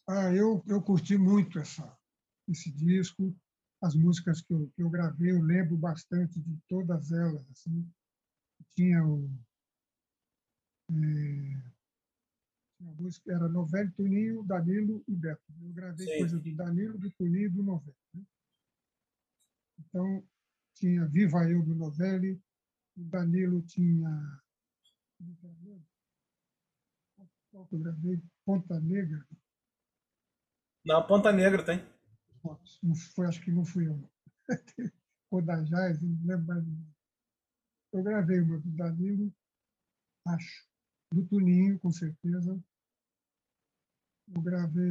Ah, 0.09 0.33
eu, 0.33 0.63
eu 0.69 0.81
curti 0.81 1.19
muito 1.19 1.59
essa, 1.59 1.97
esse 2.49 2.71
disco, 2.71 3.35
as 3.83 3.95
músicas 3.97 4.41
que 4.43 4.55
eu, 4.55 4.71
que 4.77 4.83
eu 4.83 4.89
gravei, 4.89 5.33
eu 5.33 5.43
lembro 5.43 5.77
bastante 5.77 6.41
de 6.41 6.57
todas 6.69 7.11
elas. 7.11 7.45
Assim. 7.51 7.91
Tinha 8.77 9.05
o. 9.05 9.29
É, 10.91 11.73
a 12.87 12.93
música 13.01 13.33
era 13.33 13.49
Novelli, 13.49 13.91
Toninho, 13.93 14.45
Danilo 14.45 15.03
e 15.09 15.15
Beto. 15.15 15.43
Eu 15.61 15.73
gravei 15.73 16.07
Sim. 16.07 16.19
coisa 16.19 16.39
do 16.39 16.55
Danilo, 16.55 16.99
do 16.99 17.11
Toninho 17.13 17.47
e 17.47 17.51
do 17.51 17.63
Novelli. 17.63 17.97
Né? 18.15 18.23
Então, 19.81 20.25
tinha 20.75 21.07
Viva 21.07 21.49
Eu 21.49 21.63
do 21.63 21.75
Novelli, 21.75 22.41
o 22.97 23.05
Danilo 23.05 23.63
tinha. 23.63 24.42
Eu 27.53 27.67
gravei? 27.79 28.23
Ponta 28.45 28.81
Negra, 28.81 29.27
na 30.85 31.01
Ponta 31.01 31.33
Negra 31.33 31.65
tem. 31.65 31.79
Não 32.83 32.95
foi, 33.15 33.27
acho 33.27 33.41
que 33.41 33.53
não 33.53 33.65
fui 33.65 33.87
eu. 33.87 34.11
Jazz, 35.69 36.03
não 36.03 36.27
lembro 36.27 36.47
mais. 36.47 36.65
Eu 37.93 38.03
gravei 38.03 38.41
uma 38.41 38.59
do 38.59 38.71
Danilo, 38.71 39.33
acho. 40.27 40.67
Do 41.15 41.25
Tuninho, 41.27 41.79
com 41.79 41.93
certeza. 41.93 42.61
Eu 44.35 44.43
gravei 44.43 44.91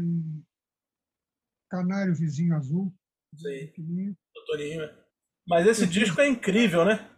Canário 1.69 2.15
Vizinho 2.15 2.55
Azul. 2.55 2.93
Sim. 3.36 3.65
Do 3.67 4.45
Tuninho. 4.45 4.82
É. 4.82 5.05
Mas 5.47 5.67
esse 5.67 5.84
eu 5.84 5.89
disco 5.89 6.15
fiz... 6.15 6.25
é 6.25 6.27
incrível, 6.29 6.86
né? 6.86 7.09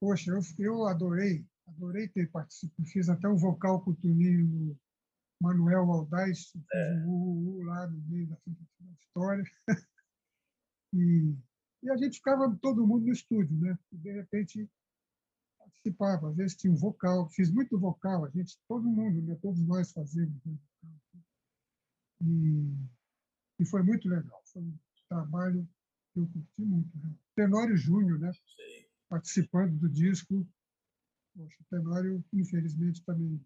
Poxa, 0.00 0.30
eu, 0.30 0.40
eu 0.58 0.86
adorei. 0.86 1.44
Adorei 1.76 2.08
ter 2.08 2.30
participado. 2.30 2.88
Fiz 2.88 3.08
até 3.08 3.28
um 3.28 3.36
vocal 3.36 3.82
com 3.82 3.90
o 3.90 3.96
Tuninho 3.96 4.46
no 4.46 4.78
Manuel 5.40 5.90
Aldaz, 5.90 6.52
é. 6.72 7.04
lá 7.64 7.86
no 7.86 7.98
meio 8.08 8.28
da, 8.28 8.36
história. 9.00 9.44
e, 10.94 11.34
e 11.82 11.90
a 11.90 11.96
gente 11.96 12.18
ficava 12.18 12.54
todo 12.60 12.86
mundo 12.86 13.06
no 13.06 13.12
estúdio, 13.12 13.56
né? 13.58 13.78
E, 13.92 13.96
de 13.96 14.12
repente 14.12 14.70
participava, 15.58 16.30
às 16.30 16.36
vezes 16.36 16.56
tinha 16.56 16.72
um 16.72 16.76
vocal, 16.76 17.28
fiz 17.30 17.50
muito 17.50 17.78
vocal, 17.78 18.24
a 18.24 18.30
gente, 18.30 18.58
todo 18.68 18.82
mundo, 18.82 19.22
né? 19.22 19.36
todos 19.40 19.60
nós 19.66 19.92
fazemos. 19.92 20.34
Né? 20.44 20.58
E, 22.22 22.74
e 23.60 23.64
foi 23.64 23.82
muito 23.82 24.08
legal, 24.08 24.42
foi 24.46 24.62
um 24.62 24.78
trabalho 25.08 25.66
que 26.12 26.20
eu 26.20 26.26
curti 26.26 26.62
muito. 26.62 26.98
Né? 26.98 27.14
Tenório 27.34 27.76
Júnior, 27.76 28.18
né? 28.18 28.32
Sim. 28.32 28.86
participando 29.08 29.78
do 29.78 29.88
disco. 29.88 30.46
Poxa, 31.40 31.56
o 31.58 31.64
Tenório, 31.70 32.24
infelizmente, 32.34 33.02
também 33.02 33.42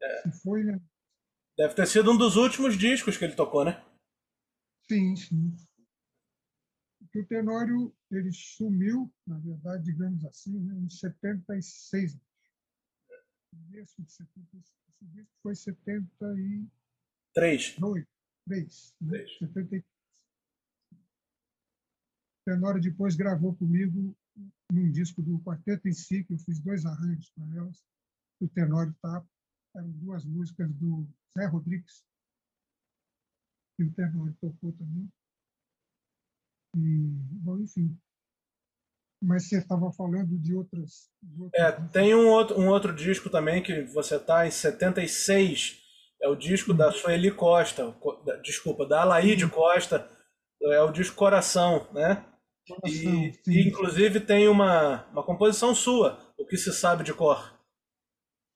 é. 0.00 0.22
se 0.22 0.40
foi, 0.40 0.64
né? 0.64 0.80
Deve 1.58 1.74
ter 1.74 1.86
sido 1.86 2.10
um 2.10 2.16
dos 2.16 2.36
últimos 2.36 2.78
discos 2.78 3.18
que 3.18 3.24
ele 3.26 3.36
tocou, 3.36 3.66
né? 3.66 3.84
Sim, 4.88 5.14
sim. 5.14 5.54
O 7.14 7.26
Tenório 7.26 7.94
ele 8.10 8.32
sumiu, 8.32 9.12
na 9.26 9.38
verdade, 9.40 9.84
digamos 9.84 10.24
assim, 10.24 10.58
né, 10.58 10.74
em 10.74 10.88
76. 10.88 12.18
Esse, 13.74 14.02
esse 14.02 14.26
disco 15.02 15.36
foi 15.42 15.54
73. 15.54 16.66
Três. 17.34 17.78
Dois. 17.78 18.06
Três. 18.46 18.96
Né? 19.02 19.18
Três. 19.18 19.38
73. 19.38 19.84
O 20.94 22.44
Tenório 22.46 22.80
depois 22.80 23.14
gravou 23.14 23.54
comigo 23.54 24.16
num 24.72 24.90
disco 24.90 25.22
do 25.22 25.40
Quarteto 25.40 25.86
em 25.88 25.92
Si, 25.92 26.24
que 26.24 26.32
eu 26.32 26.38
fiz 26.38 26.60
dois 26.60 26.84
arranjos 26.86 27.30
para 27.30 27.56
elas. 27.56 27.84
O 28.40 28.48
Tenório 28.48 28.94
tá, 29.00 29.24
eram 29.76 29.90
duas 29.90 30.24
músicas 30.24 30.70
do 30.74 31.06
Zé 31.36 31.46
Rodrigues, 31.46 32.04
que 33.76 33.84
o 33.84 33.92
Tenor 33.92 34.34
tocou 34.40 34.72
também. 34.72 35.08
E, 36.76 37.08
bom, 37.42 37.58
enfim. 37.58 37.96
Mas 39.22 39.48
você 39.48 39.58
estava 39.58 39.92
falando 39.92 40.36
de 40.38 40.54
outras. 40.54 41.10
De 41.22 41.42
outras 41.42 41.62
é, 41.62 41.88
tem 41.88 42.14
um 42.14 42.28
outro, 42.28 42.58
um 42.58 42.68
outro 42.68 42.94
disco 42.94 43.30
também 43.30 43.62
que 43.62 43.82
você 43.82 44.16
está 44.16 44.46
em 44.46 44.50
76. 44.50 45.80
É 46.20 46.28
o 46.28 46.36
disco 46.36 46.72
da 46.72 46.90
Sueli 46.90 47.30
Costa, 47.30 47.94
desculpa, 48.42 48.86
da 48.86 49.02
Alaide 49.02 49.48
Costa. 49.48 50.08
É 50.60 50.80
o 50.80 50.92
disco 50.92 51.16
Coração, 51.16 51.88
né? 51.92 52.24
Coração, 52.66 53.12
e, 53.12 53.40
e, 53.46 53.68
inclusive 53.68 54.20
tem 54.20 54.48
uma, 54.48 55.04
uma 55.10 55.24
composição 55.24 55.74
sua, 55.74 56.32
O 56.38 56.46
que 56.46 56.56
se 56.56 56.72
sabe 56.72 57.02
de 57.04 57.12
cor. 57.12 57.58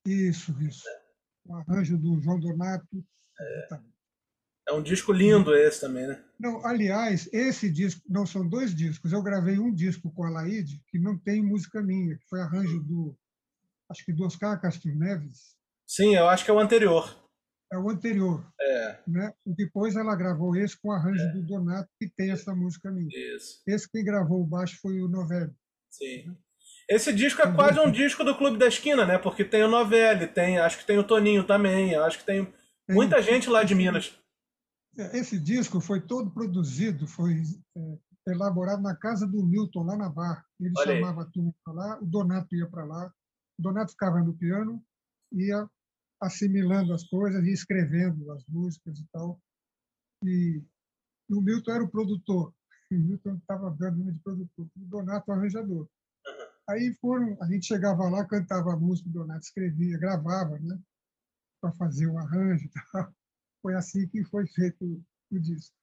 Isso, 0.07 0.55
isso 0.63 0.85
o 1.49 1.55
arranjo 1.57 1.97
do 1.97 2.21
João 2.21 2.39
Donato. 2.39 3.05
É, 3.41 3.81
é 4.69 4.73
um 4.73 4.83
disco 4.83 5.13
lindo 5.13 5.55
esse 5.55 5.81
também, 5.81 6.07
né? 6.07 6.23
Não, 6.39 6.65
aliás, 6.67 7.29
esse 7.33 7.71
disco, 7.71 8.03
não 8.09 8.27
são 8.27 8.47
dois 8.47 8.75
discos. 8.75 9.13
Eu 9.13 9.23
gravei 9.23 9.59
um 9.59 9.73
disco 9.73 10.11
com 10.11 10.25
a 10.25 10.31
Laide 10.31 10.83
que 10.89 10.99
não 10.99 11.17
tem 11.17 11.43
música 11.43 11.83
minha, 11.83 12.17
que 12.19 12.29
foi 12.29 12.41
arranjo 12.41 12.81
do, 12.83 13.17
acho 13.89 14.05
que 14.05 14.13
do 14.13 14.25
Oscar 14.25 14.61
Castro 14.61 14.95
Neves. 14.95 15.57
Sim, 15.87 16.17
eu 16.17 16.29
acho 16.29 16.45
que 16.45 16.51
é 16.51 16.55
o 16.55 16.59
anterior. 16.59 17.26
É 17.73 17.79
o 17.79 17.91
anterior. 17.91 18.47
É. 18.61 19.01
Né? 19.07 19.33
E 19.45 19.55
depois 19.55 19.97
ela 19.97 20.15
gravou 20.15 20.55
esse 20.57 20.81
com 20.81 20.93
arranjo 20.93 21.23
é. 21.23 21.33
do 21.33 21.43
Donato, 21.43 21.89
que 21.99 22.09
tem 22.09 22.31
essa 22.31 22.55
música 22.55 22.91
minha. 22.91 23.09
Isso. 23.35 23.63
Esse 23.67 23.91
quem 23.91 24.05
gravou 24.05 24.41
o 24.41 24.47
baixo 24.47 24.79
foi 24.81 25.01
o 25.01 25.09
Novelli. 25.09 25.53
Sim. 25.91 26.29
Né? 26.29 26.37
Esse 26.89 27.13
disco 27.13 27.43
é 27.43 27.53
quase 27.53 27.81
um 27.81 27.91
disco 27.91 28.23
do 28.23 28.37
Clube 28.37 28.59
da 28.59 28.69
Esquina, 28.69 29.05
né? 29.05 29.19
Porque 29.19 29.45
tem 29.45 29.65
o 29.65 29.69
Novelli, 29.69 30.29
tem, 30.29 30.59
acho 30.59 30.79
que 30.79 30.87
tem 30.87 30.99
o 30.99 31.05
Toninho 31.05 31.45
também, 31.45 31.97
acho 31.97 32.19
que 32.19 32.25
tem 32.25 32.53
muita 32.89 33.21
gente 33.21 33.51
lá 33.51 33.65
de 33.65 33.75
Minas. 33.75 34.17
É, 34.97 35.19
esse 35.19 35.39
disco 35.39 35.81
foi 35.81 36.01
todo 36.01 36.31
produzido, 36.31 37.07
foi 37.07 37.43
é, 37.77 37.99
elaborado 38.33 38.83
na 38.83 38.95
casa 38.95 39.27
do 39.27 39.45
Milton, 39.45 39.83
lá 39.83 39.97
na 39.97 40.09
Barra. 40.09 40.45
Ele 40.61 40.73
Olha 40.79 40.95
chamava 40.95 41.23
aí. 41.23 41.27
a 41.27 41.31
turma 41.31 41.55
para 41.65 41.75
lá, 41.75 41.99
o 42.01 42.07
Donato 42.07 42.55
ia 42.55 42.69
para 42.69 42.85
lá, 42.85 43.13
o 43.59 43.63
Donato 43.63 43.91
ficava 43.91 44.21
no 44.21 44.37
piano, 44.37 44.81
ia 45.33 45.69
assimilando 46.21 46.93
as 46.93 47.05
coisas 47.09 47.45
e 47.45 47.53
escrevendo 47.53 48.31
as 48.33 48.45
músicas 48.47 48.99
e 48.99 49.07
tal. 49.13 49.41
E, 50.25 50.63
e 51.29 51.35
o 51.35 51.41
Milton 51.41 51.73
era 51.73 51.85
o 51.85 51.91
produtor. 51.91 52.53
O 52.89 52.95
Milton 52.95 53.35
estava 53.35 53.69
dando 53.73 54.13
de 54.13 54.21
produtor. 54.21 54.65
O 54.77 54.85
Donato 54.87 55.29
o 55.29 55.35
arranjador. 55.35 55.89
Aí 56.71 56.95
foram, 57.01 57.37
a 57.43 57.47
gente 57.47 57.67
chegava 57.67 58.09
lá, 58.09 58.25
cantava 58.25 58.73
a 58.73 58.77
música, 58.77 59.09
o 59.09 59.13
Donato 59.13 59.41
escrevia, 59.41 59.99
gravava, 59.99 60.57
né? 60.61 60.79
Para 61.61 61.73
fazer 61.73 62.07
o 62.07 62.17
arranjo 62.17 62.65
e 62.65 62.71
tal. 62.71 63.13
foi 63.61 63.75
assim 63.75 64.07
que 64.07 64.23
foi 64.27 64.47
feito 64.47 65.05
o 65.33 65.39
disco. 65.41 65.75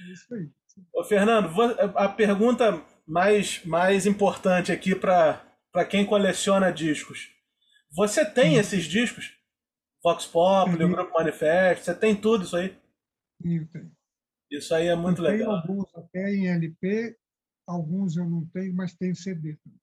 É 0.00 0.12
isso 0.12 0.34
aí. 0.34 0.50
Ô, 0.94 1.04
Fernando, 1.04 1.48
a 1.96 2.08
pergunta 2.08 2.84
mais, 3.06 3.64
mais 3.64 4.06
importante 4.06 4.72
aqui 4.72 4.94
para 4.94 5.84
quem 5.88 6.06
coleciona 6.06 6.72
discos. 6.72 7.30
Você 7.94 8.24
tem 8.24 8.56
hum. 8.56 8.60
esses 8.60 8.84
discos? 8.84 9.36
Vox 10.02 10.26
Populi, 10.26 10.84
o 10.84 10.88
Grupo 10.88 11.12
Manifesto, 11.12 11.84
você 11.84 11.94
tem 11.94 12.20
tudo 12.20 12.44
isso 12.44 12.56
aí? 12.56 12.76
Sim, 13.40 13.64
tenho. 13.66 13.92
Isso 14.50 14.74
aí 14.74 14.88
é 14.88 14.96
muito 14.96 15.24
eu 15.24 15.30
legal. 15.30 15.62
Tenho 15.62 15.80
alguns 15.80 15.94
até 15.94 16.34
em 16.34 16.48
LP, 16.48 17.16
alguns 17.66 18.16
eu 18.16 18.28
não 18.28 18.44
tenho, 18.46 18.74
mas 18.74 18.94
tenho 18.94 19.14
CD 19.14 19.56
também. 19.56 19.80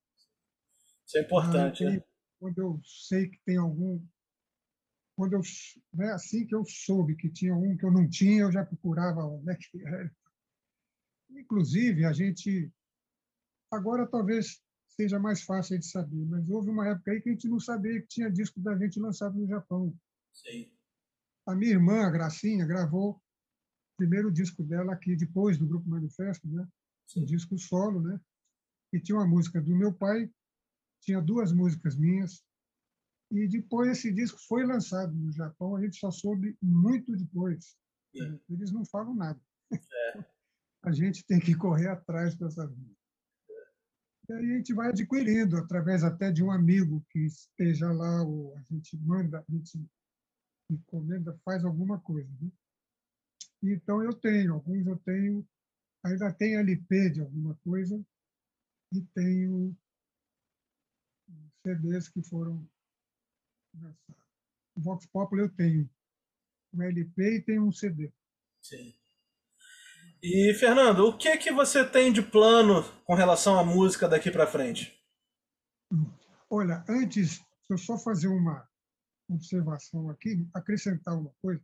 Isso 1.06 1.18
é 1.18 1.20
importante. 1.22 1.84
né? 1.84 2.02
Quando 2.38 2.58
eu 2.58 2.80
sei 2.84 3.28
que 3.28 3.40
tem 3.44 3.56
algum. 3.56 4.00
Quando 5.16 5.34
eu, 5.34 5.40
né, 5.92 6.12
assim 6.12 6.46
que 6.46 6.54
eu 6.54 6.64
soube 6.64 7.16
que 7.16 7.30
tinha 7.30 7.54
um 7.54 7.76
que 7.76 7.84
eu 7.84 7.90
não 7.90 8.08
tinha, 8.08 8.42
eu 8.42 8.52
já 8.52 8.64
procurava 8.64 9.24
onde 9.24 9.50
é 9.50 9.56
que 9.56 9.86
era. 9.86 10.12
Inclusive, 11.30 12.04
a 12.04 12.12
gente. 12.12 12.70
Agora 13.72 14.06
talvez 14.06 14.62
seja 15.00 15.18
mais 15.18 15.42
fácil 15.42 15.78
de 15.78 15.86
saber, 15.86 16.26
mas 16.26 16.46
houve 16.50 16.68
uma 16.68 16.86
época 16.86 17.10
aí 17.10 17.22
que 17.22 17.30
a 17.30 17.32
gente 17.32 17.48
não 17.48 17.58
sabia 17.58 18.02
que 18.02 18.08
tinha 18.08 18.30
disco 18.30 18.60
da 18.60 18.76
gente 18.76 19.00
lançado 19.00 19.38
no 19.38 19.46
Japão. 19.46 19.96
Sim. 20.30 20.70
A 21.46 21.54
minha 21.54 21.72
irmã, 21.72 22.02
a 22.02 22.10
Gracinha, 22.10 22.66
gravou 22.66 23.12
o 23.12 23.20
primeiro 23.96 24.30
disco 24.30 24.62
dela 24.62 24.92
aqui, 24.92 25.16
depois 25.16 25.56
do 25.56 25.66
Grupo 25.66 25.88
Manifesto, 25.88 26.46
né? 26.48 26.68
um 27.16 27.24
disco 27.24 27.58
solo, 27.58 28.00
né? 28.00 28.20
E 28.92 29.00
tinha 29.00 29.16
uma 29.16 29.26
música 29.26 29.60
do 29.60 29.74
meu 29.74 29.92
pai, 29.92 30.30
tinha 31.00 31.20
duas 31.20 31.50
músicas 31.50 31.96
minhas, 31.96 32.44
e 33.32 33.48
depois 33.48 33.90
esse 33.90 34.12
disco 34.12 34.38
foi 34.46 34.66
lançado 34.66 35.12
no 35.14 35.32
Japão, 35.32 35.76
a 35.76 35.82
gente 35.82 35.96
só 35.96 36.10
soube 36.10 36.56
muito 36.62 37.16
depois. 37.16 37.74
Eles 38.48 38.70
não 38.70 38.84
falam 38.84 39.14
nada. 39.14 39.40
É. 39.72 40.24
a 40.84 40.92
gente 40.92 41.24
tem 41.24 41.40
que 41.40 41.54
correr 41.54 41.88
atrás 41.88 42.34
para 42.34 42.50
saber. 42.50 42.99
E 44.30 44.32
aí 44.32 44.52
a 44.52 44.56
gente 44.58 44.72
vai 44.72 44.90
adquirindo, 44.90 45.56
através 45.56 46.04
até 46.04 46.30
de 46.30 46.40
um 46.40 46.52
amigo 46.52 47.04
que 47.10 47.18
esteja 47.18 47.90
lá, 47.90 48.22
ou 48.22 48.56
a 48.56 48.62
gente 48.70 48.96
manda, 48.98 49.40
a 49.40 49.52
gente 49.52 49.84
encomenda, 50.70 51.36
faz 51.44 51.64
alguma 51.64 51.98
coisa. 51.98 52.30
Né? 52.40 52.48
Então 53.60 54.00
eu 54.04 54.14
tenho, 54.14 54.54
alguns 54.54 54.86
eu 54.86 54.96
tenho, 54.98 55.44
ainda 56.04 56.32
tenho 56.32 56.60
LP 56.60 57.10
de 57.10 57.20
alguma 57.20 57.56
coisa, 57.56 58.00
e 58.94 59.02
tenho 59.14 59.76
CDs 61.66 62.08
que 62.08 62.22
foram 62.22 62.64
lançados. 63.74 64.24
Vox 64.76 65.06
Populi 65.06 65.42
eu 65.42 65.50
tenho 65.56 65.90
um 66.72 66.82
LP 66.82 67.38
e 67.38 67.42
tenho 67.42 67.66
um 67.66 67.72
CD. 67.72 68.12
Sim. 68.62 68.94
E, 70.22 70.52
Fernando, 70.54 71.06
o 71.06 71.16
que 71.16 71.28
é 71.28 71.36
que 71.36 71.50
você 71.50 71.82
tem 71.82 72.12
de 72.12 72.20
plano 72.20 72.82
com 73.04 73.14
relação 73.14 73.58
à 73.58 73.64
música 73.64 74.06
daqui 74.06 74.30
para 74.30 74.46
frente? 74.46 74.94
Olha, 76.50 76.84
antes, 76.86 77.40
eu 77.70 77.78
só 77.78 77.96
fazer 77.96 78.28
uma 78.28 78.68
observação 79.30 80.10
aqui, 80.10 80.46
acrescentar 80.52 81.18
uma 81.18 81.32
coisa, 81.40 81.62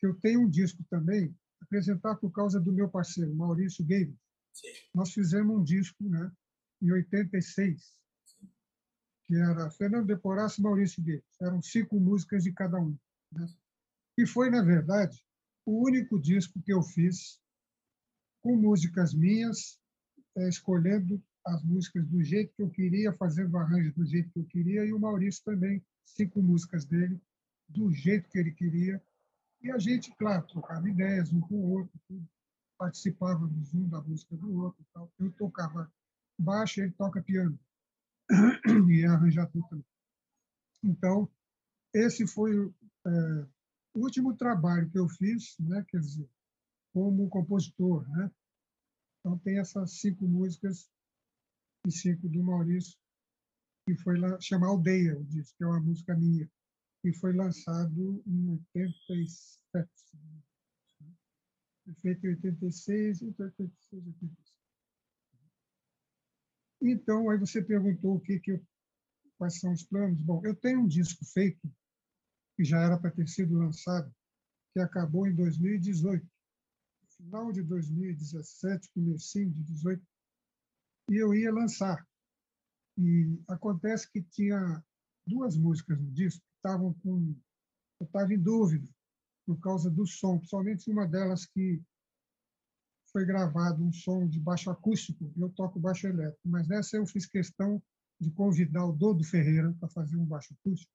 que 0.00 0.06
eu 0.06 0.18
tenho 0.18 0.40
um 0.40 0.50
disco 0.50 0.82
também, 0.90 1.32
apresentar 1.60 2.16
por 2.16 2.32
causa 2.32 2.58
do 2.58 2.72
meu 2.72 2.88
parceiro, 2.88 3.32
Maurício 3.36 3.84
Games. 3.86 4.16
Nós 4.92 5.12
fizemos 5.12 5.56
um 5.56 5.62
disco 5.62 6.02
né, 6.02 6.30
em 6.82 6.90
86, 6.90 7.96
que 9.24 9.36
era 9.36 9.70
Fernando 9.70 10.06
de 10.06 10.14
e 10.14 10.62
Maurício 10.62 11.02
Guedes. 11.02 11.40
Eram 11.40 11.62
cinco 11.62 12.00
músicas 12.00 12.42
de 12.42 12.52
cada 12.52 12.78
um. 12.80 12.98
Né? 13.32 13.46
E 14.18 14.26
foi, 14.26 14.50
na 14.50 14.62
verdade, 14.62 15.24
o 15.64 15.86
único 15.86 16.20
disco 16.20 16.60
que 16.62 16.72
eu 16.72 16.82
fiz 16.82 17.40
com 18.42 18.56
músicas 18.56 19.14
minhas, 19.14 19.78
é, 20.36 20.48
escolhendo 20.48 21.22
as 21.46 21.62
músicas 21.64 22.06
do 22.06 22.22
jeito 22.22 22.54
que 22.54 22.62
eu 22.62 22.70
queria, 22.70 23.12
fazendo 23.14 23.54
o 23.54 23.58
arranjo 23.58 23.92
do 23.94 24.04
jeito 24.04 24.30
que 24.30 24.38
eu 24.38 24.44
queria, 24.44 24.84
e 24.84 24.92
o 24.92 24.98
Maurício 24.98 25.42
também, 25.44 25.84
cinco 26.04 26.42
músicas 26.42 26.84
dele, 26.84 27.20
do 27.68 27.90
jeito 27.92 28.28
que 28.28 28.38
ele 28.38 28.52
queria. 28.52 29.02
E 29.62 29.70
a 29.70 29.78
gente, 29.78 30.14
claro, 30.16 30.46
trocava 30.46 30.88
ideias 30.88 31.32
um 31.32 31.40
com 31.40 31.54
o 31.54 31.70
outro, 31.70 31.98
tudo. 32.08 32.28
participávamos 32.78 33.72
um 33.74 33.88
da 33.88 34.00
música 34.00 34.36
do 34.36 34.52
outro. 34.60 34.84
Tal. 34.92 35.10
Eu 35.18 35.30
tocava 35.32 35.90
baixo, 36.38 36.80
ele 36.80 36.92
toca 36.92 37.22
piano 37.22 37.58
e 38.90 39.04
arranjar 39.04 39.46
tudo 39.46 39.66
também. 39.68 39.86
Então, 40.84 41.28
esse 41.94 42.26
foi 42.26 42.72
é, 43.06 43.46
o 43.94 44.00
último 44.00 44.36
trabalho 44.36 44.90
que 44.90 44.98
eu 44.98 45.08
fiz, 45.08 45.56
né? 45.60 45.84
quer 45.88 46.00
dizer, 46.00 46.28
como 46.92 47.28
compositor. 47.28 48.08
Né? 48.10 48.30
Então, 49.20 49.38
tem 49.38 49.58
essas 49.58 50.00
cinco 50.00 50.26
músicas 50.26 50.90
e 51.86 51.90
cinco 51.90 52.28
do 52.28 52.42
Maurício, 52.42 52.98
que 53.86 53.96
foi 53.96 54.18
lá, 54.18 54.40
chama 54.40 54.68
Aldeia, 54.68 55.18
o 55.18 55.24
disco, 55.24 55.56
que 55.56 55.64
é 55.64 55.66
uma 55.66 55.80
música 55.80 56.14
minha, 56.16 56.48
que 57.02 57.12
foi 57.14 57.32
lançado 57.32 58.22
em 58.26 58.50
87. 58.50 59.88
Foi 61.84 61.94
feito 61.94 62.26
em 62.26 62.30
86, 62.30 63.22
86, 63.22 64.06
86. 64.06 64.52
Então, 66.80 67.30
aí 67.30 67.38
você 67.38 67.62
perguntou 67.62 68.16
o 68.16 68.20
que, 68.20 68.40
que 68.40 68.52
eu, 68.52 68.66
quais 69.38 69.58
são 69.58 69.72
os 69.72 69.84
planos. 69.84 70.20
Bom, 70.20 70.40
eu 70.44 70.54
tenho 70.54 70.80
um 70.80 70.86
disco 70.86 71.24
feito, 71.24 71.60
que 72.56 72.64
já 72.64 72.80
era 72.80 72.98
para 72.98 73.10
ter 73.10 73.28
sido 73.28 73.58
lançado, 73.58 74.12
que 74.72 74.80
acabou 74.80 75.26
em 75.26 75.34
2018. 75.34 76.31
Final 77.22 77.52
de 77.52 77.62
2017, 77.62 78.90
comecinho 78.92 79.50
de 79.50 79.62
2018, 79.62 80.02
e 81.10 81.16
eu 81.16 81.32
ia 81.32 81.52
lançar. 81.52 82.04
E 82.98 83.40
acontece 83.48 84.10
que 84.10 84.22
tinha 84.22 84.84
duas 85.24 85.56
músicas 85.56 86.00
no 86.00 86.10
disco 86.10 86.40
que 86.40 86.56
estavam 86.56 86.92
com... 86.94 87.34
Eu 88.00 88.06
estava 88.06 88.34
em 88.34 88.38
dúvida 88.38 88.88
por 89.46 89.58
causa 89.60 89.88
do 89.88 90.04
som, 90.04 90.38
principalmente 90.38 90.90
uma 90.90 91.06
delas 91.06 91.46
que 91.46 91.80
foi 93.12 93.24
gravado 93.24 93.84
um 93.84 93.92
som 93.92 94.26
de 94.26 94.40
baixo 94.40 94.70
acústico, 94.70 95.32
eu 95.36 95.50
toco 95.50 95.78
baixo 95.78 96.08
elétrico, 96.08 96.48
mas 96.48 96.66
nessa 96.66 96.96
eu 96.96 97.06
fiz 97.06 97.26
questão 97.26 97.80
de 98.18 98.30
convidar 98.32 98.84
o 98.86 98.92
Dodo 98.92 99.22
Ferreira 99.22 99.72
para 99.78 99.88
fazer 99.90 100.16
um 100.16 100.24
baixo 100.24 100.54
acústico. 100.54 100.92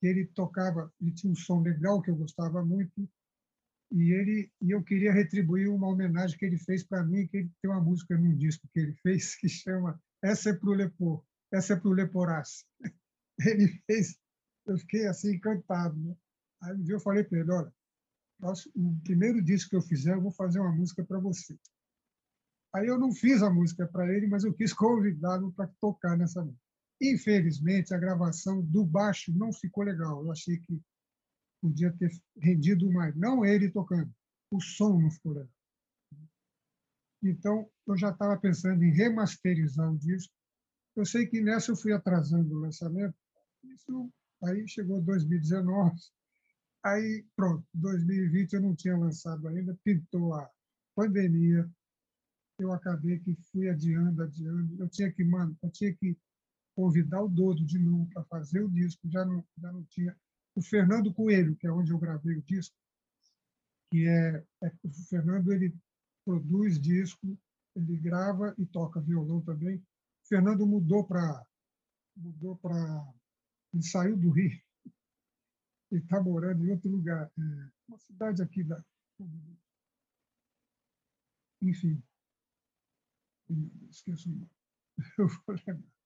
Ele 0.00 0.26
tocava, 0.26 0.92
ele 1.00 1.12
tinha 1.12 1.32
um 1.32 1.36
som 1.36 1.60
legal 1.60 2.00
que 2.00 2.10
eu 2.10 2.16
gostava 2.16 2.64
muito, 2.64 3.08
e 3.90 4.12
ele 4.12 4.52
e 4.60 4.70
eu 4.70 4.82
queria 4.82 5.12
retribuir 5.12 5.68
uma 5.68 5.88
homenagem 5.88 6.38
que 6.38 6.44
ele 6.44 6.58
fez 6.58 6.84
para 6.84 7.02
mim, 7.04 7.26
que 7.26 7.38
ele 7.38 7.50
tem 7.62 7.70
uma 7.70 7.80
música 7.80 8.16
num 8.16 8.36
disco 8.36 8.68
que 8.72 8.80
ele 8.80 8.94
fez 9.02 9.34
que 9.36 9.48
chama 9.48 10.00
Essa 10.22 10.50
é 10.50 10.52
pro 10.52 10.72
Lepor, 10.72 11.24
essa 11.52 11.74
é 11.74 11.76
pro 11.76 11.92
Leporace. 11.92 12.64
Ele 13.40 13.68
fez, 13.86 14.18
eu 14.66 14.76
fiquei 14.78 15.06
assim 15.06 15.36
encantado, 15.36 15.96
né? 15.96 16.16
Aí 16.60 16.88
eu 16.88 16.98
falei 16.98 17.22
para 17.22 17.38
ele, 17.38 17.52
olha, 17.52 17.72
o 18.74 19.00
primeiro 19.04 19.40
disco 19.40 19.70
que 19.70 19.76
eu 19.76 19.82
fizer, 19.82 20.14
eu 20.14 20.20
vou 20.20 20.32
fazer 20.32 20.58
uma 20.58 20.72
música 20.72 21.04
para 21.04 21.20
você. 21.20 21.56
Aí 22.74 22.86
eu 22.86 22.98
não 22.98 23.12
fiz 23.12 23.42
a 23.42 23.50
música 23.50 23.86
para 23.86 24.12
ele, 24.12 24.26
mas 24.26 24.44
eu 24.44 24.52
quis 24.52 24.72
convidá-lo 24.74 25.52
para 25.52 25.70
tocar 25.80 26.16
nessa 26.16 26.42
música. 26.42 26.62
Infelizmente, 27.00 27.94
a 27.94 27.98
gravação 27.98 28.60
do 28.60 28.84
baixo 28.84 29.32
não 29.32 29.52
ficou 29.52 29.84
legal. 29.84 30.24
Eu 30.24 30.32
achei 30.32 30.58
que 30.58 30.82
podia 31.60 31.92
ter 31.92 32.10
rendido 32.40 32.90
mais. 32.90 33.14
Não 33.16 33.44
ele 33.44 33.70
tocando, 33.70 34.12
o 34.50 34.60
som 34.60 34.98
não 35.00 35.10
ficou. 35.10 35.48
Então, 37.22 37.68
eu 37.86 37.96
já 37.96 38.10
estava 38.10 38.38
pensando 38.38 38.82
em 38.82 38.92
remasterizar 38.92 39.92
o 39.92 39.98
disco. 39.98 40.32
Eu 40.96 41.04
sei 41.04 41.26
que 41.26 41.40
nessa 41.40 41.72
eu 41.72 41.76
fui 41.76 41.92
atrasando 41.92 42.54
o 42.54 42.60
lançamento. 42.60 43.14
Isso, 43.64 44.10
aí 44.42 44.66
chegou 44.68 45.02
2019, 45.02 45.96
Aí, 46.84 47.26
pronto, 47.34 47.66
2020 47.74 48.52
eu 48.52 48.62
não 48.62 48.74
tinha 48.74 48.96
lançado 48.96 49.48
ainda, 49.48 49.76
pintou 49.82 50.34
a 50.34 50.48
pandemia, 50.94 51.68
eu 52.58 52.72
acabei 52.72 53.18
que 53.18 53.36
fui 53.52 53.68
adiando, 53.68 54.22
adiando. 54.22 54.80
Eu 54.80 54.88
tinha 54.88 55.12
que, 55.12 55.24
mano, 55.24 55.56
eu 55.62 55.70
tinha 55.70 55.92
que 55.94 56.16
convidar 56.74 57.22
o 57.22 57.28
Dodo 57.28 57.64
de 57.64 57.78
novo 57.78 58.08
para 58.10 58.24
fazer 58.24 58.62
o 58.62 58.70
disco, 58.70 59.08
já 59.10 59.24
não, 59.24 59.44
já 59.58 59.72
não 59.72 59.84
tinha. 59.84 60.16
O 60.58 60.62
Fernando 60.62 61.14
Coelho, 61.14 61.54
que 61.54 61.68
é 61.68 61.70
onde 61.70 61.92
eu 61.92 61.98
gravei 62.00 62.36
o 62.36 62.42
disco, 62.42 62.76
que 63.92 64.08
é, 64.08 64.44
é 64.64 64.72
o 64.82 64.90
Fernando 65.08 65.52
ele 65.52 65.72
produz 66.24 66.80
disco, 66.80 67.38
ele 67.76 67.96
grava 67.96 68.56
e 68.58 68.66
toca 68.66 69.00
violão 69.00 69.40
também. 69.40 69.76
O 69.76 70.26
Fernando 70.26 70.66
mudou 70.66 71.06
para 71.06 71.46
mudou 72.16 72.56
para 72.56 72.74
ele 73.72 73.84
saiu 73.84 74.16
do 74.16 74.30
Rio 74.30 74.60
ele 75.92 76.02
está 76.02 76.20
morando 76.20 76.64
em 76.64 76.72
outro 76.72 76.90
lugar, 76.90 77.30
é, 77.38 77.70
uma 77.86 77.98
cidade 78.00 78.42
aqui 78.42 78.64
da. 78.64 78.84
Enfim, 81.62 82.02
esqueço 83.88 84.28
o 84.28 84.32
nome. 84.32 84.50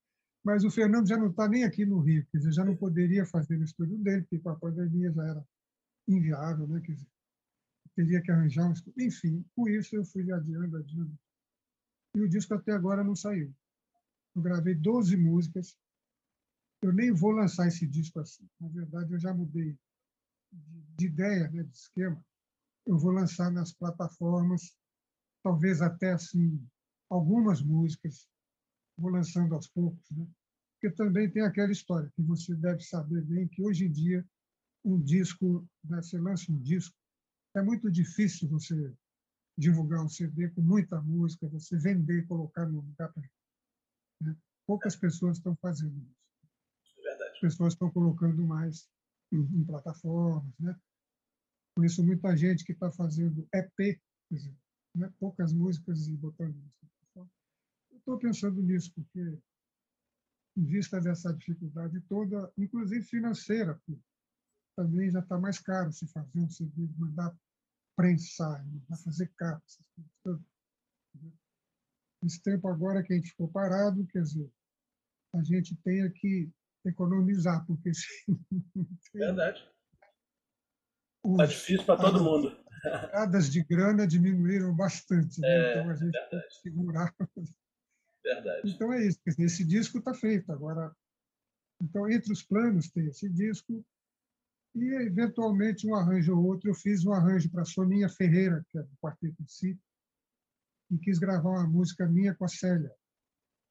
Mas 0.43 0.63
o 0.63 0.71
Fernando 0.71 1.07
já 1.07 1.17
não 1.17 1.29
está 1.29 1.47
nem 1.47 1.63
aqui 1.63 1.85
no 1.85 1.99
Rio, 1.99 2.25
quer 2.31 2.37
dizer, 2.37 2.51
já 2.51 2.65
não 2.65 2.75
poderia 2.75 3.25
fazer 3.25 3.57
no 3.57 3.63
estúdio 3.63 3.97
dele, 3.97 4.23
porque 4.23 4.39
com 4.39 4.49
a 4.49 4.55
pandemia 4.59 5.11
já 5.11 5.23
era 5.23 5.47
inviável, 6.07 6.67
né? 6.67 6.81
Quer 6.81 6.93
dizer, 6.93 7.07
teria 7.95 8.21
que 8.21 8.31
arranjar 8.31 8.69
um. 8.69 8.73
Enfim, 8.97 9.45
com 9.55 9.69
isso 9.69 9.95
eu 9.95 10.03
fui 10.03 10.29
adiando, 10.31 10.77
adiando. 10.77 11.17
E 12.15 12.21
o 12.21 12.29
disco 12.29 12.53
até 12.53 12.73
agora 12.73 13.03
não 13.03 13.15
saiu. 13.15 13.53
Eu 14.35 14.41
gravei 14.41 14.75
12 14.75 15.15
músicas. 15.15 15.77
Eu 16.81 16.91
nem 16.91 17.13
vou 17.13 17.31
lançar 17.31 17.67
esse 17.67 17.87
disco 17.87 18.19
assim. 18.19 18.47
Na 18.59 18.67
verdade, 18.67 19.13
eu 19.13 19.19
já 19.19 19.33
mudei 19.33 19.77
de, 20.51 20.81
de 20.97 21.05
ideia, 21.05 21.49
né, 21.49 21.63
de 21.63 21.75
esquema. 21.75 22.23
Eu 22.85 22.97
vou 22.97 23.11
lançar 23.11 23.49
nas 23.49 23.71
plataformas, 23.71 24.75
talvez 25.41 25.81
até 25.81 26.11
assim, 26.11 26.61
algumas 27.09 27.61
músicas. 27.61 28.27
Vou 28.97 29.11
lançando 29.11 29.53
aos 29.55 29.67
poucos, 29.67 30.09
né? 30.11 30.27
Porque 30.73 30.95
também 30.95 31.29
tem 31.31 31.41
aquela 31.43 31.71
história 31.71 32.11
que 32.15 32.21
você 32.21 32.55
deve 32.55 32.81
saber 32.81 33.23
bem 33.23 33.47
que 33.47 33.61
hoje 33.61 33.85
em 33.85 33.91
dia 33.91 34.25
um 34.83 35.01
disco, 35.01 35.65
né, 35.85 36.01
você 36.01 36.19
lança 36.19 36.51
um 36.51 36.59
disco, 36.59 36.93
é 37.55 37.61
muito 37.61 37.89
difícil 37.89 38.49
você 38.49 38.93
divulgar 39.57 40.03
um 40.03 40.09
CD 40.09 40.49
com 40.49 40.61
muita 40.61 40.99
música, 41.01 41.47
você 41.47 41.77
vender 41.77 42.19
e 42.19 42.25
colocar 42.25 42.65
no 42.65 42.81
lugar. 42.81 43.13
Né? 44.21 44.35
Poucas 44.65 44.95
pessoas 44.95 45.37
estão 45.37 45.55
fazendo 45.57 45.95
isso. 45.97 47.07
É 47.07 47.29
As 47.29 47.39
pessoas 47.39 47.73
estão 47.73 47.91
colocando 47.91 48.45
mais 48.45 48.89
em, 49.31 49.39
em 49.39 49.63
plataformas. 49.63 50.53
Né? 50.59 50.75
Conheço 51.75 52.03
muita 52.03 52.35
gente 52.35 52.65
que 52.65 52.71
está 52.71 52.91
fazendo 52.91 53.47
EP, 53.53 54.01
dizer, 54.31 54.55
né? 54.95 55.13
poucas 55.19 55.53
músicas 55.53 56.07
e 56.07 56.17
botando 56.17 56.55
isso. 56.57 56.92
Estou 58.03 58.19
pensando 58.19 58.61
nisso, 58.61 58.91
porque, 58.93 59.39
em 60.57 60.65
vista 60.65 60.99
dessa 60.99 61.33
dificuldade 61.33 62.01
toda, 62.01 62.51
inclusive 62.57 63.01
financeira, 63.05 63.81
também 64.77 65.09
já 65.09 65.19
está 65.19 65.39
mais 65.39 65.57
caro 65.57 65.89
se 65.93 66.05
fazer 66.09 66.37
um 66.37 66.49
CD, 66.49 66.85
mandar 66.97 67.33
prensar, 67.95 68.61
mandar 68.65 68.97
fazer 68.97 69.31
capa, 69.37 69.63
essas 69.65 69.85
coisas 69.95 70.11
todas. 70.21 70.41
Esse 72.25 72.41
tempo 72.41 72.67
agora 72.67 73.01
que 73.01 73.13
a 73.13 73.15
gente 73.15 73.29
ficou 73.29 73.47
parado, 73.47 74.05
quer 74.07 74.23
dizer, 74.23 74.51
a 75.33 75.41
gente 75.41 75.73
tem 75.77 76.11
que 76.11 76.51
economizar, 76.85 77.65
porque 77.65 77.93
se 77.95 78.25
Verdade. 79.13 79.65
Está 81.25 81.45
difícil 81.45 81.85
para 81.85 82.01
todo 82.01 82.21
mundo. 82.21 82.61
As 83.13 83.49
de 83.49 83.63
grana 83.63 84.05
diminuíram 84.05 84.75
bastante, 84.75 85.39
né? 85.39 85.47
É, 85.47 85.71
então 85.71 85.89
a 85.89 85.95
gente 85.95 86.11
verdade. 86.11 86.29
tem 86.31 86.41
que 86.41 86.55
segurar. 86.55 87.15
Verdade. 88.23 88.69
Então 88.69 88.93
é 88.93 89.05
isso, 89.05 89.19
esse 89.25 89.65
disco 89.65 89.97
está 89.97 90.13
feito. 90.13 90.51
Agora, 90.51 90.95
então, 91.81 92.09
entre 92.09 92.31
os 92.31 92.41
planos 92.41 92.89
tem 92.89 93.07
esse 93.07 93.29
disco, 93.29 93.85
e, 94.75 94.85
eventualmente, 95.05 95.85
um 95.85 95.95
arranjo 95.95 96.35
ou 96.35 96.45
outro. 96.45 96.69
Eu 96.69 96.75
fiz 96.75 97.05
um 97.05 97.13
arranjo 97.13 97.49
para 97.49 97.65
Soninha 97.65 98.09
Ferreira, 98.09 98.65
que 98.69 98.77
é 98.77 98.81
do 98.81 98.97
Quarteto 98.97 99.43
de 99.43 99.51
Si, 99.51 99.79
e 100.89 100.97
quis 100.97 101.19
gravar 101.19 101.49
uma 101.49 101.67
música 101.67 102.07
minha 102.07 102.33
com 102.33 102.45
a 102.45 102.47
Célia. 102.47 102.91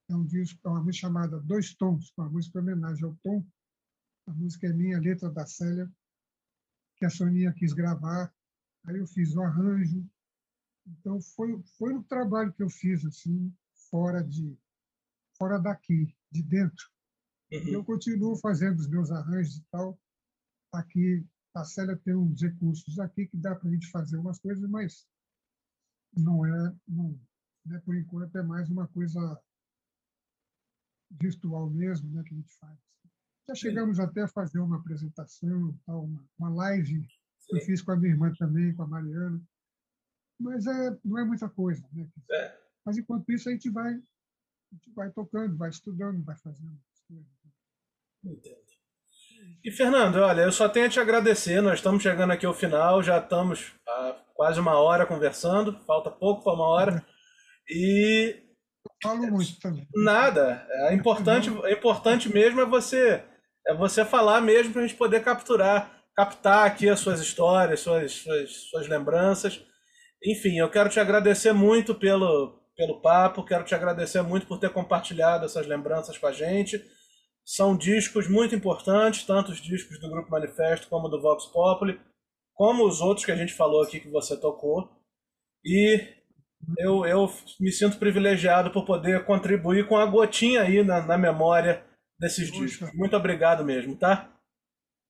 É 0.09 0.15
um 0.15 0.25
disco, 0.25 0.61
é 0.65 0.69
uma 0.69 0.83
música 0.83 1.07
chamada 1.07 1.41
Dois 1.41 1.75
Tons, 1.75 2.13
uma 2.17 2.29
música 2.29 2.59
em 2.59 2.63
homenagem 2.63 3.05
ao 3.05 3.17
Tom. 3.23 3.45
A 4.27 4.33
música 4.33 4.69
é 4.69 4.73
minha, 4.73 4.99
a 4.99 5.01
letra 5.01 5.31
da 5.31 5.47
Célia, 5.47 5.91
que 6.97 7.05
a 7.05 7.11
Soninha 7.11 7.53
quis 7.53 7.73
gravar. 7.73 8.33
Aí 8.85 8.99
eu 8.99 9.07
fiz 9.07 9.35
o 9.35 9.43
arranjo. 9.43 10.07
Então, 10.87 11.21
foi, 11.21 11.61
foi 11.79 11.95
um 11.95 12.03
trabalho 12.03 12.53
que 12.53 12.63
eu 12.63 12.69
fiz, 12.69 13.05
assim, 13.05 13.53
fora, 13.93 14.25
de, 14.25 14.59
fora 15.37 15.59
daqui, 15.59 16.17
de 16.33 16.43
dentro. 16.43 16.91
Uhum. 17.53 17.69
Eu 17.69 17.85
continuo 17.85 18.37
fazendo 18.39 18.79
os 18.79 18.89
meus 18.89 19.11
arranjos 19.11 19.59
e 19.59 19.65
tal, 19.71 20.01
aqui 20.73 21.25
a 21.55 21.63
Célia 21.65 21.95
tem 21.99 22.17
uns 22.17 22.41
recursos 22.41 22.99
aqui 22.99 23.27
que 23.27 23.37
dá 23.37 23.55
para 23.55 23.69
a 23.69 23.73
gente 23.73 23.91
fazer 23.91 24.17
umas 24.17 24.39
coisas, 24.39 24.67
mas 24.71 25.07
não 26.17 26.47
é, 26.47 26.75
não, 26.89 27.21
né, 27.67 27.79
por 27.85 27.95
enquanto 27.95 28.35
é 28.37 28.43
mais 28.43 28.71
uma 28.71 28.89
coisa 28.89 29.39
virtual 31.11 31.69
mesmo, 31.69 32.11
né, 32.11 32.23
que 32.23 32.33
a 32.33 32.39
gente 32.39 32.57
faz. 32.57 32.79
Já 33.47 33.55
chegamos 33.55 33.99
Sim. 33.99 34.05
até 34.05 34.23
a 34.23 34.29
fazer 34.29 34.61
uma 34.61 34.79
apresentação, 34.79 35.79
tal, 35.85 36.05
uma, 36.05 36.27
uma 36.39 36.49
live 36.49 37.07
que 37.47 37.57
eu 37.57 37.61
fiz 37.61 37.83
com 37.83 37.93
a 37.93 37.97
minha 37.97 38.13
irmã 38.13 38.33
também, 38.39 38.75
com 38.75 38.85
a 38.85 38.87
Mariana, 38.87 39.43
mas 40.41 40.67
é, 40.67 40.99
não 41.05 41.19
é 41.19 41.25
muita 41.25 41.51
coisa, 41.51 41.87
né? 41.93 42.09
É. 42.31 42.62
Mas 42.85 42.99
enquanto 42.99 43.31
isso 43.31 43.49
a 43.49 43.53
gente 43.53 43.71
vai, 43.71 43.93
a 43.93 44.75
gente 44.75 44.93
vai 44.95 45.11
tocando, 45.11 45.57
vai 45.57 45.71
estudando, 45.71 46.25
vai 46.25 46.37
fazendo 46.39 46.79
as 46.93 47.01
coisas. 47.07 47.27
Entendo. 48.25 48.73
E 49.65 49.71
Fernando, 49.71 50.17
olha, 50.17 50.43
eu 50.43 50.53
só 50.53 50.69
tenho 50.69 50.87
a 50.87 50.89
te 50.89 51.01
agradecer. 51.01 51.61
Nós 51.61 51.75
estamos 51.75 52.03
chegando 52.03 52.33
aqui 52.33 52.47
ao 52.47 52.55
final, 52.55 53.03
já 53.03 53.19
estamos 53.19 53.73
há 53.87 54.17
quase 54.35 54.61
uma 54.61 54.75
hora 54.75 55.07
conversando, 55.07 55.79
falta 55.85 56.11
pouco 56.11 56.43
para 56.43 56.55
uma 56.55 56.67
hora. 56.67 57.07
E 57.69 58.37
eu 58.85 58.91
falo 59.03 59.27
muito 59.31 59.59
também. 59.61 59.87
Nada. 59.95 60.67
É 60.89 60.95
importante, 60.95 61.49
é 61.65 61.73
importante 61.73 62.33
mesmo 62.33 62.61
é 62.61 62.67
você 62.67 63.25
é 63.67 63.75
você 63.75 64.05
falar 64.05 64.41
mesmo 64.41 64.73
para 64.73 64.83
a 64.83 64.87
gente 64.87 64.99
poder 64.99 65.23
capturar, 65.23 66.03
captar 66.17 66.67
aqui 66.67 66.89
as 66.89 66.99
suas 66.99 67.21
histórias, 67.21 67.81
suas, 67.81 68.13
suas, 68.13 68.53
suas 68.71 68.89
lembranças. 68.89 69.65
Enfim, 70.25 70.59
eu 70.59 70.69
quero 70.69 70.89
te 70.89 70.99
agradecer 70.99 71.53
muito 71.53 71.95
pelo, 71.95 72.61
pelo 72.77 73.01
papo, 73.01 73.45
quero 73.45 73.65
te 73.65 73.75
agradecer 73.75 74.23
muito 74.23 74.47
por 74.47 74.59
ter 74.59 74.71
compartilhado 74.71 75.45
essas 75.45 75.67
lembranças 75.67 76.17
com 76.17 76.27
a 76.27 76.33
gente. 76.33 76.83
São 77.45 77.77
discos 77.77 78.29
muito 78.29 78.55
importantes, 78.55 79.25
tanto 79.25 79.53
os 79.53 79.61
discos 79.61 79.99
do 80.01 80.09
Grupo 80.09 80.31
Manifesto 80.31 80.89
como 80.89 81.09
do 81.09 81.21
Vox 81.21 81.47
Populi, 81.47 82.01
como 82.55 82.87
os 82.87 83.01
outros 83.01 83.27
que 83.27 83.33
a 83.33 83.37
gente 83.37 83.53
falou 83.53 83.83
aqui 83.83 84.01
que 84.01 84.11
você 84.11 84.37
tocou. 84.37 84.89
E 85.65 86.07
eu, 86.79 87.05
eu 87.05 87.29
me 87.61 87.73
sinto 87.73 87.99
privilegiado 87.99 88.71
por 88.71 88.85
poder 88.85 89.25
contribuir 89.25 89.89
com 89.89 89.97
a 89.97 90.07
gotinha 90.07 90.63
aí 90.63 90.85
na, 90.85 91.05
na 91.05 91.19
memória 91.19 91.85
desses 92.19 92.51
Poxa. 92.51 92.65
discos. 92.65 92.93
Muito 92.95 93.17
obrigado 93.17 93.65
mesmo, 93.65 93.97
tá? 93.97 94.33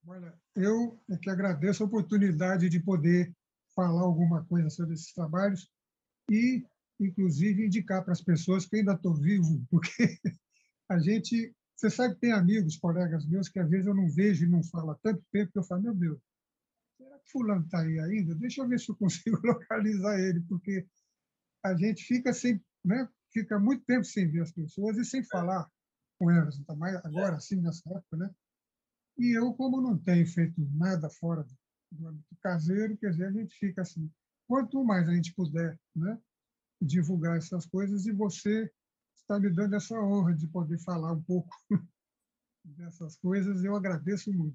Olha, 0.07 0.35
eu 0.57 0.99
é 1.11 1.17
que 1.17 1.31
agradeço 1.31 1.83
a 1.83 1.87
oportunidade 1.87 2.69
de 2.69 2.81
poder 2.81 3.33
falar 3.75 4.03
alguma 4.03 4.45
coisa 4.47 4.69
sobre 4.71 4.95
esses 4.95 5.13
trabalhos 5.13 5.69
e, 6.31 6.65
inclusive, 7.05 7.67
indicar 7.67 8.03
para 8.03 8.13
as 8.13 8.23
pessoas 8.23 8.67
que 8.67 8.77
ainda 8.77 8.95
estou 8.95 9.15
vivo, 9.15 9.65
porque 9.71 10.19
a 10.89 10.99
gente 10.99 11.55
você 11.83 11.91
sabe 11.91 12.15
que 12.15 12.21
tem 12.21 12.33
amigos, 12.33 12.77
colegas 12.77 13.27
meus, 13.27 13.49
que 13.49 13.59
às 13.59 13.69
vezes 13.69 13.89
eu 13.89 13.95
não 13.95 14.09
vejo 14.09 14.45
e 14.45 14.49
não 14.49 14.63
falo 14.63 14.93
há 14.93 14.99
tanto 15.03 15.21
tempo 15.33 15.51
que 15.51 15.59
eu 15.59 15.65
falo, 15.65 15.83
meu 15.83 15.95
Deus, 15.97 16.21
será 16.97 17.19
que 17.19 17.33
fulano 17.33 17.65
está 17.65 17.81
aí 17.81 17.99
ainda? 17.99 18.37
Deixa 18.37 18.63
eu 18.63 18.69
ver 18.69 18.79
se 18.79 18.89
eu 18.89 18.95
consigo 18.95 19.41
localizar 19.45 20.21
ele, 20.21 20.41
porque 20.43 20.87
a 21.65 21.75
gente 21.75 22.05
fica 22.05 22.33
sem, 22.33 22.63
né? 22.85 23.09
fica 23.33 23.59
muito 23.59 23.85
tempo 23.85 24.05
sem 24.05 24.31
ver 24.31 24.43
as 24.43 24.53
pessoas 24.53 24.97
e 24.97 25.05
sem 25.05 25.25
falar 25.25 25.69
com 26.21 26.31
elas, 26.31 26.57
ainda 26.57 26.77
mais 26.77 26.95
agora, 27.05 27.37
assim, 27.37 27.61
nessa 27.61 27.83
época, 27.91 28.17
né? 28.17 28.31
E 29.19 29.37
eu, 29.37 29.53
como 29.55 29.81
não 29.81 29.99
tenho 29.99 30.27
feito 30.27 30.55
nada 30.77 31.11
fora 31.11 31.45
do 31.91 32.07
âmbito 32.07 32.37
caseiro, 32.41 32.97
quer 32.97 33.11
dizer, 33.11 33.27
a 33.27 33.33
gente 33.33 33.55
fica 33.57 33.83
assim, 33.83 34.09
quanto 34.47 34.85
mais 34.85 35.09
a 35.09 35.15
gente 35.15 35.35
puder, 35.35 35.77
né? 35.97 36.17
Divulgar 36.83 37.37
essas 37.37 37.67
coisas 37.67 38.07
e 38.07 38.13
você 38.13 38.71
está 39.15 39.39
me 39.39 39.51
dando 39.51 39.77
essa 39.77 39.99
honra 40.01 40.35
de 40.35 40.47
poder 40.47 40.79
falar 40.79 41.13
um 41.13 41.23
pouco 41.23 41.55
dessas 42.65 43.17
coisas. 43.17 43.65
Eu 43.65 43.77
agradeço 43.77 44.33
muito. 44.33 44.51